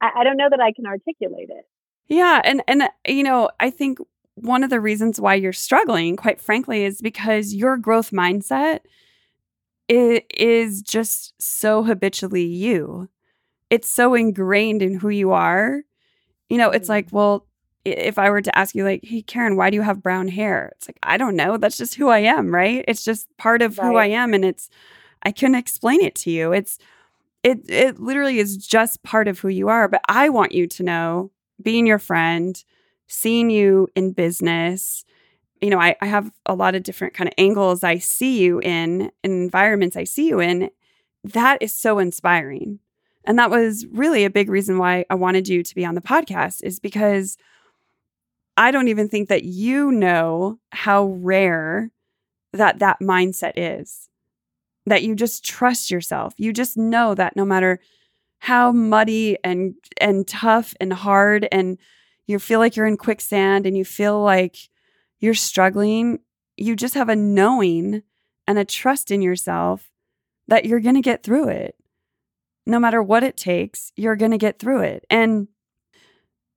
I, 0.00 0.10
I 0.20 0.24
don't 0.24 0.36
know 0.36 0.48
that 0.50 0.60
I 0.60 0.72
can 0.72 0.86
articulate 0.86 1.48
it. 1.50 1.64
Yeah, 2.08 2.40
and 2.44 2.62
and 2.68 2.82
uh, 2.82 2.88
you 3.08 3.24
know, 3.24 3.50
I 3.58 3.70
think 3.70 3.98
one 4.34 4.62
of 4.62 4.70
the 4.70 4.80
reasons 4.80 5.20
why 5.20 5.34
you're 5.34 5.52
struggling, 5.52 6.14
quite 6.14 6.40
frankly, 6.40 6.84
is 6.84 7.00
because 7.00 7.52
your 7.54 7.76
growth 7.76 8.10
mindset 8.12 8.80
i- 9.90 10.22
is 10.36 10.82
just 10.82 11.34
so 11.40 11.82
habitually 11.82 12.44
you. 12.44 13.08
It's 13.70 13.88
so 13.88 14.14
ingrained 14.14 14.82
in 14.82 14.98
who 15.00 15.08
you 15.08 15.32
are. 15.32 15.82
You 16.48 16.58
know, 16.58 16.70
it's 16.70 16.88
like, 16.88 17.08
well, 17.10 17.46
i- 17.46 17.55
if 17.86 18.18
I 18.18 18.30
were 18.30 18.42
to 18.42 18.58
ask 18.58 18.74
you 18.74 18.84
like, 18.84 19.04
"Hey 19.04 19.22
Caren, 19.22 19.56
why 19.56 19.70
do 19.70 19.76
you 19.76 19.82
have 19.82 20.02
brown 20.02 20.28
hair?" 20.28 20.72
It's 20.76 20.88
like, 20.88 20.98
I 21.02 21.16
don't 21.16 21.36
know, 21.36 21.56
that's 21.56 21.78
just 21.78 21.94
who 21.94 22.08
I 22.08 22.20
am, 22.20 22.54
right? 22.54 22.84
It's 22.88 23.04
just 23.04 23.34
part 23.36 23.62
of 23.62 23.76
who 23.76 23.96
I 23.96 24.06
am 24.06 24.34
and 24.34 24.44
it's 24.44 24.68
I 25.22 25.32
couldn't 25.32 25.56
explain 25.56 26.00
it 26.02 26.14
to 26.16 26.30
you. 26.30 26.52
It's 26.52 26.78
it 27.42 27.68
it 27.68 28.00
literally 28.00 28.38
is 28.38 28.56
just 28.56 29.02
part 29.02 29.28
of 29.28 29.38
who 29.38 29.48
you 29.48 29.68
are, 29.68 29.88
but 29.88 30.02
I 30.08 30.28
want 30.28 30.52
you 30.52 30.66
to 30.66 30.82
know 30.82 31.30
being 31.62 31.86
your 31.86 31.98
friend, 31.98 32.62
seeing 33.08 33.50
you 33.50 33.88
in 33.94 34.12
business, 34.12 35.04
you 35.60 35.70
know, 35.70 35.80
I, 35.80 35.96
I 36.00 36.06
have 36.06 36.30
a 36.44 36.54
lot 36.54 36.74
of 36.74 36.82
different 36.82 37.14
kind 37.14 37.28
of 37.28 37.34
angles 37.38 37.82
I 37.82 37.98
see 37.98 38.40
you 38.40 38.60
in, 38.60 39.10
and 39.24 39.32
environments 39.32 39.96
I 39.96 40.04
see 40.04 40.28
you 40.28 40.40
in. 40.40 40.70
That 41.24 41.62
is 41.62 41.72
so 41.72 41.98
inspiring. 41.98 42.78
And 43.24 43.38
that 43.38 43.50
was 43.50 43.86
really 43.86 44.24
a 44.24 44.30
big 44.30 44.48
reason 44.48 44.78
why 44.78 45.04
I 45.10 45.14
wanted 45.14 45.48
you 45.48 45.62
to 45.62 45.74
be 45.74 45.84
on 45.84 45.94
the 45.94 46.00
podcast, 46.00 46.62
is 46.62 46.78
because 46.78 47.36
I 48.56 48.70
don't 48.70 48.88
even 48.88 49.08
think 49.08 49.28
that 49.28 49.44
you 49.44 49.92
know 49.92 50.58
how 50.70 51.04
rare 51.04 51.90
that 52.52 52.78
that 52.78 53.00
mindset 53.00 53.52
is. 53.56 54.08
That 54.86 55.02
you 55.02 55.14
just 55.14 55.44
trust 55.44 55.90
yourself. 55.90 56.34
You 56.36 56.52
just 56.52 56.76
know 56.76 57.14
that 57.14 57.36
no 57.36 57.44
matter 57.44 57.80
how 58.38 58.72
muddy 58.72 59.36
and 59.42 59.74
and 60.00 60.26
tough 60.26 60.74
and 60.80 60.92
hard 60.92 61.48
and 61.50 61.78
you 62.26 62.38
feel 62.38 62.60
like 62.60 62.76
you're 62.76 62.86
in 62.86 62.96
quicksand 62.96 63.66
and 63.66 63.76
you 63.76 63.84
feel 63.84 64.20
like 64.22 64.56
you're 65.18 65.34
struggling, 65.34 66.20
you 66.56 66.76
just 66.76 66.94
have 66.94 67.08
a 67.08 67.16
knowing 67.16 68.02
and 68.46 68.58
a 68.58 68.64
trust 68.64 69.10
in 69.10 69.22
yourself 69.22 69.90
that 70.48 70.64
you're 70.64 70.80
going 70.80 70.94
to 70.94 71.00
get 71.00 71.22
through 71.22 71.48
it. 71.48 71.76
No 72.66 72.78
matter 72.78 73.02
what 73.02 73.22
it 73.22 73.36
takes, 73.36 73.92
you're 73.96 74.16
going 74.16 74.32
to 74.32 74.38
get 74.38 74.58
through 74.58 74.80
it. 74.80 75.04
And 75.08 75.48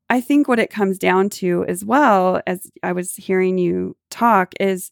I 0.10 0.22
think 0.22 0.48
what 0.48 0.60
it 0.60 0.72
comes 0.72 0.98
down 0.98 1.30
to 1.30 1.66
as 1.68 1.86
well 1.86 2.42
as 2.48 2.72
I 2.82 2.94
was 2.94 3.16
hearing 3.16 3.58
you 3.58 3.96
talk 4.10 4.54
is 4.60 4.92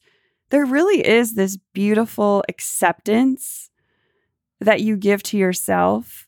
there 0.49 0.65
really 0.65 1.05
is 1.05 1.33
this 1.33 1.57
beautiful 1.73 2.43
acceptance 2.47 3.69
that 4.59 4.81
you 4.81 4.95
give 4.95 5.23
to 5.23 5.37
yourself, 5.37 6.27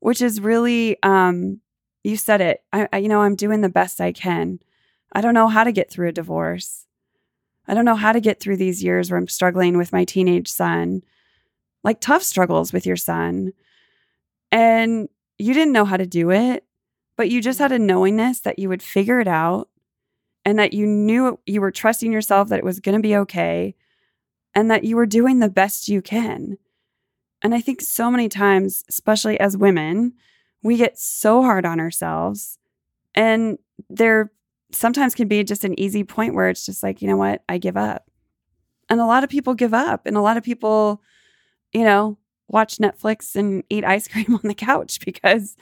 which 0.00 0.22
is 0.22 0.40
really, 0.40 0.96
um, 1.02 1.60
you 2.04 2.16
said 2.16 2.40
it. 2.40 2.62
I, 2.72 2.88
I, 2.92 2.98
you 2.98 3.08
know, 3.08 3.22
I'm 3.22 3.36
doing 3.36 3.60
the 3.62 3.68
best 3.68 4.00
I 4.00 4.12
can. 4.12 4.60
I 5.12 5.20
don't 5.20 5.34
know 5.34 5.48
how 5.48 5.64
to 5.64 5.72
get 5.72 5.90
through 5.90 6.08
a 6.08 6.12
divorce. 6.12 6.86
I 7.66 7.74
don't 7.74 7.84
know 7.84 7.96
how 7.96 8.12
to 8.12 8.20
get 8.20 8.40
through 8.40 8.56
these 8.58 8.82
years 8.82 9.10
where 9.10 9.18
I'm 9.18 9.28
struggling 9.28 9.76
with 9.76 9.92
my 9.92 10.04
teenage 10.04 10.48
son. 10.48 11.02
like 11.82 12.00
tough 12.00 12.22
struggles 12.22 12.72
with 12.72 12.86
your 12.86 12.96
son 12.96 13.52
and 14.52 15.08
you 15.38 15.54
didn't 15.54 15.72
know 15.72 15.84
how 15.84 15.96
to 15.96 16.06
do 16.06 16.30
it, 16.30 16.64
but 17.20 17.28
you 17.28 17.42
just 17.42 17.58
had 17.58 17.70
a 17.70 17.78
knowingness 17.78 18.40
that 18.40 18.58
you 18.58 18.70
would 18.70 18.82
figure 18.82 19.20
it 19.20 19.28
out 19.28 19.68
and 20.46 20.58
that 20.58 20.72
you 20.72 20.86
knew 20.86 21.38
you 21.44 21.60
were 21.60 21.70
trusting 21.70 22.10
yourself 22.10 22.48
that 22.48 22.60
it 22.60 22.64
was 22.64 22.80
going 22.80 22.96
to 22.96 23.06
be 23.06 23.14
okay 23.14 23.74
and 24.54 24.70
that 24.70 24.84
you 24.84 24.96
were 24.96 25.04
doing 25.04 25.38
the 25.38 25.50
best 25.50 25.86
you 25.86 26.00
can. 26.00 26.56
And 27.42 27.54
I 27.54 27.60
think 27.60 27.82
so 27.82 28.10
many 28.10 28.30
times, 28.30 28.84
especially 28.88 29.38
as 29.38 29.54
women, 29.54 30.14
we 30.62 30.78
get 30.78 30.98
so 30.98 31.42
hard 31.42 31.66
on 31.66 31.78
ourselves. 31.78 32.56
And 33.14 33.58
there 33.90 34.32
sometimes 34.72 35.14
can 35.14 35.28
be 35.28 35.44
just 35.44 35.62
an 35.62 35.78
easy 35.78 36.04
point 36.04 36.34
where 36.34 36.48
it's 36.48 36.64
just 36.64 36.82
like, 36.82 37.02
you 37.02 37.08
know 37.08 37.18
what, 37.18 37.44
I 37.50 37.58
give 37.58 37.76
up. 37.76 38.10
And 38.88 38.98
a 38.98 39.04
lot 39.04 39.24
of 39.24 39.28
people 39.28 39.52
give 39.52 39.74
up. 39.74 40.06
And 40.06 40.16
a 40.16 40.22
lot 40.22 40.38
of 40.38 40.42
people, 40.42 41.02
you 41.74 41.84
know, 41.84 42.16
watch 42.48 42.78
Netflix 42.78 43.36
and 43.36 43.62
eat 43.68 43.84
ice 43.84 44.08
cream 44.08 44.34
on 44.42 44.48
the 44.48 44.54
couch 44.54 45.00
because, 45.04 45.54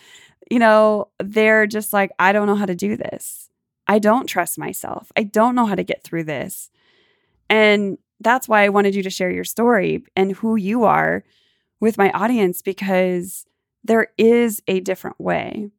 you 0.50 0.58
know, 0.58 1.08
they're 1.18 1.66
just 1.66 1.92
like, 1.92 2.10
I 2.18 2.32
don't 2.32 2.46
know 2.46 2.54
how 2.54 2.66
to 2.66 2.74
do 2.74 2.96
this. 2.96 3.50
I 3.86 3.98
don't 3.98 4.26
trust 4.26 4.58
myself. 4.58 5.10
I 5.16 5.22
don't 5.22 5.54
know 5.54 5.66
how 5.66 5.74
to 5.74 5.82
get 5.82 6.02
through 6.02 6.24
this. 6.24 6.70
And 7.48 7.98
that's 8.20 8.48
why 8.48 8.64
I 8.64 8.68
wanted 8.68 8.94
you 8.94 9.02
to 9.02 9.10
share 9.10 9.30
your 9.30 9.44
story 9.44 10.04
and 10.16 10.32
who 10.32 10.56
you 10.56 10.84
are 10.84 11.24
with 11.80 11.96
my 11.96 12.10
audience 12.10 12.62
because 12.62 13.46
there 13.84 14.08
is 14.18 14.62
a 14.66 14.80
different 14.80 15.20
way. 15.20 15.70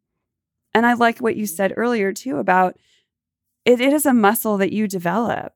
And 0.74 0.86
I 0.86 0.94
like 0.94 1.20
what 1.20 1.36
you 1.36 1.44
mm-hmm. 1.44 1.56
said 1.56 1.74
earlier 1.76 2.14
too 2.14 2.38
about 2.38 2.78
it, 3.66 3.82
it 3.82 3.94
is 3.94 4.06
a 4.06 4.14
muscle 4.14 4.58
that 4.58 4.72
you 4.72 4.88
develop, 4.88 5.54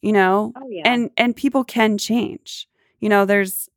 you 0.00 0.12
know, 0.12 0.52
Oh, 0.56 0.68
yeah. 0.70 0.82
and 0.84 1.10
and 1.16 1.36
people 1.36 1.64
can 1.64 1.98
change. 1.98 2.68
You 3.00 3.08
know, 3.08 3.24
there's 3.24 3.68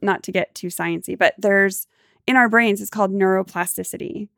not 0.00 0.22
to 0.24 0.32
get 0.32 0.54
too 0.54 0.68
sciencey, 0.68 1.16
but 1.16 1.34
there's 1.38 1.86
in 2.26 2.36
our 2.36 2.48
brains 2.48 2.80
it's 2.80 2.90
called 2.90 3.12
neuroplasticity. 3.12 4.28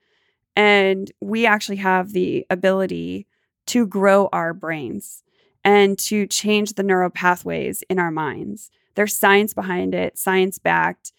And 0.55 1.13
we 1.21 1.47
actually 1.47 1.77
have 1.77 2.13
the 2.13 2.47
ability 2.49 3.27
to 3.67 3.87
grow 3.87 4.29
our 4.33 4.55
brains 4.55 5.23
and 5.65 5.99
to 5.99 6.27
change 6.27 6.75
the 6.75 6.83
neural 6.83 7.11
pathways 7.11 7.83
in 7.91 7.99
our 7.99 8.11
minds. 8.11 8.71
There's 8.95 9.15
science 9.15 9.53
behind 9.53 9.95
it, 9.95 10.17
science 10.17 10.59
backed. 10.59 11.13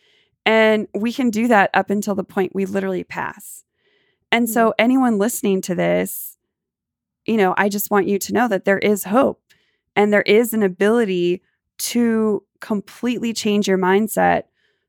And 0.45 0.87
we 0.95 1.11
can 1.11 1.29
do 1.29 1.47
that 1.49 1.69
up 1.73 1.89
until 1.89 2.15
the 2.15 2.23
point 2.23 2.55
we 2.55 2.65
literally 2.65 3.03
pass. 3.03 3.65
And 4.31 4.49
so, 4.49 4.67
hmm. 4.67 4.73
anyone 4.79 5.17
listening 5.17 5.61
to 5.63 5.75
this, 5.75 6.37
you 7.25 7.37
know, 7.37 7.53
I 7.57 7.69
just 7.69 7.91
want 7.91 8.07
you 8.07 8.17
to 8.19 8.33
know 8.33 8.47
that 8.47 8.65
there 8.65 8.79
is 8.79 9.03
hope 9.03 9.41
and 9.95 10.11
there 10.11 10.21
is 10.21 10.53
an 10.53 10.63
ability 10.63 11.41
to 11.79 12.43
completely 12.59 13.33
change 13.33 13.67
your 13.67 13.77
mindset 13.77 14.43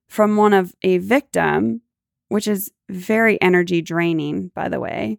from 0.09 0.37
one 0.37 0.53
of 0.53 0.75
a 0.83 0.99
victim, 0.99 1.83
which 2.29 2.49
is 2.49 2.71
very 2.89 3.41
energy 3.41 3.83
draining, 3.83 4.49
by 4.55 4.69
the 4.69 4.81
way, 4.81 5.19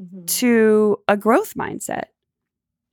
Mhm. 0.00 0.26
to 0.26 0.98
a 1.08 1.16
growth 1.16 1.54
mindset. 1.54 2.04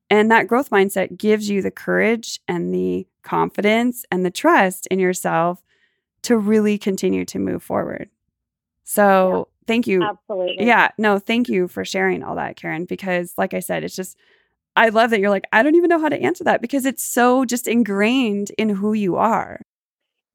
And 0.10 0.30
that 0.32 0.48
growth 0.48 0.70
mindset 0.70 1.18
gives 1.18 1.50
you 1.50 1.62
the 1.62 1.72
courage 1.72 2.40
and 2.48 2.74
the 2.74 3.08
confidence 3.24 4.06
and 4.12 4.26
the 4.26 4.32
trust 4.32 4.88
in 4.88 5.00
yourself 5.00 5.64
to 6.24 6.38
really 6.38 6.78
continue 6.78 7.26
to 7.26 7.40
move 7.40 7.64
forward. 7.64 8.10
So, 8.84 9.48
thank 9.68 9.88
you. 9.88 10.04
Absolutely. 10.04 10.66
Yeah, 10.66 10.90
no, 10.98 11.18
thank 11.18 11.50
you 11.50 11.68
for 11.68 11.84
sharing 11.84 12.24
all 12.24 12.36
that, 12.36 12.56
Caren, 12.58 12.88
because 12.88 13.34
like 13.38 13.54
I 13.54 13.60
said, 13.60 13.84
it's 13.84 13.96
just, 13.96 14.18
I 14.76 14.90
love 14.90 15.10
that 15.10 15.20
you're 15.20 15.30
like, 15.30 15.46
I 15.52 15.64
don't 15.64 15.76
even 15.76 15.90
know 15.90 16.00
how 16.00 16.10
to 16.10 16.22
answer 16.22 16.44
that 16.44 16.62
because 16.62 16.86
it's 16.86 17.04
so 17.04 17.46
just 17.46 17.68
ingrained 17.68 18.52
in 18.58 18.70
who 18.70 18.94
you 18.94 19.16
are. 19.16 19.62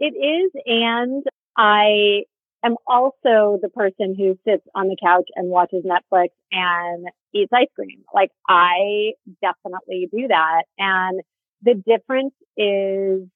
It 0.00 0.14
is. 0.16 0.50
And 0.66 1.22
I 1.56 2.24
am 2.64 2.76
also 2.86 3.58
the 3.62 3.68
person 3.74 4.14
who 4.18 4.38
sits 4.48 4.66
on 4.74 4.88
the 4.88 4.96
couch 5.02 5.28
and 5.36 5.48
watches 5.48 5.84
Netflix 5.84 6.28
and 6.50 7.06
eats 7.34 7.52
ice 7.52 7.68
cream. 7.74 8.02
Like 8.14 8.30
I 8.48 9.12
definitely 9.42 10.08
do 10.12 10.28
that. 10.28 10.64
And 10.78 11.20
the 11.62 11.74
difference 11.74 12.34
is 12.56 13.28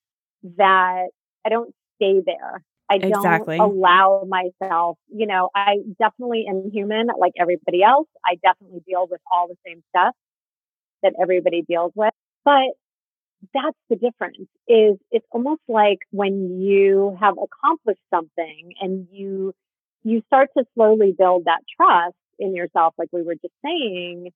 that 0.56 1.08
I 1.44 1.48
don't 1.48 1.74
stay 1.96 2.20
there. 2.24 2.64
I 2.90 2.98
don't 2.98 3.16
Exactly. 3.16 3.58
allow 3.58 4.26
myself, 4.28 4.98
you 5.08 5.26
know, 5.26 5.48
I 5.54 5.76
definitely 5.98 6.46
am 6.48 6.70
human 6.70 7.08
like 7.18 7.32
everybody 7.38 7.82
else. 7.82 8.08
I 8.26 8.36
definitely 8.42 8.80
deal 8.86 9.06
with 9.10 9.20
all 9.32 9.48
the 9.48 9.56
same 9.66 9.82
stuff 9.90 10.14
that 11.02 11.14
everybody 11.20 11.62
deals 11.62 11.92
with. 11.94 12.12
But 12.44 12.74
that's 13.52 13.76
the 13.90 13.96
difference 13.96 14.48
is 14.68 14.96
it's 15.10 15.26
almost 15.30 15.60
like 15.68 15.98
when 16.10 16.60
you 16.60 17.16
have 17.20 17.34
accomplished 17.34 18.00
something 18.10 18.72
and 18.80 19.08
you 19.10 19.52
you 20.04 20.22
start 20.26 20.50
to 20.56 20.64
slowly 20.74 21.14
build 21.16 21.44
that 21.46 21.60
trust 21.76 22.16
in 22.38 22.54
yourself 22.54 22.94
like 22.98 23.08
we 23.12 23.22
were 23.22 23.34
just 23.34 23.54
saying 23.64 24.30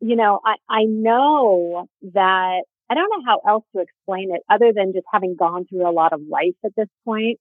you 0.00 0.16
know 0.16 0.40
i 0.44 0.54
i 0.68 0.84
know 0.84 1.86
that 2.02 2.62
i 2.90 2.94
don't 2.94 3.10
know 3.10 3.24
how 3.24 3.40
else 3.46 3.64
to 3.74 3.82
explain 3.82 4.34
it 4.34 4.42
other 4.50 4.72
than 4.74 4.92
just 4.92 5.06
having 5.12 5.36
gone 5.36 5.64
through 5.66 5.88
a 5.88 5.92
lot 5.92 6.12
of 6.12 6.20
life 6.28 6.56
at 6.64 6.72
this 6.76 6.88
point 7.04 7.38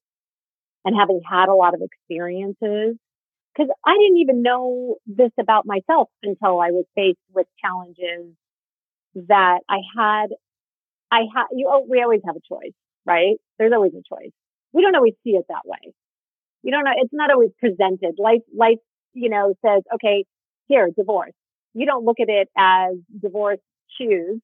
and 0.86 0.96
having 0.96 1.22
had 1.28 1.50
a 1.50 1.56
lot 1.56 1.74
of 1.74 1.82
experiences 1.82 2.96
because 3.54 3.70
i 3.86 3.94
didn't 3.94 4.18
even 4.18 4.42
know 4.42 4.96
this 5.08 5.32
about 5.40 5.66
myself 5.66 6.10
until 6.24 6.60
i 6.60 6.72
was 6.72 6.86
faced 6.96 7.20
with 7.34 7.48
challenges 7.64 8.34
that 9.16 9.60
i 9.70 9.78
had 9.98 10.30
I 11.12 11.22
have 11.36 11.48
you. 11.52 11.68
Oh, 11.70 11.86
we 11.90 12.02
always 12.02 12.22
have 12.26 12.36
a 12.36 12.42
choice, 12.48 12.74
right? 13.06 13.38
There's 13.58 13.74
always 13.74 13.94
a 13.94 14.04
choice. 14.16 14.32
We 14.74 14.82
don't 14.82 14.96
always 14.96 15.14
see 15.24 15.32
it 15.32 15.46
that 15.50 15.64
way. 15.66 15.94
You 16.64 16.72
don't 16.72 16.84
know. 16.84 16.94
It's 16.98 17.14
not 17.14 17.32
always 17.32 17.52
presented. 17.60 18.16
Life, 18.20 18.42
life, 18.56 18.80
you 19.14 19.30
know, 19.30 19.54
says, 19.66 19.84
okay, 19.96 20.26
here, 20.68 20.90
divorce. 20.96 21.34
You 21.74 21.86
don't 21.86 22.06
look 22.06 22.20
at 22.20 22.30
it 22.30 22.50
as 22.58 22.96
divorce. 23.22 23.60
Choose, 23.98 24.40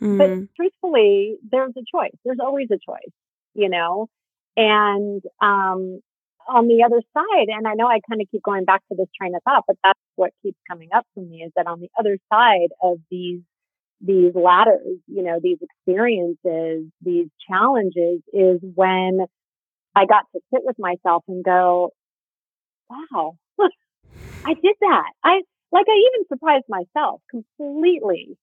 Mhm. 0.00 0.18
but 0.18 0.48
truthfully, 0.56 1.38
there's 1.50 1.72
a 1.76 1.82
choice. 1.90 2.14
There's 2.24 2.38
always 2.40 2.70
a 2.70 2.78
choice, 2.78 3.12
you 3.54 3.68
know. 3.68 4.08
And 4.56 5.22
um, 5.40 6.00
on 6.48 6.68
the 6.68 6.82
other 6.84 7.02
side, 7.14 7.48
and 7.48 7.66
I 7.66 7.74
know 7.74 7.86
I 7.88 8.00
kind 8.08 8.20
of 8.22 8.28
keep 8.30 8.42
going 8.42 8.64
back 8.64 8.82
to 8.88 8.96
this 8.96 9.08
train 9.18 9.34
of 9.34 9.42
thought, 9.42 9.64
but 9.66 9.76
that's 9.82 9.98
what 10.16 10.32
keeps 10.42 10.58
coming 10.68 10.90
up 10.94 11.06
for 11.14 11.20
me 11.22 11.42
is 11.42 11.52
that 11.56 11.66
on 11.66 11.80
the 11.80 11.90
other 11.98 12.16
side 12.32 12.68
of 12.82 12.98
these 13.10 13.40
these 14.00 14.32
ladders, 14.34 14.98
you 15.06 15.22
know, 15.22 15.38
these 15.42 15.58
experiences, 15.60 16.90
these 17.02 17.28
challenges 17.48 18.20
is 18.32 18.60
when 18.62 19.20
I 19.94 20.04
got 20.06 20.24
to 20.34 20.40
sit 20.52 20.62
with 20.64 20.76
myself 20.78 21.24
and 21.28 21.44
go, 21.44 21.90
wow, 22.90 23.36
I 24.44 24.54
did 24.54 24.76
that. 24.80 25.10
I 25.24 25.42
like, 25.72 25.86
I 25.88 25.96
even 25.96 26.26
surprised 26.28 26.64
myself 26.68 27.20
completely 27.30 28.36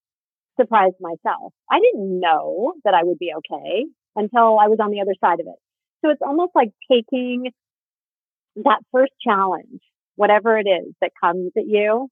surprised 0.60 0.96
myself. 1.00 1.54
I 1.72 1.80
didn't 1.80 2.20
know 2.20 2.74
that 2.84 2.94
I 2.94 3.04
would 3.04 3.18
be 3.20 3.32
okay 3.38 3.86
until 4.16 4.60
I 4.60 4.68
was 4.68 4.80
on 4.82 4.92
the 4.92 5.02
other 5.02 5.16
side 5.20 5.40
of 5.40 5.48
it. 5.48 5.60
So 6.02 6.12
it's 6.12 6.22
almost 6.22 6.52
like 6.54 6.72
taking 6.92 7.52
that 8.58 8.80
first 8.92 9.14
challenge, 9.26 9.82
whatever 10.16 10.58
it 10.58 10.68
is 10.68 10.94
that 11.02 11.12
comes 11.20 11.52
at 11.58 11.66
you, 11.66 12.10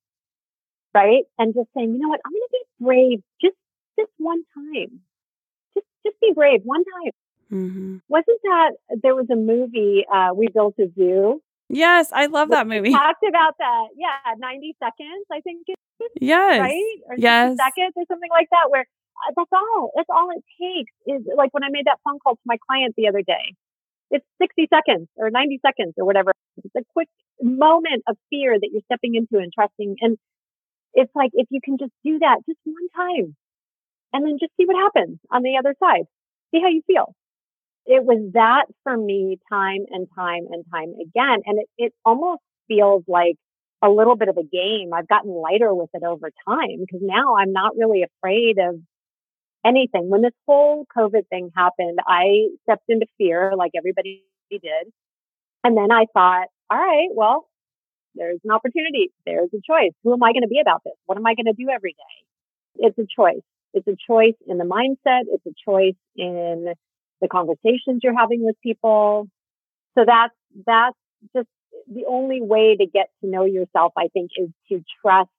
right? 0.94 1.24
And 1.38 1.54
just 1.54 1.70
saying, 1.76 1.94
you 1.94 2.00
know 2.00 2.10
what, 2.10 2.22
I'm 2.26 2.32
going 2.32 2.42
to 2.42 2.52
be 2.52 2.61
brave 2.82 3.20
just 3.42 3.56
this 3.98 4.08
one 4.18 4.42
time. 4.54 5.02
Just 5.74 5.86
just 6.06 6.20
be 6.22 6.32
brave 6.34 6.62
one 6.64 6.84
time. 6.84 7.12
Mhm. 7.52 8.02
Wasn't 8.10 8.40
that 8.44 8.72
there 9.04 9.16
was 9.16 9.30
a 9.30 9.36
movie, 9.36 10.06
uh, 10.12 10.32
We 10.36 10.48
Built 10.48 10.76
a 10.80 10.88
Zoo? 10.98 11.42
Yes, 11.70 12.12
I 12.14 12.26
love 12.28 12.50
that 12.50 12.68
movie. 12.68 12.92
Talked 12.92 13.24
about 13.28 13.56
that. 13.60 13.88
Yeah, 13.96 14.16
90 14.38 14.76
seconds, 14.84 15.26
I 15.32 15.42
think 15.42 15.64
it's 15.68 16.14
Yes. 16.20 16.60
right? 16.60 16.98
Or 17.08 17.16
60 17.16 17.22
Yes. 17.24 17.58
seconds 17.58 17.94
or 17.96 18.04
something 18.08 18.30
like 18.32 18.50
that, 18.52 18.70
where 18.72 18.82
uh, 19.28 19.32
that's 19.36 19.52
all. 19.54 19.92
That's 19.96 20.10
all 20.10 20.30
it 20.32 20.44
takes 20.60 20.92
is 21.06 21.22
like 21.36 21.54
when 21.54 21.64
I 21.64 21.70
made 21.70 21.86
that 21.86 22.00
phone 22.04 22.20
call 22.20 22.36
to 22.36 22.42
my 22.46 22.58
client 22.68 22.96
the 22.98 23.08
other 23.08 23.22
day. 23.22 23.54
It's 24.10 24.26
60 24.42 24.68
seconds 24.74 25.08
or 25.16 25.30
90 25.30 25.60
seconds 25.66 25.94
or 25.98 26.06
whatever. 26.06 26.32
It's 26.64 26.76
a 26.76 26.84
quick 26.94 27.08
moment 27.42 28.04
of 28.08 28.18
fear 28.30 28.58
that 28.60 28.70
you're 28.72 28.82
stepping 28.86 29.16
into 29.16 29.38
and 29.38 29.52
trusting. 29.54 29.98
And 30.02 30.18
it's 30.94 31.12
like, 31.16 31.32
if 31.34 31.48
you 31.50 31.60
can 31.64 31.78
just 31.78 31.94
do 32.04 32.20
that 32.20 32.38
just 32.48 32.60
one 32.64 32.90
time 32.96 33.36
and 34.14 34.26
then 34.26 34.38
just 34.40 34.52
see 34.58 34.66
what 34.66 34.76
happens 34.76 35.20
on 35.32 35.44
the 35.44 35.58
other 35.58 35.76
side, 35.80 36.06
see 36.54 36.62
how 36.62 36.70
you 36.70 36.82
feel. 36.88 37.16
It 37.86 38.04
was 38.04 38.32
that 38.34 38.66
for 38.84 38.96
me 38.96 39.40
time 39.50 39.86
and 39.90 40.08
time 40.16 40.46
and 40.52 40.64
time 40.72 40.94
again. 41.02 41.42
And 41.46 41.60
it, 41.60 41.68
it 41.78 41.94
almost 42.06 42.42
feels 42.68 43.04
like 43.08 43.36
a 43.82 43.90
little 43.90 44.16
bit 44.16 44.30
of 44.30 44.38
a 44.38 44.44
game. 44.44 44.92
I've 44.94 45.08
gotten 45.08 45.32
lighter 45.32 45.74
with 45.74 45.90
it 45.94 46.04
over 46.04 46.30
time 46.48 46.80
because 46.80 47.02
now 47.02 47.36
I'm 47.38 47.52
not 47.52 47.74
really 47.76 48.04
afraid 48.04 48.58
of 48.60 48.76
anything. 49.66 50.10
When 50.10 50.22
this 50.22 50.34
whole 50.48 50.86
COVID 50.96 51.28
thing 51.30 51.50
happened, 51.56 52.00
I 52.06 52.48
stepped 52.64 52.86
into 52.90 53.08
fear 53.18 53.54
like 53.58 53.72
everybody 53.76 54.24
did. 54.52 54.62
And 55.64 55.78
then 55.78 55.92
I 55.92 56.06
thought, 56.14 56.48
all 56.70 56.78
right, 56.78 57.10
well, 57.14 57.48
there's 58.16 58.40
an 58.44 58.52
opportunity. 58.52 59.12
There's 59.26 59.50
a 59.54 59.62
choice. 59.66 59.94
Who 60.04 60.14
am 60.14 60.24
I 60.24 60.34
going 60.34 60.44
to 60.44 60.48
be 60.48 60.60
about 60.60 60.84
this? 60.84 60.94
What 61.06 61.18
am 61.18 61.26
I 61.26 61.36
going 61.36 61.46
to 61.46 61.54
do 61.54 61.70
every 61.70 61.94
day? 61.94 62.88
It's 62.88 62.98
a 62.98 63.06
choice. 63.06 63.44
It's 63.74 63.88
a 63.88 63.96
choice 64.08 64.36
in 64.48 64.58
the 64.58 64.66
mindset. 64.66 65.24
It's 65.28 65.46
a 65.46 65.54
choice 65.66 65.96
in 66.16 66.74
the 67.22 67.28
conversations 67.28 68.02
you're 68.04 68.18
having 68.18 68.44
with 68.44 68.56
people. 68.62 69.28
So 69.98 70.04
that's, 70.06 70.34
that's 70.66 70.98
just 71.36 71.48
the 71.88 72.06
only 72.08 72.42
way 72.42 72.76
to 72.76 72.86
get 72.86 73.10
to 73.24 73.30
know 73.30 73.46
yourself, 73.46 73.94
I 73.98 74.08
think, 74.14 74.32
is 74.38 74.50
to 74.70 74.84
trust 75.02 75.30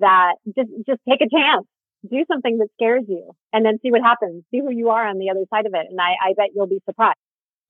that 0.00 0.34
just, 0.46 0.68
just 0.86 1.00
take 1.08 1.20
a 1.20 1.28
chance, 1.30 1.66
do 2.08 2.24
something 2.30 2.58
that 2.58 2.68
scares 2.74 3.04
you 3.08 3.32
and 3.52 3.64
then 3.64 3.78
see 3.82 3.90
what 3.90 4.02
happens, 4.02 4.44
see 4.50 4.60
who 4.60 4.70
you 4.70 4.90
are 4.90 5.06
on 5.06 5.18
the 5.18 5.30
other 5.30 5.44
side 5.50 5.66
of 5.66 5.72
it. 5.74 5.86
And 5.88 6.00
I, 6.00 6.30
I 6.30 6.32
bet 6.36 6.48
you'll 6.54 6.66
be 6.66 6.80
surprised. 6.84 7.18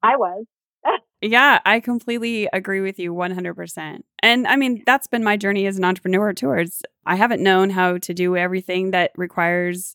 I 0.02 0.16
was. 0.16 0.44
yeah, 1.20 1.60
I 1.64 1.80
completely 1.80 2.48
agree 2.52 2.80
with 2.80 2.98
you 2.98 3.12
100%. 3.14 4.00
And 4.22 4.46
I 4.46 4.56
mean, 4.56 4.82
that's 4.86 5.06
been 5.06 5.24
my 5.24 5.36
journey 5.36 5.66
as 5.66 5.78
an 5.78 5.84
entrepreneur 5.84 6.32
towards 6.32 6.82
I 7.06 7.16
haven't 7.16 7.42
known 7.42 7.70
how 7.70 7.98
to 7.98 8.14
do 8.14 8.36
everything 8.36 8.90
that 8.90 9.12
requires 9.16 9.94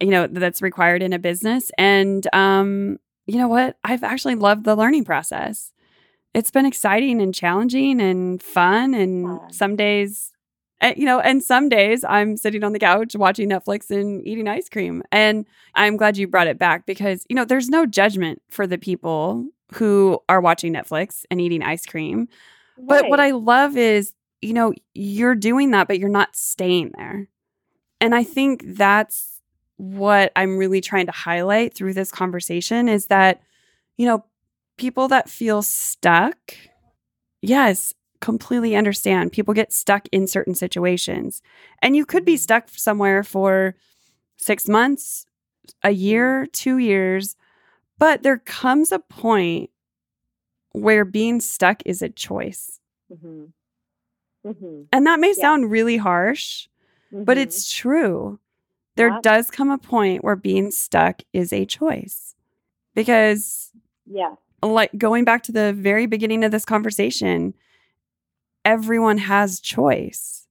you 0.00 0.08
know 0.08 0.26
that's 0.26 0.60
required 0.60 1.02
in 1.02 1.12
a 1.12 1.18
business 1.18 1.70
and 1.78 2.26
um 2.34 2.98
you 3.26 3.38
know 3.38 3.46
what? 3.48 3.76
I've 3.84 4.02
actually 4.02 4.34
loved 4.34 4.64
the 4.64 4.74
learning 4.74 5.04
process. 5.04 5.72
It's 6.34 6.50
been 6.50 6.66
exciting 6.66 7.20
and 7.22 7.34
challenging 7.34 8.00
and 8.00 8.42
fun 8.42 8.94
and 8.94 9.40
some 9.52 9.76
days 9.76 10.32
eh, 10.80 10.94
you 10.96 11.06
know, 11.06 11.20
and 11.20 11.42
some 11.42 11.68
days 11.68 12.04
I'm 12.04 12.36
sitting 12.36 12.64
on 12.64 12.72
the 12.72 12.78
couch 12.78 13.14
watching 13.14 13.48
Netflix 13.48 13.90
and 13.90 14.26
eating 14.26 14.48
ice 14.48 14.68
cream. 14.68 15.02
And 15.12 15.46
I'm 15.74 15.96
glad 15.96 16.16
you 16.16 16.26
brought 16.26 16.48
it 16.48 16.58
back 16.58 16.86
because, 16.86 17.24
you 17.28 17.36
know, 17.36 17.44
there's 17.44 17.68
no 17.68 17.86
judgment 17.86 18.42
for 18.50 18.66
the 18.66 18.78
people 18.78 19.46
who 19.74 20.20
are 20.28 20.40
watching 20.40 20.72
Netflix 20.72 21.24
and 21.30 21.40
eating 21.40 21.62
ice 21.62 21.86
cream. 21.86 22.28
Right. 22.76 23.02
But 23.02 23.08
what 23.08 23.20
I 23.20 23.32
love 23.32 23.76
is, 23.76 24.12
you 24.40 24.52
know, 24.52 24.72
you're 24.94 25.34
doing 25.34 25.70
that, 25.70 25.88
but 25.88 25.98
you're 25.98 26.08
not 26.08 26.34
staying 26.34 26.92
there. 26.96 27.28
And 28.00 28.14
I 28.14 28.24
think 28.24 28.64
that's 28.66 29.40
what 29.76 30.32
I'm 30.36 30.56
really 30.56 30.80
trying 30.80 31.06
to 31.06 31.12
highlight 31.12 31.74
through 31.74 31.94
this 31.94 32.10
conversation 32.10 32.88
is 32.88 33.06
that, 33.06 33.40
you 33.96 34.06
know, 34.06 34.24
people 34.76 35.08
that 35.08 35.28
feel 35.28 35.62
stuck, 35.62 36.54
yes, 37.40 37.94
completely 38.20 38.74
understand. 38.74 39.32
People 39.32 39.54
get 39.54 39.72
stuck 39.72 40.06
in 40.12 40.26
certain 40.26 40.54
situations. 40.54 41.42
And 41.80 41.94
you 41.94 42.06
could 42.06 42.24
be 42.24 42.34
mm-hmm. 42.34 42.38
stuck 42.38 42.68
somewhere 42.70 43.22
for 43.22 43.76
six 44.36 44.68
months, 44.68 45.26
a 45.82 45.90
year, 45.90 46.46
two 46.52 46.78
years, 46.78 47.36
but 47.98 48.22
there 48.22 48.38
comes 48.38 48.92
a 48.92 48.98
point 48.98 49.70
where 50.72 51.04
being 51.04 51.40
stuck 51.40 51.82
is 51.84 52.02
a 52.02 52.08
choice. 52.08 52.80
Mm-hmm. 53.12 53.44
Mm-hmm. 54.46 54.82
And 54.92 55.06
that 55.06 55.20
may 55.20 55.34
yeah. 55.36 55.40
sound 55.40 55.70
really 55.70 55.96
harsh, 55.96 56.68
mm-hmm. 57.12 57.24
but 57.24 57.38
it's 57.38 57.72
true. 57.72 58.40
There 58.96 59.08
yeah. 59.08 59.20
does 59.22 59.50
come 59.50 59.70
a 59.70 59.78
point 59.78 60.24
where 60.24 60.36
being 60.36 60.70
stuck 60.70 61.22
is 61.32 61.52
a 61.52 61.64
choice. 61.64 62.34
Because, 62.94 63.70
yeah, 64.06 64.34
like 64.62 64.90
going 64.98 65.24
back 65.24 65.42
to 65.44 65.52
the 65.52 65.72
very 65.72 66.06
beginning 66.06 66.44
of 66.44 66.50
this 66.50 66.64
conversation, 66.64 67.54
everyone 68.64 69.18
has 69.18 69.60
choice. 69.60 70.46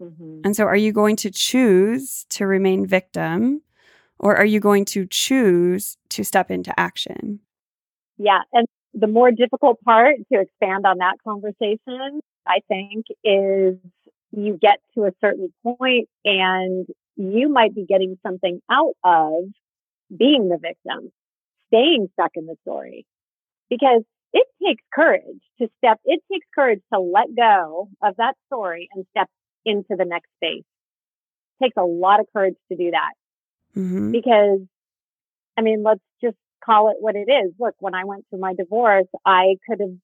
Mm-hmm. 0.00 0.40
And 0.44 0.56
so, 0.56 0.64
are 0.64 0.76
you 0.76 0.92
going 0.92 1.16
to 1.16 1.30
choose 1.30 2.26
to 2.30 2.46
remain 2.46 2.86
victim 2.86 3.62
or 4.18 4.36
are 4.36 4.44
you 4.44 4.60
going 4.60 4.84
to 4.86 5.06
choose 5.06 5.96
to 6.10 6.24
step 6.24 6.50
into 6.50 6.78
action? 6.78 7.40
Yeah. 8.18 8.40
And 8.52 8.66
the 8.94 9.06
more 9.06 9.30
difficult 9.30 9.80
part 9.82 10.16
to 10.32 10.40
expand 10.40 10.86
on 10.86 10.98
that 10.98 11.16
conversation, 11.22 12.20
I 12.46 12.60
think, 12.68 13.06
is 13.22 13.76
you 14.32 14.58
get 14.60 14.80
to 14.94 15.04
a 15.04 15.12
certain 15.20 15.52
point 15.62 16.08
and 16.24 16.86
you 17.16 17.48
might 17.48 17.74
be 17.74 17.84
getting 17.86 18.18
something 18.26 18.60
out 18.70 18.94
of 19.04 19.44
being 20.16 20.48
the 20.48 20.58
victim, 20.58 21.10
staying 21.68 22.08
stuck 22.14 22.32
in 22.34 22.46
the 22.46 22.56
story. 22.62 23.06
Because 23.68 24.02
it 24.32 24.46
takes 24.64 24.82
courage 24.94 25.40
to 25.60 25.68
step, 25.78 25.98
it 26.04 26.22
takes 26.30 26.46
courage 26.54 26.80
to 26.92 27.00
let 27.00 27.26
go 27.36 27.88
of 28.02 28.16
that 28.16 28.34
story 28.46 28.88
and 28.94 29.04
step 29.10 29.28
into 29.64 29.96
the 29.96 30.04
next 30.04 30.28
space. 30.36 30.64
It 31.60 31.64
takes 31.64 31.76
a 31.76 31.84
lot 31.84 32.20
of 32.20 32.26
courage 32.32 32.56
to 32.70 32.76
do 32.76 32.90
that. 32.92 33.12
Mm-hmm. 33.76 34.10
Because, 34.10 34.60
I 35.56 35.62
mean, 35.62 35.82
let's 35.82 36.00
just 36.22 36.36
call 36.64 36.90
it 36.90 36.96
what 37.00 37.16
it 37.16 37.28
is. 37.30 37.52
Look, 37.58 37.74
when 37.78 37.94
I 37.94 38.04
went 38.04 38.24
through 38.28 38.40
my 38.40 38.54
divorce, 38.54 39.06
I 39.24 39.56
could 39.68 39.80
have 39.80 39.96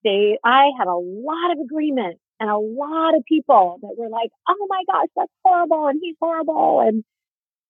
stayed, 0.00 0.38
I 0.44 0.70
had 0.78 0.86
a 0.86 0.94
lot 0.96 1.52
of 1.52 1.58
agreement 1.64 2.18
and 2.38 2.50
a 2.50 2.58
lot 2.58 3.16
of 3.16 3.24
people 3.26 3.78
that 3.82 3.94
were 3.96 4.08
like, 4.08 4.30
oh 4.48 4.66
my 4.68 4.82
gosh, 4.90 5.08
that's 5.16 5.32
horrible 5.44 5.88
and 5.88 5.98
he's 6.02 6.16
horrible. 6.20 6.80
And, 6.80 7.02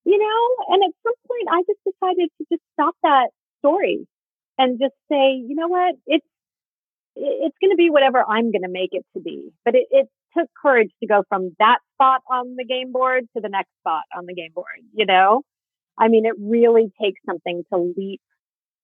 you 0.04 0.18
know, 0.18 0.74
and 0.74 0.82
at 0.82 0.90
some 1.02 1.14
point 1.26 1.48
I 1.50 1.62
just 1.66 1.80
decided 1.84 2.30
to 2.38 2.46
just 2.52 2.62
stop 2.74 2.94
that 3.02 3.28
story 3.60 4.06
and 4.58 4.78
just 4.78 4.94
say, 5.10 5.34
you 5.34 5.54
know 5.54 5.68
what, 5.68 5.94
it's, 6.06 6.26
it's 7.16 7.56
going 7.60 7.70
to 7.70 7.76
be 7.76 7.90
whatever 7.90 8.22
I'm 8.22 8.52
going 8.52 8.62
to 8.62 8.68
make 8.68 8.90
it 8.92 9.04
to 9.16 9.22
be. 9.22 9.50
But 9.64 9.74
it, 9.74 9.86
it 9.90 10.08
took 10.36 10.48
courage 10.60 10.90
to 11.00 11.06
go 11.06 11.22
from 11.28 11.56
that 11.58 11.78
spot 11.94 12.20
on 12.30 12.56
the 12.56 12.64
game 12.64 12.92
board 12.92 13.24
to 13.34 13.40
the 13.40 13.48
next 13.48 13.70
spot 13.80 14.02
on 14.16 14.26
the 14.26 14.34
game 14.34 14.52
board, 14.54 14.66
you 14.92 15.06
know? 15.06 15.42
I 15.98 16.08
mean, 16.08 16.26
it 16.26 16.34
really 16.38 16.92
takes 17.00 17.20
something 17.24 17.62
to 17.72 17.94
leap 17.96 18.20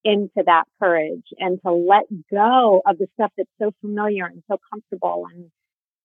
into 0.05 0.43
that 0.47 0.65
courage 0.81 1.27
and 1.39 1.61
to 1.65 1.73
let 1.73 2.05
go 2.31 2.83
of 2.87 2.99
the 2.99 3.07
stuff 3.15 3.33
that's 3.37 3.51
so 3.61 3.73
familiar 3.81 4.27
and 4.27 4.43
so 4.51 4.57
comfortable. 4.73 5.27
And 5.33 5.51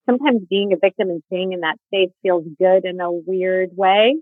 sometimes 0.05 0.41
being 0.49 0.73
a 0.73 0.77
victim 0.77 1.09
and 1.09 1.23
staying 1.27 1.53
in 1.53 1.61
that 1.61 1.77
space 1.87 2.11
feels 2.21 2.43
good 2.59 2.85
in 2.85 2.99
a 2.99 3.11
weird 3.11 3.69
way, 3.75 4.15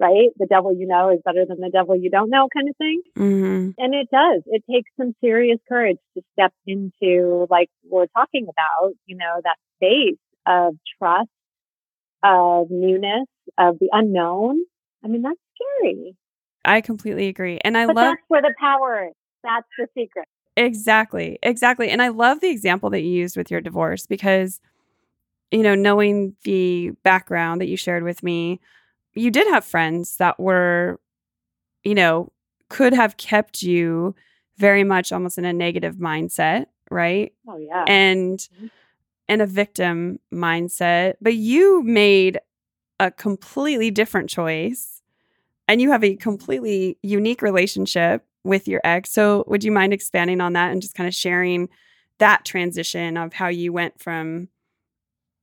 right? 0.00 0.30
The 0.38 0.46
devil 0.46 0.74
you 0.74 0.86
know 0.86 1.10
is 1.10 1.20
better 1.24 1.44
than 1.46 1.60
the 1.60 1.70
devil 1.70 1.94
you 1.94 2.10
don't 2.10 2.30
know 2.30 2.48
kind 2.52 2.68
of 2.68 2.76
thing. 2.76 3.02
Mm-hmm. 3.16 3.70
And 3.78 3.94
it 3.94 4.08
does. 4.10 4.42
It 4.46 4.64
takes 4.68 4.90
some 4.98 5.14
serious 5.22 5.58
courage 5.68 5.98
to 6.16 6.22
step 6.32 6.52
into, 6.66 7.46
like 7.50 7.68
we're 7.88 8.06
talking 8.06 8.46
about, 8.48 8.94
you 9.06 9.16
know, 9.16 9.40
that 9.44 9.56
space 9.76 10.18
of 10.46 10.74
trust, 10.98 11.28
of 12.24 12.68
newness, 12.70 13.26
of 13.58 13.78
the 13.78 13.90
unknown. 13.92 14.62
I 15.04 15.08
mean, 15.08 15.22
that's 15.22 15.38
scary. 15.54 16.16
I 16.64 16.80
completely 16.80 17.28
agree. 17.28 17.58
And 17.62 17.76
I 17.76 17.86
but 17.86 17.96
love 17.96 18.04
that's 18.12 18.22
where 18.28 18.42
the 18.42 18.54
power 18.58 19.08
is. 19.08 19.14
That's 19.44 19.66
the 19.78 19.86
secret. 19.96 20.26
Exactly. 20.56 21.38
Exactly. 21.42 21.90
And 21.90 22.02
I 22.02 22.08
love 22.08 22.40
the 22.40 22.50
example 22.50 22.90
that 22.90 23.02
you 23.02 23.10
used 23.10 23.36
with 23.36 23.50
your 23.50 23.60
divorce 23.60 24.06
because, 24.06 24.60
you 25.50 25.62
know, 25.62 25.74
knowing 25.74 26.36
the 26.44 26.90
background 27.02 27.60
that 27.60 27.68
you 27.68 27.76
shared 27.76 28.02
with 28.02 28.22
me, 28.22 28.60
you 29.14 29.30
did 29.30 29.46
have 29.48 29.64
friends 29.64 30.16
that 30.16 30.38
were, 30.38 31.00
you 31.84 31.94
know, 31.94 32.30
could 32.68 32.92
have 32.92 33.16
kept 33.16 33.62
you 33.62 34.14
very 34.56 34.84
much 34.84 35.12
almost 35.12 35.38
in 35.38 35.44
a 35.44 35.52
negative 35.52 35.96
mindset, 35.96 36.66
right? 36.90 37.32
Oh, 37.48 37.56
yeah. 37.56 37.84
And, 37.86 38.38
mm-hmm 38.38 38.66
and 39.30 39.40
a 39.40 39.46
victim 39.46 40.18
mindset, 40.34 41.14
but 41.22 41.36
you 41.36 41.84
made 41.84 42.40
a 42.98 43.12
completely 43.12 43.88
different 43.88 44.28
choice 44.28 45.02
and 45.68 45.80
you 45.80 45.92
have 45.92 46.02
a 46.02 46.16
completely 46.16 46.98
unique 47.00 47.40
relationship 47.40 48.26
with 48.42 48.66
your 48.66 48.80
ex. 48.82 49.12
So, 49.12 49.44
would 49.46 49.62
you 49.62 49.70
mind 49.70 49.92
expanding 49.92 50.40
on 50.40 50.54
that 50.54 50.72
and 50.72 50.82
just 50.82 50.96
kind 50.96 51.06
of 51.06 51.14
sharing 51.14 51.68
that 52.18 52.44
transition 52.44 53.16
of 53.16 53.32
how 53.32 53.46
you 53.46 53.72
went 53.72 54.00
from 54.00 54.48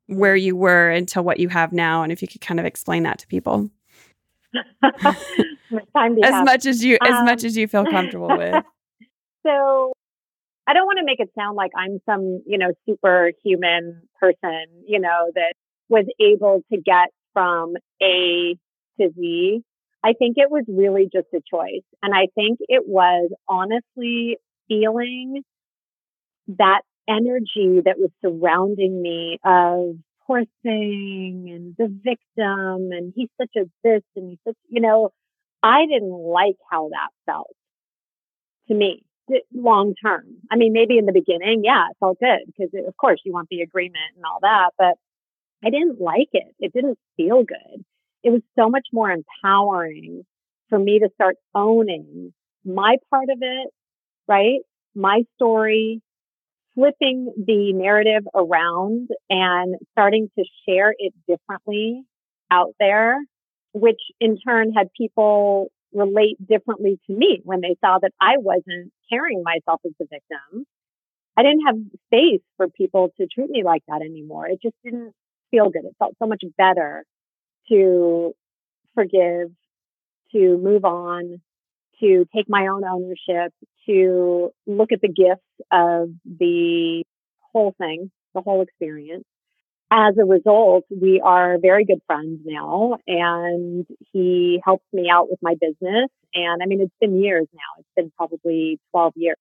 where 0.07 0.35
you 0.35 0.55
were 0.55 0.89
until 0.89 1.23
what 1.23 1.39
you 1.39 1.49
have 1.49 1.71
now? 1.71 2.03
And 2.03 2.11
if 2.11 2.21
you 2.21 2.27
could 2.27 2.41
kind 2.41 2.59
of 2.59 2.65
explain 2.65 3.03
that 3.03 3.19
to 3.19 3.27
people. 3.27 3.69
as 5.03 6.45
much 6.45 6.65
as 6.65 6.83
you 6.83 6.97
um, 7.01 7.13
as 7.13 7.23
much 7.23 7.43
as 7.43 7.55
you 7.57 7.67
feel 7.67 7.85
comfortable 7.85 8.29
with. 8.29 8.63
So 9.45 9.93
I 10.67 10.73
don't 10.73 10.85
want 10.85 10.99
to 10.99 11.05
make 11.05 11.21
it 11.21 11.29
sound 11.33 11.55
like 11.55 11.71
I'm 11.73 11.99
some, 12.05 12.41
you 12.45 12.57
know, 12.57 12.73
superhuman 12.85 14.01
person, 14.19 14.65
you 14.85 14.99
know, 14.99 15.31
that 15.33 15.53
was 15.87 16.05
able 16.19 16.61
to 16.71 16.81
get 16.81 17.09
from 17.31 17.75
A 18.01 18.57
to 18.99 19.09
Z. 19.17 19.61
I 20.03 20.13
think 20.13 20.35
it 20.37 20.51
was 20.51 20.65
really 20.67 21.03
just 21.03 21.27
a 21.33 21.39
choice. 21.49 21.85
And 22.03 22.13
I 22.13 22.27
think 22.35 22.59
it 22.67 22.83
was 22.85 23.29
honestly 23.47 24.37
feeling 24.67 25.43
that 26.49 26.81
energy 27.08 27.81
that 27.85 27.97
was 27.97 28.12
surrounding 28.21 29.01
me 29.01 29.39
of 29.43 29.95
poor 30.25 30.43
thing 30.63 31.47
and 31.49 31.75
the 31.77 31.87
victim 32.03 32.91
and 32.91 33.13
he's 33.15 33.29
such 33.39 33.51
a 33.55 33.65
this 33.83 34.03
and 34.15 34.29
he's 34.31 34.39
such, 34.45 34.58
you 34.69 34.81
know, 34.81 35.10
I 35.63 35.85
didn't 35.85 36.12
like 36.12 36.58
how 36.69 36.89
that 36.89 37.10
felt 37.25 37.55
to 38.67 38.73
me 38.73 39.03
long 39.53 39.93
term. 40.03 40.25
I 40.51 40.55
mean, 40.55 40.73
maybe 40.73 40.97
in 40.97 41.05
the 41.05 41.13
beginning, 41.13 41.63
yeah, 41.63 41.85
it 41.89 41.97
felt 41.99 42.19
good 42.19 42.39
because 42.45 42.69
of 42.87 42.95
course 42.97 43.19
you 43.25 43.33
want 43.33 43.49
the 43.49 43.62
agreement 43.62 44.15
and 44.15 44.25
all 44.25 44.39
that, 44.41 44.71
but 44.77 44.95
I 45.65 45.69
didn't 45.69 45.99
like 45.99 46.29
it. 46.33 46.53
It 46.60 46.73
didn't 46.73 46.99
feel 47.15 47.43
good. 47.43 47.83
It 48.23 48.29
was 48.31 48.41
so 48.58 48.69
much 48.69 48.87
more 48.93 49.12
empowering 49.12 50.23
for 50.69 50.77
me 50.77 50.99
to 50.99 51.10
start 51.15 51.35
owning 51.55 52.33
my 52.65 52.97
part 53.10 53.29
of 53.29 53.39
it, 53.41 53.69
right? 54.27 54.60
My 54.95 55.23
story, 55.35 56.01
flipping 56.78 57.34
the 57.44 57.73
narrative 57.73 58.23
around 58.36 59.10
and 59.30 59.75
starting 59.94 60.30
to 60.38 60.46
share 60.67 60.94
it 60.96 61.13
differently 61.28 62.04
out 62.52 62.73
there, 62.80 63.17
which 63.73 64.00
in 64.19 64.38
turn 64.38 64.73
had 64.73 64.88
people 64.96 65.71
relate 65.92 66.38
differently 66.48 67.00
to 67.08 67.13
me 67.13 67.42
when 67.44 67.62
they 67.62 67.75
saw 67.84 67.98
that 68.00 68.12
I 68.21 68.36
wasn't 68.38 68.92
carrying 69.10 69.42
myself 69.44 69.82
as 69.86 69.94
the 70.00 70.06
victim. 70.06 70.65
I 71.36 71.44
didn't 71.44 71.65
have 71.65 71.75
space 72.08 72.42
for 72.58 72.67
people 72.67 73.10
to 73.17 73.28
treat 73.28 73.50
me 73.50 73.63
like 73.63 73.82
that 73.88 74.02
anymore. 74.02 74.48
It 74.48 74.62
just 74.62 74.75
didn't 74.84 75.13
feel 75.50 75.69
good. 75.69 75.86
It 75.86 75.96
felt 75.98 76.15
so 76.19 76.28
much 76.28 76.44
better 76.58 77.06
to 77.69 78.34
forgive, 78.94 79.50
to 80.34 80.58
move 80.58 80.86
on, 80.86 81.42
to 82.00 82.25
take 82.35 82.45
my 82.48 82.67
own 82.67 82.83
ownership, 82.83 83.54
to 83.87 84.52
look 84.65 84.91
at 84.91 85.02
the 85.02 85.08
gifts 85.08 85.41
of 85.71 86.10
the 86.25 87.04
whole 87.52 87.73
thing, 87.77 88.12
the 88.33 88.41
whole 88.41 88.62
experience. 88.62 89.25
As 89.89 90.15
a 90.21 90.25
result, 90.25 90.83
we 90.89 91.21
are 91.23 91.58
very 91.62 91.85
good 91.85 92.02
friends 92.08 92.41
now, 92.43 92.98
and 93.08 93.85
he 94.12 94.62
helps 94.63 94.83
me 94.91 95.10
out 95.10 95.29
with 95.29 95.39
my 95.41 95.56
business. 95.60 96.10
And 96.33 96.62
I 96.62 96.65
mean, 96.65 96.81
it's 96.81 96.93
been 97.00 97.21
years 97.23 97.48
now. 97.54 97.79
It's 97.79 97.87
been 97.95 98.12
probably 98.17 98.79
12 98.91 99.13
years. 99.15 99.37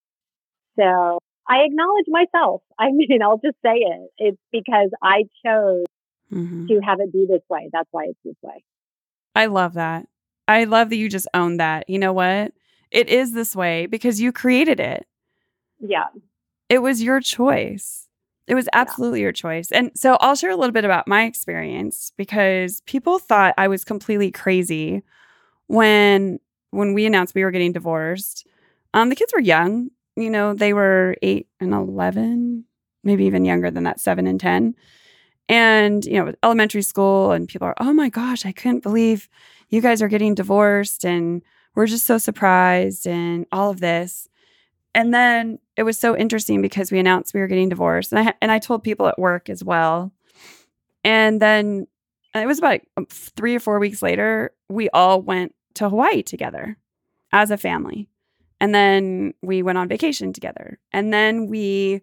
So 0.79 1.19
I 1.47 1.63
acknowledge 1.65 2.05
myself. 2.07 2.61
I 2.79 2.91
mean, 2.91 3.21
I'll 3.21 3.39
just 3.43 3.57
say 3.63 3.79
it. 3.79 4.09
It's 4.17 4.41
because 4.51 4.89
I 5.03 5.23
chose 5.45 5.85
mm-hmm. 6.31 6.67
to 6.67 6.79
have 6.79 6.99
it 7.01 7.11
be 7.11 7.25
this 7.29 7.43
way. 7.49 7.69
That's 7.71 7.89
why 7.91 8.05
it's 8.05 8.19
this 8.23 8.35
way. 8.41 8.63
I 9.35 9.47
love 9.47 9.73
that. 9.73 10.07
I 10.47 10.63
love 10.63 10.89
that 10.89 10.95
you 10.95 11.09
just 11.09 11.27
own 11.33 11.57
that. 11.57 11.89
You 11.89 11.99
know 11.99 12.13
what? 12.13 12.53
It 12.91 13.09
is 13.09 13.33
this 13.33 13.55
way 13.55 13.85
because 13.85 14.21
you 14.21 14.31
created 14.31 14.79
it. 14.79 15.05
Yeah. 15.79 16.07
It 16.69 16.81
was 16.81 17.03
your 17.03 17.19
choice. 17.19 18.07
It 18.47 18.55
was 18.55 18.69
absolutely 18.71 19.19
yeah. 19.19 19.23
your 19.23 19.31
choice. 19.33 19.71
And 19.71 19.91
so 19.93 20.17
I'll 20.21 20.35
share 20.35 20.51
a 20.51 20.55
little 20.55 20.71
bit 20.71 20.85
about 20.85 21.07
my 21.07 21.25
experience 21.25 22.13
because 22.15 22.81
people 22.81 23.19
thought 23.19 23.53
I 23.57 23.67
was 23.67 23.83
completely 23.83 24.31
crazy 24.31 25.03
when 25.67 26.39
when 26.71 26.93
we 26.93 27.05
announced 27.05 27.35
we 27.35 27.43
were 27.43 27.51
getting 27.51 27.73
divorced. 27.73 28.47
Um 28.93 29.09
the 29.09 29.15
kids 29.15 29.33
were 29.33 29.41
young, 29.41 29.89
you 30.15 30.29
know, 30.29 30.53
they 30.53 30.73
were 30.73 31.15
8 31.21 31.47
and 31.59 31.73
11, 31.73 32.63
maybe 33.03 33.25
even 33.25 33.43
younger 33.43 33.69
than 33.69 33.83
that, 33.83 33.99
7 33.99 34.25
and 34.27 34.39
10 34.39 34.75
and 35.49 36.05
you 36.05 36.13
know 36.13 36.33
elementary 36.43 36.81
school 36.81 37.31
and 37.31 37.47
people 37.47 37.67
are 37.67 37.75
oh 37.79 37.93
my 37.93 38.09
gosh 38.09 38.45
i 38.45 38.51
couldn't 38.51 38.83
believe 38.83 39.29
you 39.69 39.81
guys 39.81 40.01
are 40.01 40.07
getting 40.07 40.35
divorced 40.35 41.05
and 41.05 41.41
we're 41.75 41.87
just 41.87 42.05
so 42.05 42.17
surprised 42.17 43.05
and 43.05 43.45
all 43.51 43.69
of 43.69 43.79
this. 43.79 44.27
And 44.95 45.13
then 45.13 45.59
it 45.75 45.83
was 45.83 45.97
so 45.97 46.17
interesting 46.17 46.61
because 46.61 46.91
we 46.91 46.99
announced 46.99 47.33
we 47.33 47.39
were 47.39 47.47
getting 47.47 47.69
divorced. 47.69 48.11
And 48.11 48.29
i 48.29 48.33
and 48.41 48.51
i 48.51 48.59
told 48.59 48.83
people 48.83 49.07
at 49.07 49.19
work 49.19 49.49
as 49.49 49.63
well. 49.63 50.11
And 51.03 51.41
then 51.41 51.87
it 52.33 52.47
was 52.47 52.59
about 52.59 52.81
um, 52.97 53.05
3 53.07 53.55
or 53.55 53.59
4 53.59 53.79
weeks 53.79 54.01
later 54.01 54.51
we 54.69 54.89
all 54.89 55.21
went 55.21 55.53
to 55.75 55.89
hawaii 55.89 56.23
together 56.23 56.77
as 57.31 57.51
a 57.51 57.57
family. 57.57 58.09
And 58.59 58.73
then 58.73 59.33
we 59.41 59.61
went 59.61 59.77
on 59.77 59.87
vacation 59.87 60.33
together. 60.33 60.79
And 60.91 61.13
then 61.13 61.47
we 61.47 62.01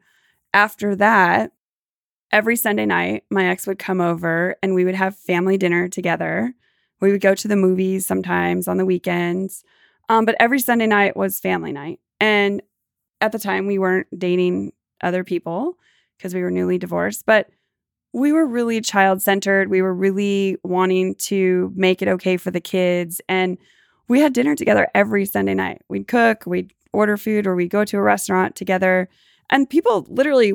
after 0.53 0.95
that 0.97 1.53
every 2.31 2.57
Sunday 2.57 2.87
night, 2.87 3.25
my 3.31 3.47
ex 3.47 3.67
would 3.67 3.79
come 3.79 4.01
over 4.01 4.57
and 4.63 4.75
we 4.75 4.85
would 4.85 4.95
have 4.95 5.17
family 5.17 5.59
dinner 5.59 5.89
together. 5.89 6.55
We 7.01 7.13
would 7.13 7.21
go 7.21 7.35
to 7.35 7.49
the 7.49 7.57
movies 7.57 8.07
sometimes 8.07 8.69
on 8.69 8.77
the 8.77 8.87
weekends. 8.87 9.65
Um, 10.09 10.25
but 10.25 10.37
every 10.39 10.61
Sunday 10.61 10.87
night 10.87 11.17
was 11.17 11.41
family 11.41 11.73
night. 11.73 12.01
And 12.21 12.63
at 13.21 13.33
the 13.33 13.39
time, 13.39 13.67
we 13.67 13.79
weren't 13.79 14.07
dating 14.19 14.73
other 15.03 15.25
people 15.25 15.77
because 16.17 16.35
we 16.35 16.43
were 16.43 16.51
newly 16.51 16.79
divorced, 16.79 17.25
but 17.27 17.49
we 18.13 18.33
were 18.33 18.47
really 18.47 18.81
child 18.81 19.21
centered. 19.23 19.69
We 19.71 19.83
were 19.83 19.95
really 19.95 20.57
wanting 20.63 21.17
to 21.17 21.73
make 21.75 22.01
it 22.01 22.09
okay 22.09 22.37
for 22.37 22.51
the 22.51 22.61
kids. 22.61 23.21
And 23.29 23.59
we 24.09 24.21
had 24.21 24.33
dinner 24.33 24.55
together 24.55 24.89
every 24.95 25.27
Sunday 25.27 25.55
night. 25.55 25.83
We'd 25.89 26.07
cook, 26.07 26.45
we'd 26.47 26.73
order 26.93 27.17
food, 27.17 27.47
or 27.47 27.57
we'd 27.57 27.71
go 27.71 27.85
to 27.85 27.97
a 27.97 28.03
restaurant 28.03 28.55
together. 28.55 29.09
And 29.51 29.69
people 29.69 30.07
literally 30.09 30.53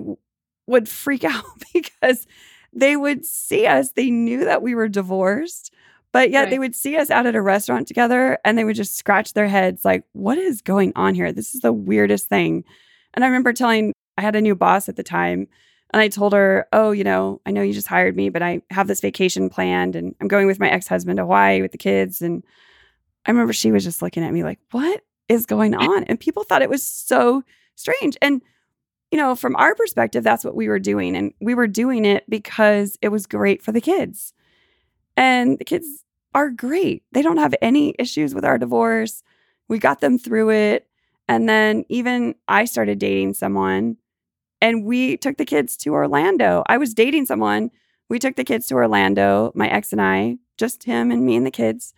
would 0.67 0.87
freak 0.87 1.23
out 1.25 1.43
because 1.73 2.27
they 2.71 2.95
would 2.95 3.25
see 3.25 3.65
us. 3.65 3.91
They 3.91 4.09
knew 4.09 4.45
that 4.45 4.61
we 4.61 4.73
were 4.73 4.87
divorced, 4.87 5.73
but 6.11 6.31
yet 6.31 6.41
right. 6.41 6.49
they 6.49 6.59
would 6.59 6.75
see 6.75 6.97
us 6.97 7.09
out 7.09 7.25
at 7.25 7.35
a 7.35 7.41
restaurant 7.41 7.87
together 7.87 8.39
and 8.43 8.57
they 8.57 8.63
would 8.63 8.75
just 8.75 8.97
scratch 8.97 9.33
their 9.33 9.47
heads 9.47 9.85
like, 9.85 10.03
what 10.13 10.37
is 10.37 10.61
going 10.61 10.91
on 10.95 11.13
here? 11.13 11.31
This 11.31 11.53
is 11.53 11.61
the 11.61 11.73
weirdest 11.73 12.29
thing. 12.29 12.63
And 13.13 13.23
I 13.23 13.27
remember 13.27 13.53
telling, 13.53 13.93
I 14.17 14.21
had 14.21 14.35
a 14.35 14.41
new 14.41 14.55
boss 14.55 14.89
at 14.89 14.95
the 14.95 15.03
time. 15.03 15.47
And 15.91 16.01
I 16.01 16.07
told 16.07 16.33
her, 16.33 16.67
Oh, 16.71 16.91
you 16.91 17.03
know, 17.03 17.41
I 17.45 17.51
know 17.51 17.61
you 17.61 17.73
just 17.73 17.87
hired 17.87 18.15
me, 18.15 18.29
but 18.29 18.43
I 18.43 18.61
have 18.69 18.87
this 18.87 19.01
vacation 19.01 19.49
planned 19.49 19.95
and 19.95 20.13
I'm 20.21 20.27
going 20.27 20.45
with 20.45 20.59
my 20.59 20.69
ex 20.69 20.87
husband 20.87 21.17
to 21.17 21.23
Hawaii 21.23 21.61
with 21.61 21.71
the 21.71 21.79
kids. 21.79 22.21
And 22.21 22.43
I 23.25 23.31
remember 23.31 23.53
she 23.53 23.71
was 23.71 23.83
just 23.83 24.01
looking 24.01 24.23
at 24.23 24.33
me 24.33 24.43
like, 24.43 24.59
What 24.71 25.01
is 25.29 25.45
going 25.45 25.73
on? 25.75 26.03
And 26.03 26.19
people 26.19 26.43
thought 26.43 26.61
it 26.61 26.69
was 26.69 26.83
so 26.83 27.43
strange. 27.75 28.17
And 28.21 28.41
you 29.11 29.17
know, 29.17 29.35
from 29.35 29.55
our 29.55 29.73
perspective, 29.73 30.23
that's 30.23 30.45
what 30.45 30.55
we 30.55 30.67
were 30.67 30.79
doing. 30.79 31.15
And 31.15 31.33
we 31.41 31.55
were 31.55 31.65
doing 31.65 32.05
it 32.05 32.29
because 32.29 32.97
it 33.01 33.09
was 33.09 33.25
great 33.25 33.63
for 33.63 33.71
the 33.71 33.81
kids. 33.81 34.33
And 35.19 35.59
the 35.59 35.65
kids 35.65 36.05
are 36.33 36.49
great. 36.49 37.03
They 37.11 37.21
don't 37.21 37.37
have 37.37 37.53
any 37.61 37.93
issues 37.99 38.33
with 38.33 38.45
our 38.45 38.57
divorce. 38.57 39.21
We 39.67 39.77
got 39.77 39.99
them 39.99 40.17
through 40.17 40.51
it. 40.51 40.87
And 41.27 41.47
then 41.47 41.83
even 41.89 42.35
I 42.47 42.63
started 42.63 42.99
dating 42.99 43.33
someone 43.33 43.97
and 44.61 44.85
we 44.85 45.17
took 45.17 45.37
the 45.37 45.45
kids 45.45 45.75
to 45.77 45.93
Orlando. 45.93 46.63
I 46.67 46.77
was 46.77 46.93
dating 46.93 47.25
someone. 47.25 47.69
We 48.07 48.17
took 48.17 48.37
the 48.37 48.45
kids 48.45 48.67
to 48.67 48.75
Orlando, 48.75 49.51
my 49.55 49.67
ex 49.67 49.91
and 49.91 50.01
I, 50.01 50.37
just 50.57 50.85
him 50.85 51.11
and 51.11 51.25
me 51.25 51.35
and 51.35 51.45
the 51.45 51.51
kids. 51.51 51.93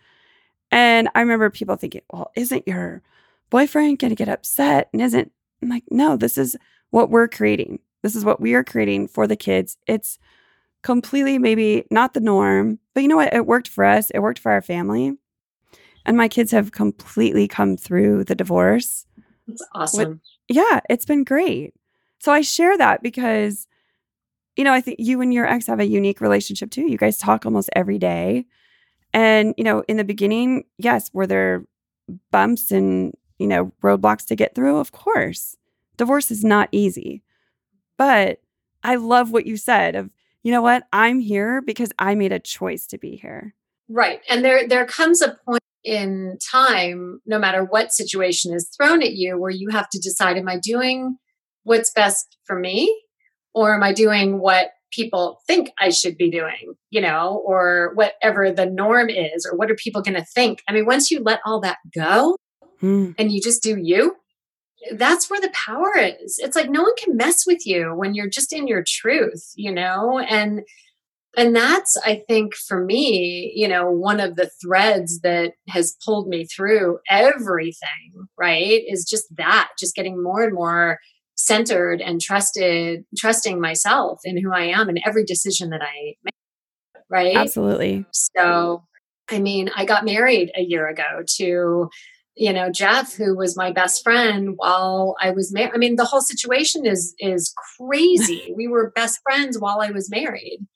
And 0.72 1.08
I 1.14 1.20
remember 1.20 1.48
people 1.48 1.76
thinking, 1.76 2.02
well, 2.12 2.32
isn't 2.34 2.66
your 2.66 3.02
boyfriend 3.50 4.00
going 4.00 4.10
to 4.10 4.16
get 4.16 4.28
upset? 4.28 4.88
And 4.92 5.00
isn't, 5.00 5.30
I'm 5.62 5.68
like, 5.68 5.84
no, 5.90 6.16
this 6.16 6.36
is 6.36 6.56
what 6.90 7.08
we're 7.08 7.28
creating. 7.28 7.78
This 8.02 8.16
is 8.16 8.24
what 8.24 8.40
we 8.40 8.54
are 8.54 8.64
creating 8.64 9.06
for 9.06 9.28
the 9.28 9.36
kids. 9.36 9.76
It's 9.86 10.18
completely 10.82 11.38
maybe 11.38 11.84
not 11.90 12.14
the 12.14 12.20
norm, 12.20 12.78
but 12.94 13.02
you 13.02 13.08
know 13.08 13.16
what? 13.16 13.32
It 13.32 13.46
worked 13.46 13.68
for 13.68 13.84
us, 13.84 14.10
it 14.10 14.20
worked 14.20 14.38
for 14.38 14.52
our 14.52 14.62
family. 14.62 15.16
And 16.04 16.16
my 16.16 16.28
kids 16.28 16.50
have 16.50 16.72
completely 16.72 17.46
come 17.46 17.76
through 17.76 18.24
the 18.24 18.34
divorce. 18.34 19.06
That's 19.46 19.64
awesome. 19.72 20.08
With, 20.08 20.20
yeah, 20.48 20.80
it's 20.90 21.04
been 21.04 21.22
great. 21.22 21.74
So 22.18 22.32
I 22.32 22.40
share 22.40 22.76
that 22.76 23.02
because, 23.02 23.68
you 24.56 24.64
know, 24.64 24.72
I 24.72 24.80
think 24.80 24.98
you 24.98 25.20
and 25.20 25.32
your 25.32 25.46
ex 25.46 25.68
have 25.68 25.80
a 25.80 25.86
unique 25.86 26.20
relationship 26.20 26.70
too. 26.70 26.90
You 26.90 26.98
guys 26.98 27.18
talk 27.18 27.46
almost 27.46 27.70
every 27.74 27.98
day. 27.98 28.46
And, 29.14 29.54
you 29.56 29.64
know, 29.64 29.84
in 29.88 29.96
the 29.96 30.04
beginning, 30.04 30.64
yes, 30.78 31.10
were 31.12 31.26
there 31.26 31.64
bumps 32.32 32.72
and, 32.72 33.14
you 33.38 33.46
know, 33.46 33.72
roadblocks 33.82 34.26
to 34.26 34.36
get 34.36 34.54
through? 34.54 34.78
Of 34.78 34.90
course 34.90 35.56
divorce 35.96 36.30
is 36.30 36.44
not 36.44 36.68
easy. 36.72 37.22
But 37.96 38.40
I 38.82 38.96
love 38.96 39.30
what 39.30 39.46
you 39.46 39.56
said 39.56 39.94
of, 39.94 40.10
you 40.42 40.52
know 40.52 40.62
what? 40.62 40.84
I'm 40.92 41.20
here 41.20 41.62
because 41.62 41.90
I 41.98 42.14
made 42.14 42.32
a 42.32 42.38
choice 42.38 42.86
to 42.88 42.98
be 42.98 43.16
here. 43.16 43.54
Right. 43.88 44.20
And 44.28 44.44
there 44.44 44.66
there 44.66 44.86
comes 44.86 45.20
a 45.20 45.36
point 45.44 45.62
in 45.84 46.38
time 46.50 47.20
no 47.26 47.38
matter 47.38 47.64
what 47.64 47.92
situation 47.92 48.54
is 48.54 48.70
thrown 48.76 49.02
at 49.02 49.14
you 49.14 49.36
where 49.38 49.50
you 49.50 49.68
have 49.70 49.88
to 49.90 49.98
decide 49.98 50.36
am 50.36 50.48
I 50.48 50.58
doing 50.58 51.16
what's 51.64 51.92
best 51.92 52.36
for 52.44 52.58
me 52.58 53.02
or 53.52 53.74
am 53.74 53.82
I 53.82 53.92
doing 53.92 54.38
what 54.38 54.70
people 54.92 55.40
think 55.46 55.70
I 55.78 55.88
should 55.90 56.16
be 56.16 56.30
doing, 56.30 56.74
you 56.90 57.00
know, 57.00 57.42
or 57.44 57.92
whatever 57.94 58.52
the 58.52 58.66
norm 58.66 59.08
is, 59.08 59.46
or 59.50 59.56
what 59.56 59.70
are 59.70 59.74
people 59.74 60.02
going 60.02 60.16
to 60.16 60.24
think? 60.24 60.62
I 60.68 60.72
mean, 60.72 60.86
once 60.86 61.10
you 61.10 61.22
let 61.22 61.40
all 61.44 61.60
that 61.60 61.78
go 61.94 62.36
mm. 62.82 63.14
and 63.18 63.32
you 63.32 63.40
just 63.40 63.62
do 63.62 63.78
you, 63.78 64.16
that's 64.92 65.30
where 65.30 65.40
the 65.40 65.52
power 65.52 65.96
is. 65.96 66.38
It's 66.38 66.56
like 66.56 66.70
no 66.70 66.82
one 66.82 66.96
can 66.96 67.16
mess 67.16 67.44
with 67.46 67.66
you 67.66 67.94
when 67.94 68.14
you're 68.14 68.28
just 68.28 68.52
in 68.52 68.66
your 68.66 68.84
truth, 68.86 69.52
you 69.54 69.72
know? 69.72 70.18
And 70.18 70.62
and 71.36 71.56
that's 71.56 71.96
I 72.04 72.22
think 72.28 72.54
for 72.54 72.84
me, 72.84 73.52
you 73.54 73.66
know, 73.66 73.90
one 73.90 74.20
of 74.20 74.36
the 74.36 74.50
threads 74.62 75.20
that 75.20 75.52
has 75.68 75.96
pulled 76.04 76.28
me 76.28 76.44
through 76.44 76.98
everything, 77.08 78.28
right? 78.38 78.82
Is 78.86 79.06
just 79.08 79.24
that, 79.36 79.70
just 79.78 79.94
getting 79.94 80.22
more 80.22 80.42
and 80.42 80.54
more 80.54 80.98
centered 81.34 82.00
and 82.00 82.20
trusted, 82.20 83.04
trusting 83.16 83.60
myself 83.60 84.20
in 84.24 84.36
who 84.36 84.52
I 84.52 84.64
am 84.64 84.88
and 84.88 85.00
every 85.06 85.24
decision 85.24 85.70
that 85.70 85.82
I 85.82 86.14
make. 86.22 86.34
Right? 87.08 87.36
Absolutely. 87.36 88.04
So 88.12 88.84
I 89.30 89.38
mean, 89.38 89.70
I 89.74 89.84
got 89.84 90.04
married 90.04 90.50
a 90.56 90.62
year 90.62 90.88
ago 90.88 91.22
to 91.36 91.88
you 92.34 92.52
know 92.52 92.70
jeff 92.70 93.14
who 93.14 93.36
was 93.36 93.56
my 93.56 93.70
best 93.70 94.02
friend 94.02 94.54
while 94.56 95.14
i 95.20 95.30
was 95.30 95.52
married 95.52 95.72
i 95.74 95.78
mean 95.78 95.96
the 95.96 96.04
whole 96.04 96.20
situation 96.20 96.86
is 96.86 97.14
is 97.18 97.54
crazy. 97.78 98.54
We 98.56 98.68
were 98.68 98.92
best 98.94 99.20
friends 99.22 99.58
while 99.58 99.80
i 99.80 99.90
was 99.90 100.10
married. 100.10 100.66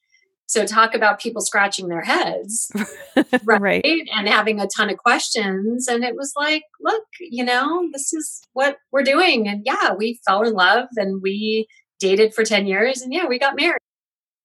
So 0.48 0.64
talk 0.64 0.94
about 0.94 1.18
people 1.18 1.42
scratching 1.42 1.88
their 1.88 2.02
heads 2.02 2.70
right? 3.44 3.60
right? 3.60 4.08
And 4.14 4.28
having 4.28 4.60
a 4.60 4.68
ton 4.68 4.90
of 4.90 4.96
questions. 4.98 5.88
And 5.88 6.04
it 6.04 6.14
was 6.14 6.32
like 6.36 6.62
look 6.80 7.04
you 7.20 7.44
know 7.44 7.88
this 7.92 8.12
is 8.12 8.42
what 8.52 8.76
we're 8.92 9.02
doing. 9.02 9.48
And 9.48 9.62
yeah 9.64 9.92
we 9.94 10.20
fell 10.26 10.42
in 10.42 10.52
love 10.52 10.88
and 10.96 11.20
we 11.22 11.66
dated 11.98 12.34
for 12.34 12.44
10 12.44 12.66
years 12.66 13.02
and 13.02 13.12
yeah 13.12 13.26
we 13.26 13.38
got 13.38 13.56
married. 13.56 13.80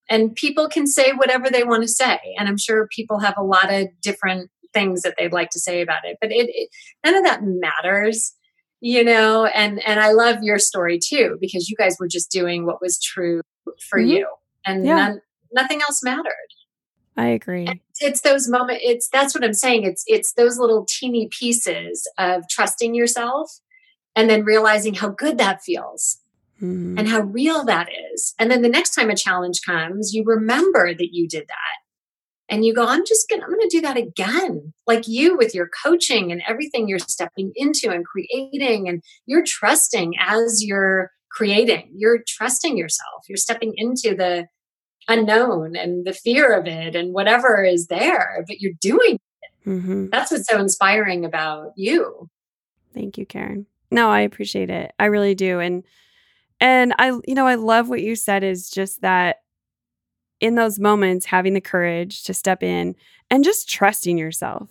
And 0.08 0.34
people 0.34 0.68
can 0.68 0.86
say 0.86 1.12
whatever 1.12 1.48
they 1.48 1.64
want 1.64 1.82
to 1.82 1.88
say. 1.88 2.18
And 2.38 2.48
i'm 2.48 2.58
sure 2.58 2.88
people 2.88 3.20
have 3.20 3.34
a 3.36 3.44
lot 3.44 3.72
of 3.72 3.88
different 4.02 4.50
things 4.72 5.02
that 5.02 5.14
they'd 5.18 5.32
like 5.32 5.50
to 5.50 5.60
say 5.60 5.80
about 5.80 6.04
it. 6.04 6.18
But 6.20 6.30
it, 6.32 6.50
it 6.50 6.68
none 7.04 7.14
of 7.14 7.24
that 7.24 7.40
matters, 7.42 8.34
you 8.80 9.04
know. 9.04 9.46
And 9.46 9.84
and 9.86 10.00
I 10.00 10.12
love 10.12 10.42
your 10.42 10.58
story 10.58 10.98
too 10.98 11.38
because 11.40 11.68
you 11.68 11.76
guys 11.76 11.96
were 11.98 12.08
just 12.08 12.30
doing 12.30 12.66
what 12.66 12.80
was 12.80 13.00
true 13.00 13.42
for 13.88 13.98
mm-hmm. 13.98 14.10
you, 14.10 14.28
and 14.66 14.84
yeah. 14.84 14.96
none, 14.96 15.20
nothing 15.52 15.80
else 15.82 16.02
mattered. 16.02 16.32
I 17.16 17.26
agree. 17.26 17.68
It's 18.00 18.22
those 18.22 18.48
moments. 18.48 18.82
It's 18.84 19.08
that's 19.08 19.34
what 19.34 19.44
I'm 19.44 19.52
saying. 19.52 19.84
It's 19.84 20.02
it's 20.06 20.32
those 20.32 20.58
little 20.58 20.86
teeny 20.88 21.28
pieces 21.28 22.10
of 22.18 22.48
trusting 22.48 22.94
yourself, 22.94 23.50
and 24.16 24.30
then 24.30 24.44
realizing 24.44 24.94
how 24.94 25.10
good 25.10 25.36
that 25.36 25.62
feels, 25.62 26.18
mm-hmm. 26.60 26.98
and 26.98 27.08
how 27.08 27.20
real 27.20 27.64
that 27.64 27.88
is. 28.12 28.34
And 28.38 28.50
then 28.50 28.62
the 28.62 28.68
next 28.68 28.94
time 28.94 29.10
a 29.10 29.16
challenge 29.16 29.60
comes, 29.64 30.14
you 30.14 30.24
remember 30.24 30.94
that 30.94 31.12
you 31.12 31.28
did 31.28 31.46
that, 31.48 31.76
and 32.52 32.66
you 32.66 32.74
go, 32.74 32.86
"I'm 32.86 33.04
just 33.06 33.28
gonna 33.28 33.42
I'm 33.42 33.50
gonna 33.50 33.68
do 33.68 33.80
that 33.80 33.96
again." 33.96 34.72
Like 34.86 35.08
you 35.08 35.36
with 35.36 35.54
your 35.54 35.70
coaching 35.82 36.30
and 36.30 36.42
everything 36.46 36.86
you're 36.86 36.98
stepping 36.98 37.50
into 37.56 37.90
and 37.90 38.04
creating, 38.04 38.88
and 38.88 39.02
you're 39.26 39.44
trusting 39.44 40.14
as 40.20 40.62
you're 40.62 41.10
creating. 41.30 41.90
You're 41.96 42.22
trusting 42.28 42.76
yourself. 42.76 43.24
You're 43.26 43.38
stepping 43.38 43.72
into 43.76 44.14
the 44.14 44.46
unknown 45.08 45.74
and 45.74 46.06
the 46.06 46.12
fear 46.12 46.52
of 46.52 46.66
it 46.66 46.94
and 46.94 47.12
whatever 47.14 47.64
is 47.64 47.86
there, 47.86 48.44
but 48.46 48.60
you're 48.60 48.74
doing 48.80 49.14
it. 49.14 49.68
Mm-hmm. 49.68 50.08
That's 50.12 50.30
what's 50.30 50.48
so 50.48 50.60
inspiring 50.60 51.24
about 51.24 51.72
you. 51.74 52.28
Thank 52.94 53.16
you, 53.16 53.24
Caren. 53.24 53.64
No, 53.90 54.10
I 54.10 54.20
appreciate 54.20 54.70
it. 54.70 54.92
I 54.98 55.06
really 55.06 55.34
do. 55.34 55.58
And 55.58 55.84
and 56.60 56.94
I 56.98 57.18
you 57.26 57.34
know, 57.34 57.46
I 57.46 57.54
love 57.54 57.88
what 57.88 58.02
you 58.02 58.14
said 58.14 58.44
is 58.44 58.68
just 58.68 59.00
that 59.00 59.41
in 60.42 60.56
those 60.56 60.78
moments 60.78 61.26
having 61.26 61.54
the 61.54 61.60
courage 61.60 62.24
to 62.24 62.34
step 62.34 62.62
in 62.62 62.96
and 63.30 63.44
just 63.44 63.68
trusting 63.68 64.18
yourself. 64.18 64.68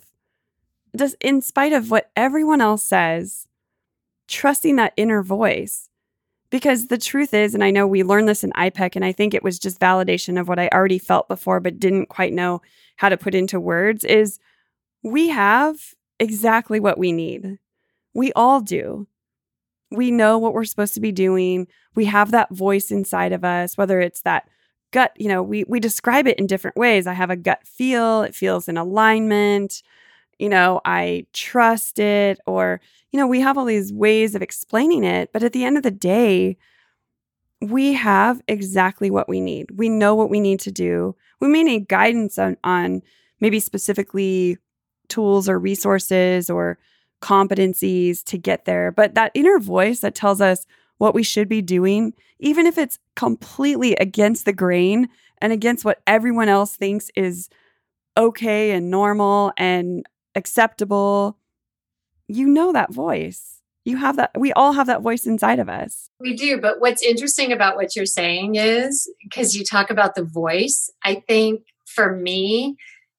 Just 0.96 1.16
in 1.20 1.40
spite 1.40 1.72
of 1.72 1.90
what 1.90 2.10
everyone 2.14 2.60
else 2.60 2.82
says, 2.82 3.48
trusting 4.28 4.76
that 4.76 4.92
inner 4.96 5.22
voice 5.22 5.88
because 6.52 6.88
the 6.88 6.98
truth 6.98 7.32
is, 7.32 7.54
and 7.54 7.64
I 7.64 7.70
know 7.70 7.86
we 7.86 8.02
learned 8.02 8.28
this 8.28 8.44
in 8.44 8.50
IPEC, 8.50 8.94
and 8.94 9.04
I 9.06 9.10
think 9.10 9.32
it 9.32 9.42
was 9.42 9.58
just 9.58 9.80
validation 9.80 10.38
of 10.38 10.48
what 10.48 10.58
I 10.58 10.68
already 10.68 10.98
felt 10.98 11.26
before, 11.26 11.60
but 11.60 11.80
didn't 11.80 12.10
quite 12.10 12.34
know 12.34 12.60
how 12.96 13.08
to 13.08 13.16
put 13.16 13.34
into 13.34 13.58
words 13.58 14.04
is 14.04 14.38
we 15.02 15.28
have 15.28 15.94
exactly 16.20 16.78
what 16.78 16.98
we 16.98 17.10
need. 17.10 17.58
We 18.12 18.34
all 18.34 18.60
do. 18.60 19.08
We 19.90 20.10
know 20.10 20.36
what 20.36 20.52
we're 20.52 20.66
supposed 20.66 20.92
to 20.94 21.00
be 21.00 21.10
doing. 21.10 21.68
We 21.94 22.04
have 22.04 22.32
that 22.32 22.50
voice 22.50 22.90
inside 22.90 23.32
of 23.32 23.44
us, 23.44 23.78
whether 23.78 23.98
it's 24.00 24.20
that 24.20 24.46
gut, 24.92 25.12
you 25.16 25.28
know, 25.28 25.42
we 25.42 25.64
we 25.64 25.80
describe 25.80 26.26
it 26.26 26.38
in 26.38 26.46
different 26.46 26.76
ways. 26.76 27.06
I 27.06 27.14
have 27.14 27.30
a 27.30 27.36
gut 27.36 27.66
feel, 27.66 28.22
it 28.22 28.34
feels 28.34 28.68
in 28.68 28.76
alignment 28.76 29.82
you 30.42 30.48
know, 30.48 30.80
I 30.84 31.26
trust 31.32 32.00
it, 32.00 32.40
or, 32.46 32.80
you 33.12 33.20
know, 33.20 33.28
we 33.28 33.40
have 33.40 33.56
all 33.56 33.64
these 33.64 33.92
ways 33.92 34.34
of 34.34 34.42
explaining 34.42 35.04
it. 35.04 35.32
But 35.32 35.44
at 35.44 35.52
the 35.52 35.64
end 35.64 35.76
of 35.76 35.84
the 35.84 35.90
day, 35.92 36.56
we 37.60 37.92
have 37.92 38.42
exactly 38.48 39.08
what 39.08 39.28
we 39.28 39.40
need. 39.40 39.70
We 39.78 39.88
know 39.88 40.16
what 40.16 40.30
we 40.30 40.40
need 40.40 40.58
to 40.60 40.72
do. 40.72 41.14
We 41.40 41.46
may 41.46 41.62
need 41.62 41.86
guidance 41.88 42.38
on, 42.38 42.56
on 42.64 43.02
maybe 43.40 43.60
specifically 43.60 44.58
tools 45.08 45.48
or 45.48 45.60
resources 45.60 46.50
or 46.50 46.76
competencies 47.20 48.24
to 48.24 48.36
get 48.36 48.64
there. 48.64 48.90
But 48.90 49.14
that 49.14 49.30
inner 49.34 49.60
voice 49.60 50.00
that 50.00 50.16
tells 50.16 50.40
us 50.40 50.66
what 51.02 51.16
we 51.16 51.24
should 51.24 51.48
be 51.48 51.60
doing, 51.60 52.14
even 52.38 52.64
if 52.64 52.78
it's 52.78 52.96
completely 53.16 53.96
against 53.96 54.44
the 54.44 54.52
grain 54.52 55.08
and 55.38 55.52
against 55.52 55.84
what 55.84 56.00
everyone 56.06 56.48
else 56.48 56.76
thinks 56.76 57.10
is 57.16 57.48
okay 58.16 58.70
and 58.70 58.88
normal 58.88 59.52
and 59.56 60.06
acceptable. 60.36 61.36
You 62.28 62.46
know 62.46 62.72
that 62.72 62.92
voice. 62.92 63.62
You 63.84 63.96
have 63.96 64.14
that. 64.14 64.30
We 64.38 64.52
all 64.52 64.74
have 64.74 64.86
that 64.86 65.02
voice 65.02 65.26
inside 65.26 65.58
of 65.58 65.68
us. 65.68 66.08
We 66.20 66.36
do. 66.36 66.60
But 66.60 66.80
what's 66.80 67.02
interesting 67.02 67.50
about 67.50 67.74
what 67.74 67.96
you're 67.96 68.06
saying 68.06 68.54
is 68.54 69.12
because 69.24 69.56
you 69.56 69.64
talk 69.64 69.90
about 69.90 70.14
the 70.14 70.22
voice, 70.22 70.88
I 71.02 71.16
think 71.26 71.62
for 71.84 72.14
me, 72.14 72.76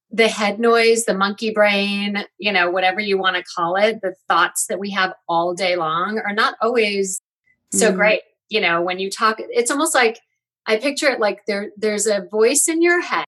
the 0.10 0.30
head 0.30 0.58
noise, 0.58 1.04
the 1.04 1.18
monkey 1.18 1.52
brain, 1.52 2.24
you 2.38 2.54
know, 2.54 2.72
whatever 2.72 3.02
you 3.02 3.18
want 3.18 3.36
to 3.36 3.44
call 3.44 3.76
it, 3.76 4.00
the 4.02 4.16
thoughts 4.30 4.68
that 4.68 4.80
we 4.80 4.92
have 4.92 5.12
all 5.28 5.54
day 5.54 5.76
long 5.76 6.18
are 6.20 6.34
not 6.34 6.56
always 6.62 7.20
so 7.74 7.92
mm. 7.92 7.96
great. 7.96 8.22
You 8.50 8.62
know, 8.62 8.82
when 8.82 9.00
you 9.00 9.10
talk, 9.10 9.38
it's 9.40 9.72
almost 9.72 9.96
like 9.96 10.20
I 10.66 10.78
picture 10.78 11.10
it 11.10 11.20
like 11.20 11.40
there 11.48 11.72
there's 11.78 12.08
a 12.08 12.28
voice 12.32 12.68
in 12.68 12.82
your 12.82 13.02
head, 13.02 13.26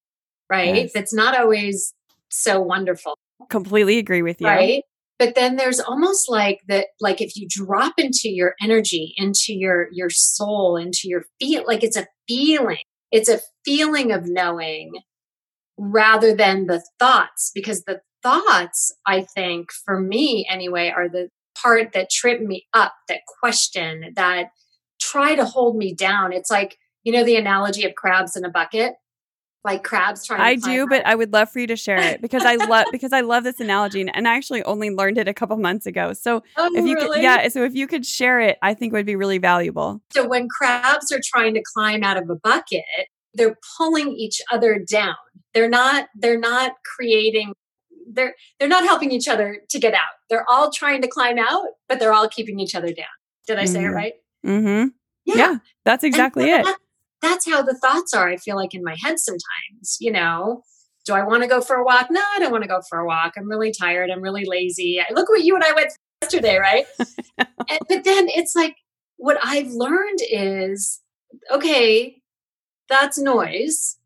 right? 0.49 0.75
Yes. 0.75 0.93
That's 0.93 1.13
not 1.13 1.37
always 1.37 1.93
so 2.29 2.61
wonderful. 2.61 3.17
Completely 3.49 3.97
agree 3.97 4.21
with 4.21 4.39
you. 4.39 4.47
Right. 4.47 4.83
But 5.17 5.35
then 5.35 5.55
there's 5.55 5.79
almost 5.79 6.29
like 6.29 6.59
that, 6.67 6.87
like 6.99 7.21
if 7.21 7.37
you 7.37 7.47
drop 7.49 7.93
into 7.97 8.29
your 8.29 8.53
energy, 8.61 9.13
into 9.17 9.53
your 9.53 9.87
your 9.91 10.09
soul, 10.09 10.75
into 10.77 11.01
your 11.05 11.25
feel, 11.39 11.63
like 11.65 11.83
it's 11.83 11.97
a 11.97 12.07
feeling. 12.27 12.83
It's 13.11 13.29
a 13.29 13.39
feeling 13.63 14.11
of 14.11 14.25
knowing 14.25 14.91
rather 15.77 16.35
than 16.35 16.67
the 16.67 16.83
thoughts, 16.99 17.51
because 17.53 17.83
the 17.83 18.01
thoughts, 18.23 18.93
I 19.05 19.25
think, 19.35 19.71
for 19.85 19.99
me 19.99 20.45
anyway, 20.49 20.89
are 20.89 21.07
the 21.07 21.29
part 21.65 21.93
that 21.93 22.09
trip 22.09 22.41
me 22.41 22.67
up, 22.73 22.93
that 23.07 23.21
question, 23.39 24.13
that 24.15 24.49
try 25.01 25.35
to 25.35 25.45
hold 25.45 25.75
me 25.75 25.93
down. 25.93 26.31
It's 26.31 26.51
like, 26.51 26.77
you 27.03 27.11
know, 27.11 27.23
the 27.23 27.35
analogy 27.35 27.85
of 27.85 27.95
crabs 27.95 28.35
in 28.35 28.45
a 28.45 28.49
bucket 28.49 28.93
like 29.65 29.83
crabs 29.83 30.23
trying 30.23 30.37
to 30.37 30.69
I 30.69 30.73
do, 30.73 30.87
but 30.87 31.05
I 31.05 31.15
would 31.15 31.33
love 31.33 31.49
for 31.49 31.59
you 31.59 31.67
to 31.67 31.75
share 31.75 31.97
it 31.97 32.21
because 32.21 32.45
I 32.45 32.55
love 32.55 32.85
because 32.91 33.11
I 33.11 33.21
love 33.21 33.43
this 33.43 33.59
analogy 33.59 34.07
and 34.07 34.27
I 34.27 34.35
actually 34.35 34.63
only 34.63 34.91
learned 34.91 35.17
it 35.17 35.27
a 35.27 35.33
couple 35.33 35.57
months 35.57 35.87
ago. 35.87 36.13
So 36.13 36.43
oh, 36.55 36.71
if 36.75 36.85
you 36.85 36.93
really? 36.93 37.17
could 37.17 37.23
yeah, 37.23 37.47
so 37.49 37.63
if 37.63 37.73
you 37.73 37.87
could 37.87 38.05
share 38.05 38.39
it, 38.39 38.59
I 38.61 38.75
think 38.75 38.93
would 38.93 39.07
be 39.07 39.15
really 39.15 39.39
valuable. 39.39 40.01
So 40.13 40.25
when 40.25 40.47
crabs 40.47 41.11
are 41.11 41.19
trying 41.25 41.55
to 41.55 41.63
climb 41.73 42.03
out 42.03 42.15
of 42.15 42.29
a 42.29 42.35
bucket, 42.35 42.83
they're 43.33 43.57
pulling 43.75 44.11
each 44.13 44.39
other 44.51 44.79
down. 44.79 45.15
They're 45.55 45.69
not 45.69 46.07
they're 46.15 46.39
not 46.39 46.73
creating 46.95 47.53
they're 48.15 48.35
they're 48.59 48.69
not 48.69 48.83
helping 48.83 49.11
each 49.11 49.27
other 49.27 49.59
to 49.69 49.79
get 49.79 49.93
out. 49.93 50.01
They're 50.29 50.45
all 50.49 50.71
trying 50.71 51.01
to 51.01 51.07
climb 51.07 51.37
out, 51.37 51.65
but 51.87 51.99
they're 51.99 52.13
all 52.13 52.27
keeping 52.27 52.59
each 52.59 52.75
other 52.75 52.91
down. 52.93 53.05
Did 53.47 53.59
I 53.59 53.63
mm-hmm. 53.63 53.73
say 53.73 53.79
it 53.79 53.83
mm-hmm. 53.83 53.95
right? 53.95 54.13
Mhm. 54.45 54.91
Yeah. 55.25 55.35
yeah. 55.35 55.55
that's 55.83 56.03
exactly 56.03 56.51
and 56.51 56.67
it 56.67 56.75
that's 57.21 57.49
how 57.49 57.61
the 57.61 57.75
thoughts 57.75 58.13
are, 58.13 58.29
I 58.29 58.37
feel 58.37 58.55
like 58.55 58.73
in 58.73 58.83
my 58.83 58.95
head 59.03 59.19
sometimes, 59.19 59.97
you 59.99 60.11
know. 60.11 60.61
Do 61.05 61.13
I 61.13 61.23
want 61.23 61.43
to 61.43 61.49
go 61.49 61.61
for 61.61 61.75
a 61.75 61.83
walk? 61.83 62.07
No, 62.09 62.21
I 62.35 62.39
don't 62.39 62.51
want 62.51 62.63
to 62.63 62.67
go 62.67 62.81
for 62.89 62.99
a 62.99 63.05
walk. 63.05 63.33
I'm 63.37 63.47
really 63.47 63.71
tired. 63.71 64.09
I'm 64.09 64.21
really 64.21 64.43
lazy. 64.45 64.99
Look 65.11 65.29
what 65.29 65.43
you 65.43 65.53
and 65.53 65.63
I 65.63 65.71
went 65.73 65.91
yesterday, 66.21 66.57
right? 66.57 66.85
and, 67.37 67.79
but 67.87 68.03
then 68.03 68.27
it's 68.29 68.55
like 68.55 68.75
what 69.17 69.37
I've 69.43 69.69
learned 69.69 70.19
is 70.31 71.01
okay, 71.51 72.21
that's 72.89 73.19
noise. 73.19 73.97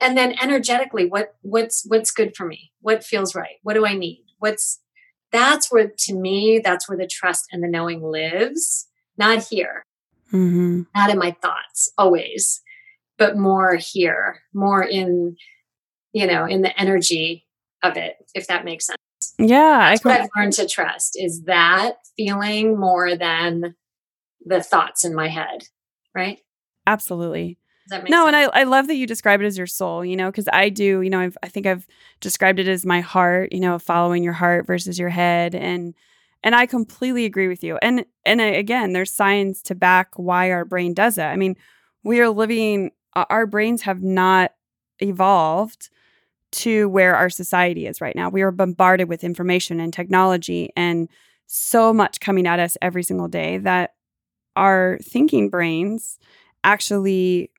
And 0.00 0.16
then 0.16 0.36
energetically, 0.40 1.06
what 1.06 1.34
what's 1.42 1.84
what's 1.86 2.10
good 2.10 2.36
for 2.36 2.46
me? 2.46 2.72
What 2.80 3.04
feels 3.04 3.34
right? 3.34 3.56
What 3.62 3.74
do 3.74 3.86
I 3.86 3.94
need? 3.94 4.24
What's 4.38 4.80
that's 5.32 5.72
where 5.72 5.90
to 5.98 6.14
me, 6.14 6.60
that's 6.62 6.88
where 6.88 6.98
the 6.98 7.06
trust 7.06 7.46
and 7.50 7.62
the 7.62 7.68
knowing 7.68 8.02
lives, 8.02 8.88
not 9.16 9.44
here 9.44 9.84
mm-hmm. 10.32 10.82
not 10.94 11.10
in 11.10 11.18
my 11.18 11.36
thoughts 11.42 11.90
always, 11.98 12.62
but 13.18 13.36
more 13.36 13.76
here, 13.76 14.42
more 14.52 14.82
in, 14.82 15.36
you 16.12 16.26
know, 16.26 16.44
in 16.44 16.62
the 16.62 16.78
energy 16.80 17.46
of 17.82 17.96
it, 17.96 18.16
if 18.34 18.46
that 18.48 18.64
makes 18.64 18.86
sense. 18.86 18.98
Yeah. 19.38 19.90
That's 19.90 20.04
I 20.04 20.08
what 20.08 20.20
I've 20.20 20.28
learned 20.36 20.52
to 20.54 20.66
trust 20.66 21.16
is 21.16 21.44
that 21.44 21.96
feeling 22.16 22.78
more 22.78 23.16
than 23.16 23.74
the 24.44 24.62
thoughts 24.62 25.04
in 25.04 25.14
my 25.14 25.28
head. 25.28 25.64
Right. 26.14 26.40
Absolutely. 26.86 27.58
No, 27.90 27.98
sense? 27.98 28.26
and 28.26 28.36
I, 28.36 28.42
I 28.60 28.64
love 28.64 28.86
that 28.88 28.96
you 28.96 29.06
describe 29.06 29.40
it 29.40 29.46
as 29.46 29.58
your 29.58 29.66
soul, 29.66 30.04
you 30.04 30.16
know, 30.16 30.30
because 30.30 30.48
I 30.52 30.68
do, 30.68 31.00
you 31.00 31.10
know, 31.10 31.20
I've, 31.20 31.38
I 31.42 31.48
think 31.48 31.66
I've 31.66 31.86
described 32.20 32.58
it 32.58 32.68
as 32.68 32.84
my 32.84 33.00
heart, 33.00 33.52
you 33.52 33.60
know, 33.60 33.78
following 33.78 34.24
your 34.24 34.32
heart 34.32 34.66
versus 34.66 34.98
your 34.98 35.08
head. 35.08 35.54
And 35.54 35.94
and 36.42 36.54
I 36.54 36.66
completely 36.66 37.24
agree 37.24 37.48
with 37.48 37.64
you. 37.64 37.78
And 37.82 38.04
and 38.24 38.40
again, 38.40 38.92
there's 38.92 39.12
science 39.12 39.62
to 39.62 39.74
back 39.74 40.10
why 40.16 40.50
our 40.52 40.64
brain 40.64 40.94
does 40.94 41.18
it. 41.18 41.24
I 41.24 41.36
mean, 41.36 41.56
we 42.02 42.20
are 42.20 42.28
living 42.28 42.90
our 43.14 43.46
brains 43.46 43.82
have 43.82 44.02
not 44.02 44.52
evolved 45.00 45.90
to 46.52 46.88
where 46.88 47.14
our 47.14 47.30
society 47.30 47.86
is 47.86 48.00
right 48.00 48.14
now. 48.14 48.28
We 48.28 48.42
are 48.42 48.50
bombarded 48.50 49.08
with 49.08 49.24
information 49.24 49.80
and 49.80 49.92
technology 49.92 50.70
and 50.76 51.08
so 51.46 51.92
much 51.92 52.20
coming 52.20 52.46
at 52.46 52.60
us 52.60 52.76
every 52.82 53.02
single 53.02 53.28
day 53.28 53.58
that 53.58 53.94
our 54.54 54.98
thinking 55.02 55.48
brains 55.50 56.18
actually 56.64 57.50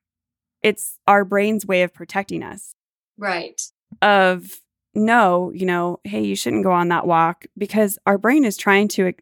it's 0.63 0.97
our 1.07 1.23
brain's 1.25 1.65
way 1.65 1.83
of 1.83 1.93
protecting 1.93 2.43
us. 2.43 2.73
Right. 3.17 3.61
Of 4.01 4.61
no, 4.93 5.51
you 5.53 5.65
know, 5.65 5.99
hey, 6.03 6.23
you 6.23 6.35
shouldn't 6.35 6.63
go 6.63 6.71
on 6.71 6.89
that 6.89 7.07
walk 7.07 7.45
because 7.57 7.99
our 8.05 8.17
brain 8.17 8.43
is 8.45 8.57
trying 8.57 8.87
to 8.89 9.13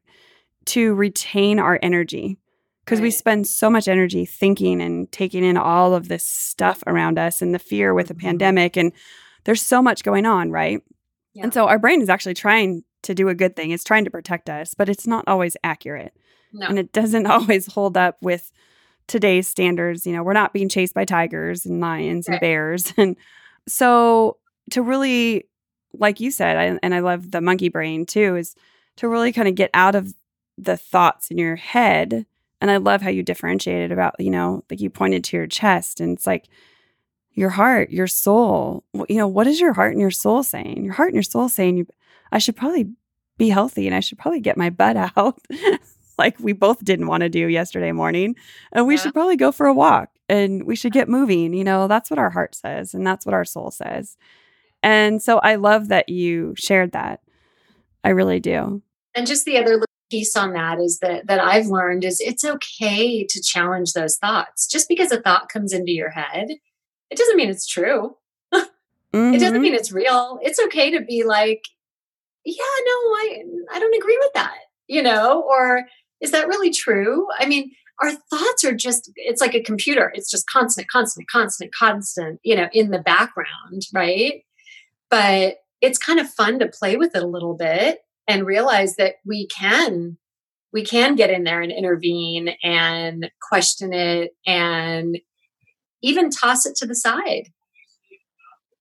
to 0.66 0.96
retain 0.96 1.60
our 1.60 1.78
energy 1.84 2.38
because 2.84 3.00
right. 3.00 3.06
we 3.06 3.12
spend 3.12 3.48
so 3.48 3.70
much 3.70 3.88
energy 3.88 4.26
thinking 4.26 4.82
and 4.82 5.12
taking 5.12 5.44
in 5.44 5.58
all 5.58 5.94
of 5.94 6.08
this 6.08 6.26
stuff 6.26 6.84
around 6.88 7.20
us 7.20 7.42
and 7.42 7.54
the 7.54 7.60
fear 7.60 7.94
with 7.94 8.08
the 8.08 8.14
mm-hmm. 8.14 8.28
pandemic 8.28 8.78
and 8.78 8.92
there's 9.44 9.62
so 9.62 9.82
much 9.82 10.04
going 10.04 10.26
on, 10.26 10.52
right? 10.52 10.82
Yeah. 11.34 11.44
And 11.44 11.54
so 11.54 11.68
our 11.68 11.78
brain 11.78 12.02
is 12.02 12.10
actually 12.10 12.34
trying 12.34 12.84
to 13.04 13.14
do 13.14 13.30
a 13.30 13.36
good 13.36 13.56
thing. 13.56 13.72
It's 13.72 13.84
trying 13.84 14.06
to 14.06 14.12
protect 14.12 14.50
us, 14.50 14.74
but 14.74 14.90
it's 14.90 15.06
not 15.06 15.28
always 15.28 15.56
accurate. 15.64 16.14
No. 16.52 16.68
And 16.68 16.80
it 16.80 16.92
doesn't 16.92 17.26
always 17.28 17.68
hold 17.68 17.98
up 17.98 18.18
with 18.22 18.52
today's 19.08 19.48
standards. 19.48 20.06
You 20.06 20.14
know, 20.14 20.24
we're 20.24 20.34
not 20.34 20.54
being 20.54 20.70
chased 20.70 20.94
by 20.94 21.06
tigers 21.06 21.66
and 21.66 21.80
lions 21.80 22.28
right. 22.28 22.36
and 22.36 22.42
bears. 22.42 22.94
And 22.98 23.16
so 23.68 24.38
to 24.72 24.82
really, 24.82 25.48
like 25.94 26.20
you 26.20 26.32
said, 26.32 26.58
I, 26.58 26.80
and 26.84 26.94
I 26.94 27.00
love 27.00 27.32
the 27.32 27.42
monkey 27.42 27.70
brain 27.70 28.06
too, 28.06 28.36
is 28.36 28.56
to 28.98 29.08
really 29.08 29.32
kind 29.32 29.48
of 29.48 29.56
get 29.56 29.70
out 29.74 29.96
of 29.96 30.14
the 30.58 30.78
thoughts 30.78 31.30
in 31.30 31.38
your 31.38 31.56
head. 31.56 32.26
And 32.62 32.72
I 32.72 32.78
love 32.78 33.02
how 33.02 33.10
you 33.10 33.24
differentiated 33.24 33.92
about, 33.92 34.16
you 34.20 34.32
know, 34.32 34.64
like 34.70 34.80
you 34.80 34.90
pointed 34.90 35.24
to 35.26 35.38
your 35.38 35.48
chest 35.48 36.00
and 36.00 36.18
it's 36.18 36.28
like 36.28 36.48
your 37.34 37.50
heart, 37.50 37.90
your 37.90 38.08
soul. 38.08 38.84
You 38.94 39.18
know, 39.18 39.28
what 39.28 39.48
is 39.48 39.60
your 39.60 39.74
heart 39.74 39.92
and 39.92 40.02
your 40.02 40.12
soul 40.12 40.42
saying? 40.42 40.84
Your 40.84 40.94
heart 40.94 41.10
and 41.10 41.16
your 41.16 41.24
soul 41.24 41.50
saying, 41.50 41.78
you, 41.78 41.88
I 42.32 42.38
should 42.40 42.56
probably 42.56 42.90
be 43.38 43.50
healthy 43.50 43.86
and 43.88 43.96
I 43.96 44.00
should 44.00 44.18
probably 44.18 44.40
get 44.40 44.58
my 44.58 44.70
butt 44.70 44.96
out. 45.18 45.40
Like 46.18 46.40
we 46.40 46.54
both 46.54 46.84
didn't 46.84 47.08
want 47.08 47.22
to 47.22 47.30
do 47.30 47.48
yesterday 47.48 47.92
morning. 47.92 48.36
And 48.72 48.88
we 48.88 48.96
yeah. 48.96 49.02
should 49.02 49.14
probably 49.14 49.38
go 49.38 49.52
for 49.52 49.68
a 49.68 49.74
walk 49.74 50.10
and 50.30 50.66
we 50.66 50.76
should 50.76 50.94
get 50.94 51.10
moving. 51.10 51.54
You 51.54 51.64
know, 51.64 51.88
that's 51.88 52.10
what 52.10 52.20
our 52.20 52.30
heart 52.30 52.56
says 52.56 52.94
and 52.94 53.06
that's 53.06 53.26
what 53.26 53.34
our 53.34 53.46
soul 53.46 53.72
says. 53.72 54.18
And 54.84 55.22
so 55.22 55.40
I 55.40 55.56
love 55.56 55.88
that 55.88 56.10
you 56.10 56.54
shared 56.58 56.92
that. 56.92 57.22
I 58.04 58.10
really 58.10 58.40
do. 58.40 58.84
And 59.16 59.26
just 59.26 59.46
the 59.46 59.58
other 59.58 59.82
piece 60.12 60.36
on 60.36 60.54
that 60.54 60.80
is 60.80 61.00
that 61.00 61.28
that 61.28 61.40
I've 61.40 61.68
learned 61.68 62.04
is 62.04 62.20
it's 62.20 62.44
okay 62.44 63.26
to 63.26 63.42
challenge 63.42 63.94
those 63.94 64.18
thoughts. 64.18 64.68
Just 64.68 64.88
because 64.88 65.12
a 65.12 65.22
thought 65.22 65.50
comes 65.50 65.74
into 65.74 65.92
your 65.92 66.12
head, 66.12 66.50
it 67.10 67.18
doesn't 67.18 67.36
mean 67.36 67.50
it's 67.50 67.68
true. 67.68 68.16
mm-hmm. 68.54 68.66
It 69.34 69.40
doesn't 69.40 69.56
mm-hmm. 69.56 69.62
mean 69.62 69.74
it's 69.74 69.92
real. 69.92 70.40
It's 70.42 70.60
okay 70.66 70.92
to 70.92 71.02
be 71.02 71.24
like, 71.24 71.64
yeah, 72.44 72.56
no, 72.86 72.94
I 72.94 73.44
I 73.72 73.80
don't 73.80 73.96
agree 73.96 74.18
with 74.20 74.34
that. 74.34 74.58
You 74.88 75.02
know, 75.02 75.42
or 75.42 75.82
is 76.22 76.32
that 76.32 76.48
really 76.48 76.72
true? 76.72 77.28
I 77.38 77.46
mean, 77.46 77.72
our 78.02 78.12
thoughts 78.12 78.64
are 78.64 78.74
just 78.74 79.12
it's 79.16 79.42
like 79.42 79.56
a 79.56 79.64
computer. 79.64 80.12
It's 80.16 80.30
just 80.30 80.50
constant, 80.50 80.88
constant, 80.90 81.30
constant, 81.30 81.74
constant, 81.74 82.40
you 82.44 82.56
know, 82.56 82.68
in 82.74 82.92
the 82.92 83.00
background, 83.00 83.84
right? 83.94 84.44
But 85.10 85.58
it's 85.82 85.98
kind 85.98 86.20
of 86.20 86.30
fun 86.30 86.60
to 86.60 86.68
play 86.68 86.98
with 86.98 87.16
it 87.16 87.24
a 87.24 87.28
little 87.28 87.56
bit 87.56 88.00
and 88.28 88.46
realize 88.46 88.96
that 88.96 89.16
we 89.26 89.48
can 89.48 90.18
we 90.74 90.84
can 90.84 91.16
get 91.16 91.30
in 91.30 91.46
there 91.46 91.62
and 91.62 91.72
intervene 91.72 92.56
and 92.62 93.30
question 93.42 93.94
it 93.94 94.32
and 94.46 95.20
even 96.02 96.30
toss 96.30 96.66
it 96.66 96.76
to 96.76 96.86
the 96.86 96.96
side 96.96 97.50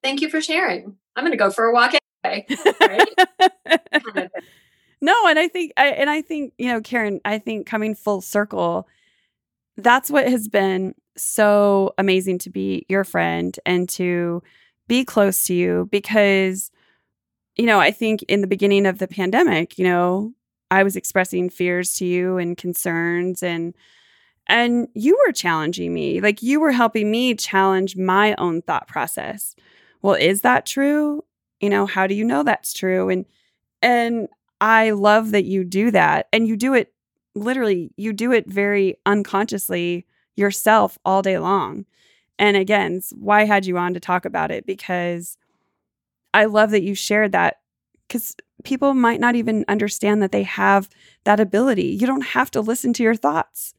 thank 0.02 0.20
you 0.20 0.28
for 0.28 0.40
sharing 0.40 0.96
i'm 1.14 1.24
going 1.24 1.30
to 1.30 1.36
go 1.36 1.50
for 1.50 1.66
a 1.66 1.72
walk 1.72 1.92
anyway 2.24 2.46
right? 2.80 4.30
no 5.04 5.14
and 5.28 5.38
i 5.38 5.48
think 5.48 5.72
I, 5.76 5.88
and 5.88 6.08
i 6.10 6.22
think 6.22 6.52
you 6.58 6.68
know 6.68 6.80
caren 6.80 7.20
i 7.24 7.38
think 7.38 7.66
coming 7.66 7.94
full 7.94 8.20
circle 8.20 8.88
that's 9.76 10.10
what 10.10 10.28
has 10.28 10.48
been 10.48 10.94
so 11.16 11.94
amazing 11.98 12.38
to 12.38 12.50
be 12.50 12.86
your 12.88 13.04
friend 13.04 13.58
and 13.66 13.88
to 13.90 14.42
be 14.88 15.04
close 15.04 15.44
to 15.46 15.54
you 15.54 15.88
because 15.90 16.70
you 17.56 17.66
know, 17.66 17.78
I 17.78 17.90
think 17.90 18.22
in 18.24 18.40
the 18.40 18.46
beginning 18.46 18.86
of 18.86 18.98
the 18.98 19.08
pandemic, 19.08 19.78
you 19.78 19.84
know, 19.84 20.32
I 20.70 20.82
was 20.82 20.96
expressing 20.96 21.50
fears 21.50 21.94
to 21.94 22.04
you 22.04 22.36
and 22.38 22.56
concerns 22.56 23.42
and 23.42 23.74
and 24.46 24.88
you 24.94 25.18
were 25.24 25.32
challenging 25.32 25.94
me. 25.94 26.20
Like 26.20 26.42
you 26.42 26.60
were 26.60 26.72
helping 26.72 27.10
me 27.10 27.34
challenge 27.34 27.96
my 27.96 28.34
own 28.36 28.60
thought 28.60 28.86
process. 28.88 29.56
Well, 30.02 30.16
is 30.16 30.42
that 30.42 30.66
true? 30.66 31.24
You 31.60 31.70
know, 31.70 31.86
how 31.86 32.06
do 32.06 32.14
you 32.14 32.24
know 32.24 32.42
that's 32.42 32.74
true? 32.74 33.08
And 33.08 33.24
and 33.80 34.28
I 34.64 34.92
love 34.92 35.32
that 35.32 35.44
you 35.44 35.62
do 35.62 35.90
that 35.90 36.26
and 36.32 36.48
you 36.48 36.56
do 36.56 36.72
it 36.72 36.90
literally 37.34 37.92
you 37.98 38.14
do 38.14 38.32
it 38.32 38.50
very 38.50 38.96
unconsciously 39.04 40.06
yourself 40.36 40.98
all 41.04 41.20
day 41.20 41.38
long. 41.38 41.84
And 42.38 42.56
again, 42.56 43.02
why 43.14 43.42
I 43.42 43.44
had 43.44 43.66
you 43.66 43.76
on 43.76 43.92
to 43.92 44.00
talk 44.00 44.24
about 44.24 44.50
it 44.50 44.64
because 44.64 45.36
I 46.32 46.46
love 46.46 46.70
that 46.70 46.82
you 46.82 46.94
shared 46.94 47.32
that 47.32 47.58
because 48.08 48.34
people 48.62 48.94
might 48.94 49.20
not 49.20 49.36
even 49.36 49.66
understand 49.68 50.22
that 50.22 50.32
they 50.32 50.44
have 50.44 50.88
that 51.24 51.40
ability. 51.40 51.88
You 52.00 52.06
don't 52.06 52.28
have 52.28 52.50
to 52.52 52.62
listen 52.62 52.94
to 52.94 53.02
your 53.02 53.16
thoughts. 53.16 53.74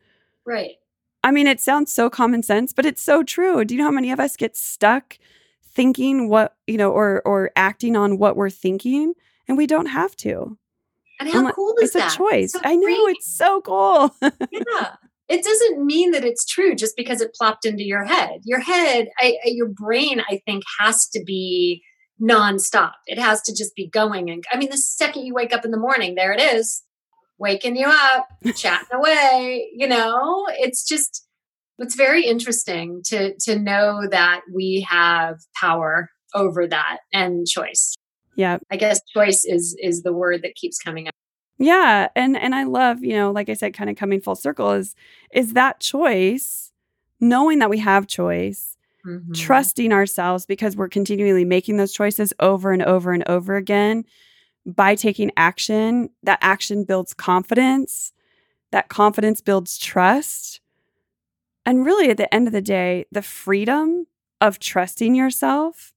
Right. 0.45 0.75
I 1.23 1.31
mean, 1.31 1.47
it 1.47 1.59
sounds 1.59 1.91
so 1.91 2.11
common 2.11 2.43
sense, 2.43 2.73
but 2.73 2.85
it's 2.85 3.01
so 3.01 3.23
true. 3.23 3.65
Do 3.65 3.73
you 3.73 3.79
know 3.79 3.87
how 3.87 3.91
many 3.91 4.11
of 4.11 4.19
us 4.19 4.37
get 4.37 4.55
stuck 4.55 5.17
thinking 5.63 6.29
what, 6.29 6.55
you 6.67 6.77
know, 6.77 6.91
or 6.91 7.23
or 7.25 7.49
acting 7.55 7.95
on 7.95 8.19
what 8.19 8.35
we're 8.35 8.51
thinking 8.51 9.15
and 9.47 9.57
we 9.57 9.65
don't 9.65 9.87
have 9.87 10.15
to. 10.17 10.59
And 11.19 11.29
how 11.29 11.51
cool 11.51 11.75
is 11.81 11.89
it's 11.89 11.93
that? 11.93 12.05
It's 12.05 12.15
a 12.15 12.17
choice. 12.17 12.51
So 12.53 12.59
I 12.63 12.75
know 12.75 13.07
it's 13.07 13.35
so 13.35 13.61
cool. 13.61 14.15
yeah. 14.21 14.95
It 15.27 15.43
doesn't 15.43 15.83
mean 15.83 16.11
that 16.11 16.23
it's 16.23 16.45
true 16.45 16.75
just 16.75 16.95
because 16.95 17.19
it 17.19 17.33
plopped 17.33 17.65
into 17.65 17.83
your 17.83 18.03
head. 18.03 18.41
Your 18.43 18.59
head, 18.59 19.07
I, 19.19 19.37
your 19.45 19.67
brain, 19.67 20.21
I 20.29 20.39
think, 20.45 20.63
has 20.79 21.07
to 21.09 21.23
be 21.25 21.81
nonstop. 22.21 22.91
It 23.07 23.17
has 23.17 23.41
to 23.43 23.55
just 23.55 23.75
be 23.75 23.89
going. 23.89 24.29
And 24.29 24.43
I 24.51 24.57
mean, 24.57 24.69
the 24.69 24.77
second 24.77 25.25
you 25.25 25.33
wake 25.33 25.53
up 25.53 25.65
in 25.65 25.71
the 25.71 25.79
morning, 25.79 26.13
there 26.13 26.31
it 26.31 26.39
is, 26.39 26.83
waking 27.37 27.75
you 27.75 27.87
up, 27.87 28.27
chatting 28.55 28.87
away. 28.93 29.67
You 29.73 29.87
know, 29.87 30.45
it's 30.51 30.87
just 30.87 31.27
it's 31.79 31.95
very 31.95 32.25
interesting 32.25 33.01
to 33.07 33.35
to 33.41 33.59
know 33.59 34.07
that 34.09 34.41
we 34.53 34.85
have 34.89 35.37
power 35.59 36.09
over 36.33 36.67
that 36.67 36.99
and 37.11 37.47
choice. 37.47 37.95
Yeah. 38.35 38.57
I 38.71 38.77
guess 38.77 38.99
choice 39.13 39.45
is 39.45 39.75
is 39.81 40.03
the 40.03 40.13
word 40.13 40.41
that 40.43 40.55
keeps 40.55 40.77
coming 40.79 41.07
up. 41.07 41.15
Yeah, 41.57 42.09
and 42.15 42.35
and 42.37 42.53
I 42.53 42.63
love, 42.63 43.03
you 43.03 43.13
know, 43.13 43.31
like 43.31 43.49
I 43.49 43.53
said 43.53 43.73
kind 43.73 43.89
of 43.89 43.95
coming 43.95 44.21
full 44.21 44.35
circle 44.35 44.71
is 44.71 44.95
is 45.31 45.53
that 45.53 45.79
choice 45.79 46.71
knowing 47.19 47.59
that 47.59 47.69
we 47.69 47.79
have 47.79 48.07
choice 48.07 48.77
mm-hmm. 49.05 49.31
trusting 49.33 49.93
ourselves 49.93 50.45
because 50.45 50.75
we're 50.75 50.89
continually 50.89 51.45
making 51.45 51.77
those 51.77 51.93
choices 51.93 52.33
over 52.39 52.71
and 52.71 52.83
over 52.83 53.13
and 53.13 53.23
over 53.27 53.55
again 53.55 54.03
by 54.65 54.95
taking 54.95 55.31
action. 55.37 56.09
That 56.23 56.39
action 56.41 56.83
builds 56.83 57.13
confidence, 57.13 58.11
that 58.71 58.89
confidence 58.89 59.39
builds 59.39 59.77
trust. 59.77 60.59
And 61.67 61.83
really, 61.85 62.09
at 62.09 62.17
the 62.17 62.31
end 62.33 62.47
of 62.47 62.53
the 62.53 62.61
day, 62.61 63.05
the 63.11 63.23
freedom 63.23 64.05
of 64.41 64.59
trusting 64.59 65.15
yourself 65.15 65.93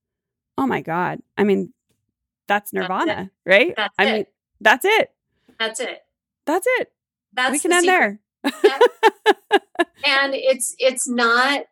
oh 0.58 0.66
my 0.66 0.82
God. 0.82 1.20
I 1.38 1.44
mean, 1.44 1.72
that's 2.48 2.72
nirvana, 2.72 3.06
that's 3.06 3.30
right? 3.46 3.74
That's 3.76 3.94
I 3.98 4.04
it. 4.04 4.12
mean, 4.12 4.24
that's 4.60 4.84
it. 4.84 5.10
That's 5.58 5.80
it. 5.80 6.00
That's 6.46 6.66
it. 6.78 6.92
That's 7.32 7.52
we 7.52 7.58
can 7.58 7.72
end 7.72 7.84
secret. 7.84 8.18
there. 8.44 8.52
and 10.04 10.34
it's 10.34 10.74
it's 10.78 11.08
not 11.08 11.64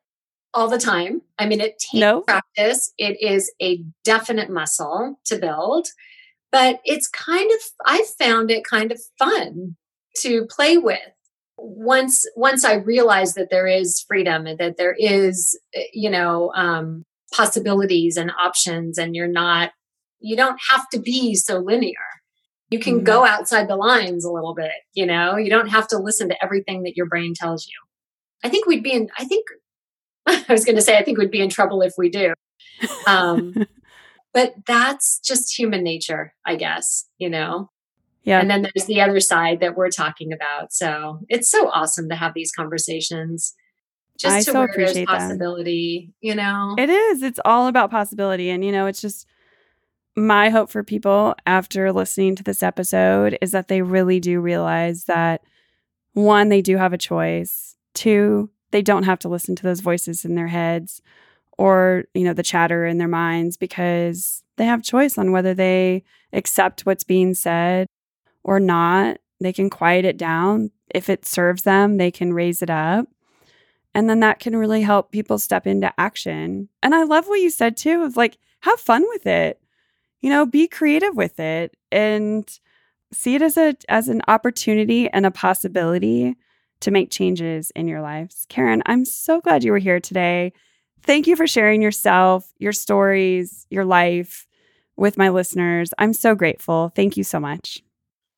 all 0.57 0.69
the 0.69 0.79
time. 0.79 1.21
I 1.39 1.47
mean, 1.47 1.61
it 1.61 1.79
takes 1.79 1.95
no. 1.95 2.23
practice. 2.23 2.93
It 2.97 3.21
is 3.21 3.53
a 3.61 3.85
definite 4.05 4.51
muscle 4.51 5.21
to 5.27 5.39
build, 5.39 5.89
but 6.51 6.81
it's 6.85 7.09
kind 7.09 7.51
of, 7.51 7.59
I 7.85 8.05
found 8.19 8.51
it 8.51 8.65
kind 8.65 8.91
of 8.91 8.99
fun 9.19 9.77
to 10.23 10.47
play 10.47 10.79
with. 10.79 10.99
Once, 11.59 12.27
once 12.37 12.65
I 12.65 12.75
realized 12.75 13.35
that 13.37 13.51
there 13.51 13.67
is 13.67 14.05
freedom 14.09 14.47
and 14.47 14.59
that 14.59 14.79
there 14.79 14.95
is, 14.99 15.59
eh, 15.75 15.85
you 15.93 16.11
know, 16.11 16.53
um, 16.55 17.05
possibilities 17.35 18.17
and 18.17 18.33
options, 18.39 18.99
and 18.99 19.15
you're 19.15 19.29
not, 19.29 19.73
you 20.27 20.37
don't 20.37 20.59
have 20.71 20.89
to 20.89 20.99
be 20.99 21.37
so 21.37 21.59
linear. 21.59 21.95
You 22.69 22.81
can 22.81 22.97
mm-hmm. 22.97 23.05
go 23.05 23.25
outside 23.25 23.69
the 23.69 23.77
lines 23.77 24.25
a 24.25 24.31
little 24.31 24.55
bit, 24.55 24.73
you 24.93 25.07
know, 25.07 25.37
you 25.37 25.49
don't 25.49 25.69
have 25.69 25.87
to 25.89 25.99
listen 25.99 26.29
to 26.29 26.45
everything 26.45 26.83
that 26.83 26.97
your 26.97 27.07
brain 27.07 27.33
tells 27.33 27.67
you. 27.67 27.75
I 28.45 28.49
think 28.49 28.67
we'd 28.67 28.83
be 28.83 28.93
in, 28.93 29.09
I 29.17 29.25
think 29.25 29.47
I 30.27 30.45
was 30.49 30.65
going 30.65 30.75
to 30.75 30.83
say, 30.83 30.99
I 30.99 31.05
think 31.05 31.19
we'd 31.19 31.31
be 31.31 31.41
in 31.41 31.49
trouble 31.49 31.81
if 31.83 31.93
we 31.97 32.11
do. 32.11 32.35
Um, 33.07 33.55
but 34.35 34.55
that's 34.67 35.21
just 35.21 35.57
human 35.57 35.85
nature, 35.85 36.35
I 36.45 36.57
guess, 36.57 37.07
you 37.19 37.31
know? 37.31 37.71
Yeah. 38.25 38.41
And 38.41 38.51
then 38.51 38.63
there's 38.63 38.87
the 38.87 39.01
other 39.01 39.21
side 39.21 39.61
that 39.61 39.77
we're 39.77 39.91
talking 39.91 40.33
about. 40.33 40.73
So 40.73 41.21
it's 41.29 41.49
so 41.49 41.71
awesome 41.71 42.09
to 42.09 42.17
have 42.17 42.35
these 42.35 42.51
conversations. 42.51 43.55
Just 44.19 44.35
I 44.35 44.39
to 44.41 44.45
so 44.45 44.53
where 44.55 44.73
there's 44.75 45.05
possibility, 45.05 46.13
that. 46.21 46.27
you 46.27 46.35
know? 46.35 46.75
It 46.77 46.91
is. 46.91 47.23
It's 47.23 47.39
all 47.45 47.69
about 47.69 47.93
possibility. 47.93 48.51
And, 48.51 48.65
you 48.65 48.73
know, 48.73 48.87
it's 48.87 49.01
just 49.01 49.29
my 50.17 50.49
hope 50.49 50.71
for 50.71 50.83
people 50.83 51.35
after 51.47 51.93
listening 51.93 52.35
to 52.37 52.43
this 52.43 52.63
episode 52.63 53.37
is 53.43 53.51
that 53.53 53.69
they 53.69 53.83
really 53.83 54.19
do 54.19 54.41
realize 54.41 55.05
that 55.05 55.43
one, 56.15 56.49
they 56.49 56.63
do 56.63 56.79
have 56.79 56.95
a 56.95 56.99
choice. 56.99 57.77
Two, 57.93 58.51
they 58.71 58.81
don't 58.81 59.03
have 59.03 59.19
to 59.21 59.29
listen 59.29 59.55
to 59.57 59.63
those 59.63 59.81
voices 59.81 60.25
in 60.25 60.35
their 60.35 60.49
heads 60.49 61.03
or 61.59 62.05
you 62.15 62.25
know 62.25 62.33
the 62.33 62.43
chatter 62.43 62.85
in 62.87 62.99
their 62.99 63.09
minds 63.09 63.57
because 63.57 64.43
they 64.57 64.65
have 64.65 64.83
choice 64.83 65.17
on 65.17 65.33
whether 65.33 65.55
they 65.55 66.03
accept 66.33 66.85
what's 66.85 67.05
being 67.05 67.35
said 67.35 67.87
or 68.43 68.59
not. 68.59 69.19
They 69.41 69.53
can 69.53 69.69
quiet 69.69 70.05
it 70.07 70.17
down. 70.17 70.71
If 70.95 71.11
it 71.11 71.27
serves 71.27 71.63
them 71.63 71.99
they 71.99 72.11
can 72.11 72.33
raise 72.33 72.63
it 72.63 72.71
up. 72.71 73.07
And 73.95 74.11
then 74.11 74.21
that 74.21 74.41
can 74.41 74.57
really 74.57 74.83
help 74.83 75.11
people 75.11 75.39
step 75.39 75.67
into 75.67 75.93
action. 75.99 76.69
And 76.83 76.95
i 76.95 77.03
love 77.03 77.29
what 77.29 77.41
you 77.41 77.51
said 77.51 77.77
too 77.77 78.03
of 78.03 78.17
like 78.17 78.39
have 78.61 78.81
fun 78.81 79.05
with 79.09 79.27
it 79.27 79.61
you 80.27 80.33
know, 80.33 80.45
be 80.45 80.67
creative 80.67 81.15
with 81.15 81.39
it 81.39 81.77
and 81.93 82.59
see 83.13 83.37
it 83.37 83.43
as 83.43 83.57
a 83.57 83.77
as 83.89 84.09
an 84.09 84.23
opportunity 84.27 85.09
and 85.09 85.25
a 85.25 85.31
possibility 85.31 86.35
to 86.81 86.91
make 86.91 87.13
changes 87.13 87.71
in 87.77 87.87
your 87.87 88.03
lives. 88.03 88.45
Caren, 88.51 88.83
I'm 88.87 89.05
so 89.05 89.41
glad 89.41 89.63
you 89.63 89.71
were 89.71 89.79
here 89.79 90.01
today. 90.01 90.53
Thank 91.01 91.29
you 91.29 91.37
for 91.37 91.47
sharing 91.47 91.81
yourself, 91.81 92.53
your 92.59 92.73
stories, 92.73 93.69
your 93.71 93.85
life 93.85 94.49
with 94.97 95.17
my 95.17 95.29
listeners. 95.29 95.95
I'm 95.97 96.13
so 96.13 96.35
grateful. 96.35 96.91
Thank 96.97 97.17
you 97.17 97.23
so 97.23 97.39
much. 97.39 97.81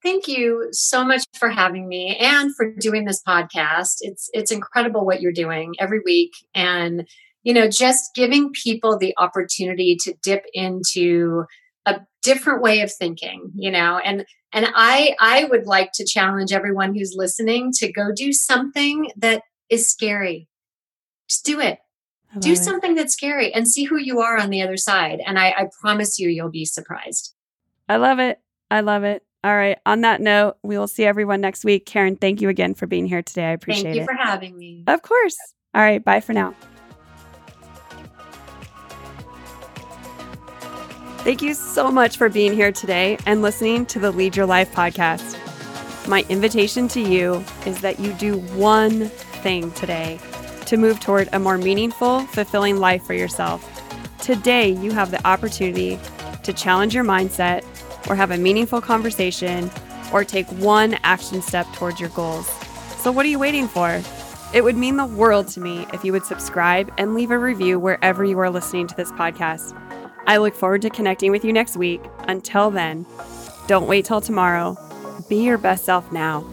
Thank 0.03 0.29
you 0.29 0.69
so 0.73 1.03
much 1.03 1.25
for 1.39 1.49
having 1.49 1.89
me 1.89 2.19
and 2.19 2.55
for 2.55 2.71
doing 2.71 3.07
this 3.07 3.23
podcast. 3.27 3.97
It's 4.03 4.29
it's 4.35 4.53
incredible 4.53 5.07
what 5.07 5.23
you're 5.23 5.33
doing 5.33 5.73
every 5.79 6.01
week 6.05 6.33
and 6.55 7.09
you 7.45 7.55
know 7.55 7.67
just 7.67 8.15
giving 8.15 8.53
people 8.53 8.99
the 8.99 9.15
opportunity 9.17 9.97
to 10.03 10.13
dip 10.23 10.45
into 10.53 11.47
different 12.23 12.63
way 12.63 12.81
of 12.81 12.93
thinking, 12.93 13.51
you 13.55 13.71
know. 13.71 13.99
And 13.99 14.25
and 14.53 14.69
I 14.75 15.15
I 15.21 15.45
would 15.45 15.67
like 15.67 15.93
to 15.95 16.05
challenge 16.05 16.53
everyone 16.53 16.95
who's 16.95 17.15
listening 17.17 17.73
to 17.77 17.93
go 17.93 18.13
do 18.15 18.33
something 18.33 19.11
that 19.17 19.43
is 19.69 19.91
scary. 19.91 20.49
Just 21.29 21.45
do 21.45 21.61
it. 21.61 21.79
Do 22.39 22.53
it. 22.53 22.57
something 22.57 22.95
that's 22.95 23.15
scary 23.15 23.53
and 23.55 23.67
see 23.67 23.85
who 23.85 23.97
you 23.97 24.21
are 24.21 24.39
on 24.39 24.51
the 24.51 24.61
other 24.61 24.77
side. 24.77 25.21
And 25.25 25.39
I, 25.39 25.49
I 25.49 25.71
promise 25.81 26.19
you, 26.19 26.29
you'll 26.29 26.51
be 26.51 26.67
surprised. 26.67 27.35
I 27.89 27.97
love 27.97 28.19
it. 28.19 28.39
I 28.71 28.81
love 28.81 29.03
it. 29.05 29.25
All 29.45 29.57
right. 29.57 29.79
On 29.87 30.03
that 30.03 30.21
note, 30.21 30.57
we 30.63 30.77
will 30.77 30.89
see 30.89 31.05
everyone 31.05 31.41
next 31.41 31.65
week. 31.65 31.87
Caren, 31.87 32.21
thank 32.21 32.43
you 32.43 32.49
again 32.51 32.75
for 32.75 32.87
being 32.87 33.07
here 33.07 33.23
today. 33.23 33.47
I 33.47 33.53
appreciate 33.53 33.81
it. 33.81 33.85
Thank 33.85 33.97
you 33.97 34.03
it. 34.03 34.07
for 34.07 34.15
having 34.15 34.59
me. 34.59 34.85
Of 34.87 35.01
course. 35.03 35.37
All 35.75 35.83
right. 35.83 36.05
Bye 36.05 36.21
for 36.21 36.35
now. 36.35 36.55
Thank 41.29 41.43
you 41.43 41.53
so 41.53 41.91
much 41.91 42.17
for 42.17 42.31
being 42.31 42.55
here 42.55 42.73
today 42.73 43.19
and 43.27 43.43
listening 43.43 43.85
to 43.89 43.99
the 43.99 44.11
Lead 44.11 44.35
Your 44.35 44.47
Life 44.47 44.73
podcast. 44.73 45.37
My 46.09 46.25
invitation 46.31 46.89
to 46.89 47.03
you 47.03 47.45
is 47.67 47.83
that 47.83 48.01
you 48.01 48.15
do 48.15 48.39
one 48.57 49.09
thing 49.43 49.71
today 49.73 50.19
to 50.65 50.79
move 50.79 51.01
toward 51.01 51.29
a 51.35 51.39
more 51.39 51.59
meaningful, 51.59 52.21
fulfilling 52.29 52.79
life 52.79 53.03
for 53.03 53.13
yourself. 53.13 53.63
Today, 54.23 54.71
you 54.71 54.91
have 54.93 55.11
the 55.11 55.23
opportunity 55.27 56.01
to 56.45 56.55
challenge 56.55 56.95
your 56.95 57.05
mindset 57.05 57.63
or 58.09 58.15
have 58.15 58.31
a 58.31 58.39
meaningful 58.39 58.81
conversation 58.81 59.71
or 60.15 60.25
take 60.25 60.47
one 60.53 60.95
action 61.03 61.43
step 61.43 61.67
towards 61.75 62.01
your 62.01 62.09
goals. 62.09 62.49
So, 63.03 63.13
what 63.13 63.27
are 63.27 63.29
you 63.29 63.39
waiting 63.39 63.69
for? 63.69 64.01
It 64.55 64.65
would 64.65 64.79
mean 64.79 64.97
the 64.97 65.05
world 65.05 65.49
to 65.49 65.61
me 65.61 65.87
if 65.93 66.07
you 66.07 66.13
would 66.13 66.25
subscribe 66.25 66.91
and 66.97 67.13
leave 67.13 67.31
a 67.31 67.39
review 67.39 67.79
wherever 67.79 68.25
you 68.25 68.39
are 68.39 68.49
listening 68.49 68.87
to 68.87 68.97
this 68.97 69.13
podcast. 69.13 69.79
I 70.29 70.37
look 70.37 70.55
forward 70.55 70.83
to 70.83 70.91
connecting 70.91 71.31
with 71.31 71.43
you 71.43 71.55
next 71.55 71.75
week. 71.79 72.03
Until 72.29 72.71
then, 72.71 73.07
don't 73.67 73.89
wait 73.89 74.05
till 74.05 74.21
tomorrow. 74.21 74.77
Be 75.27 75.37
your 75.37 75.57
best 75.57 75.87
self 75.87 76.13
now. 76.13 76.45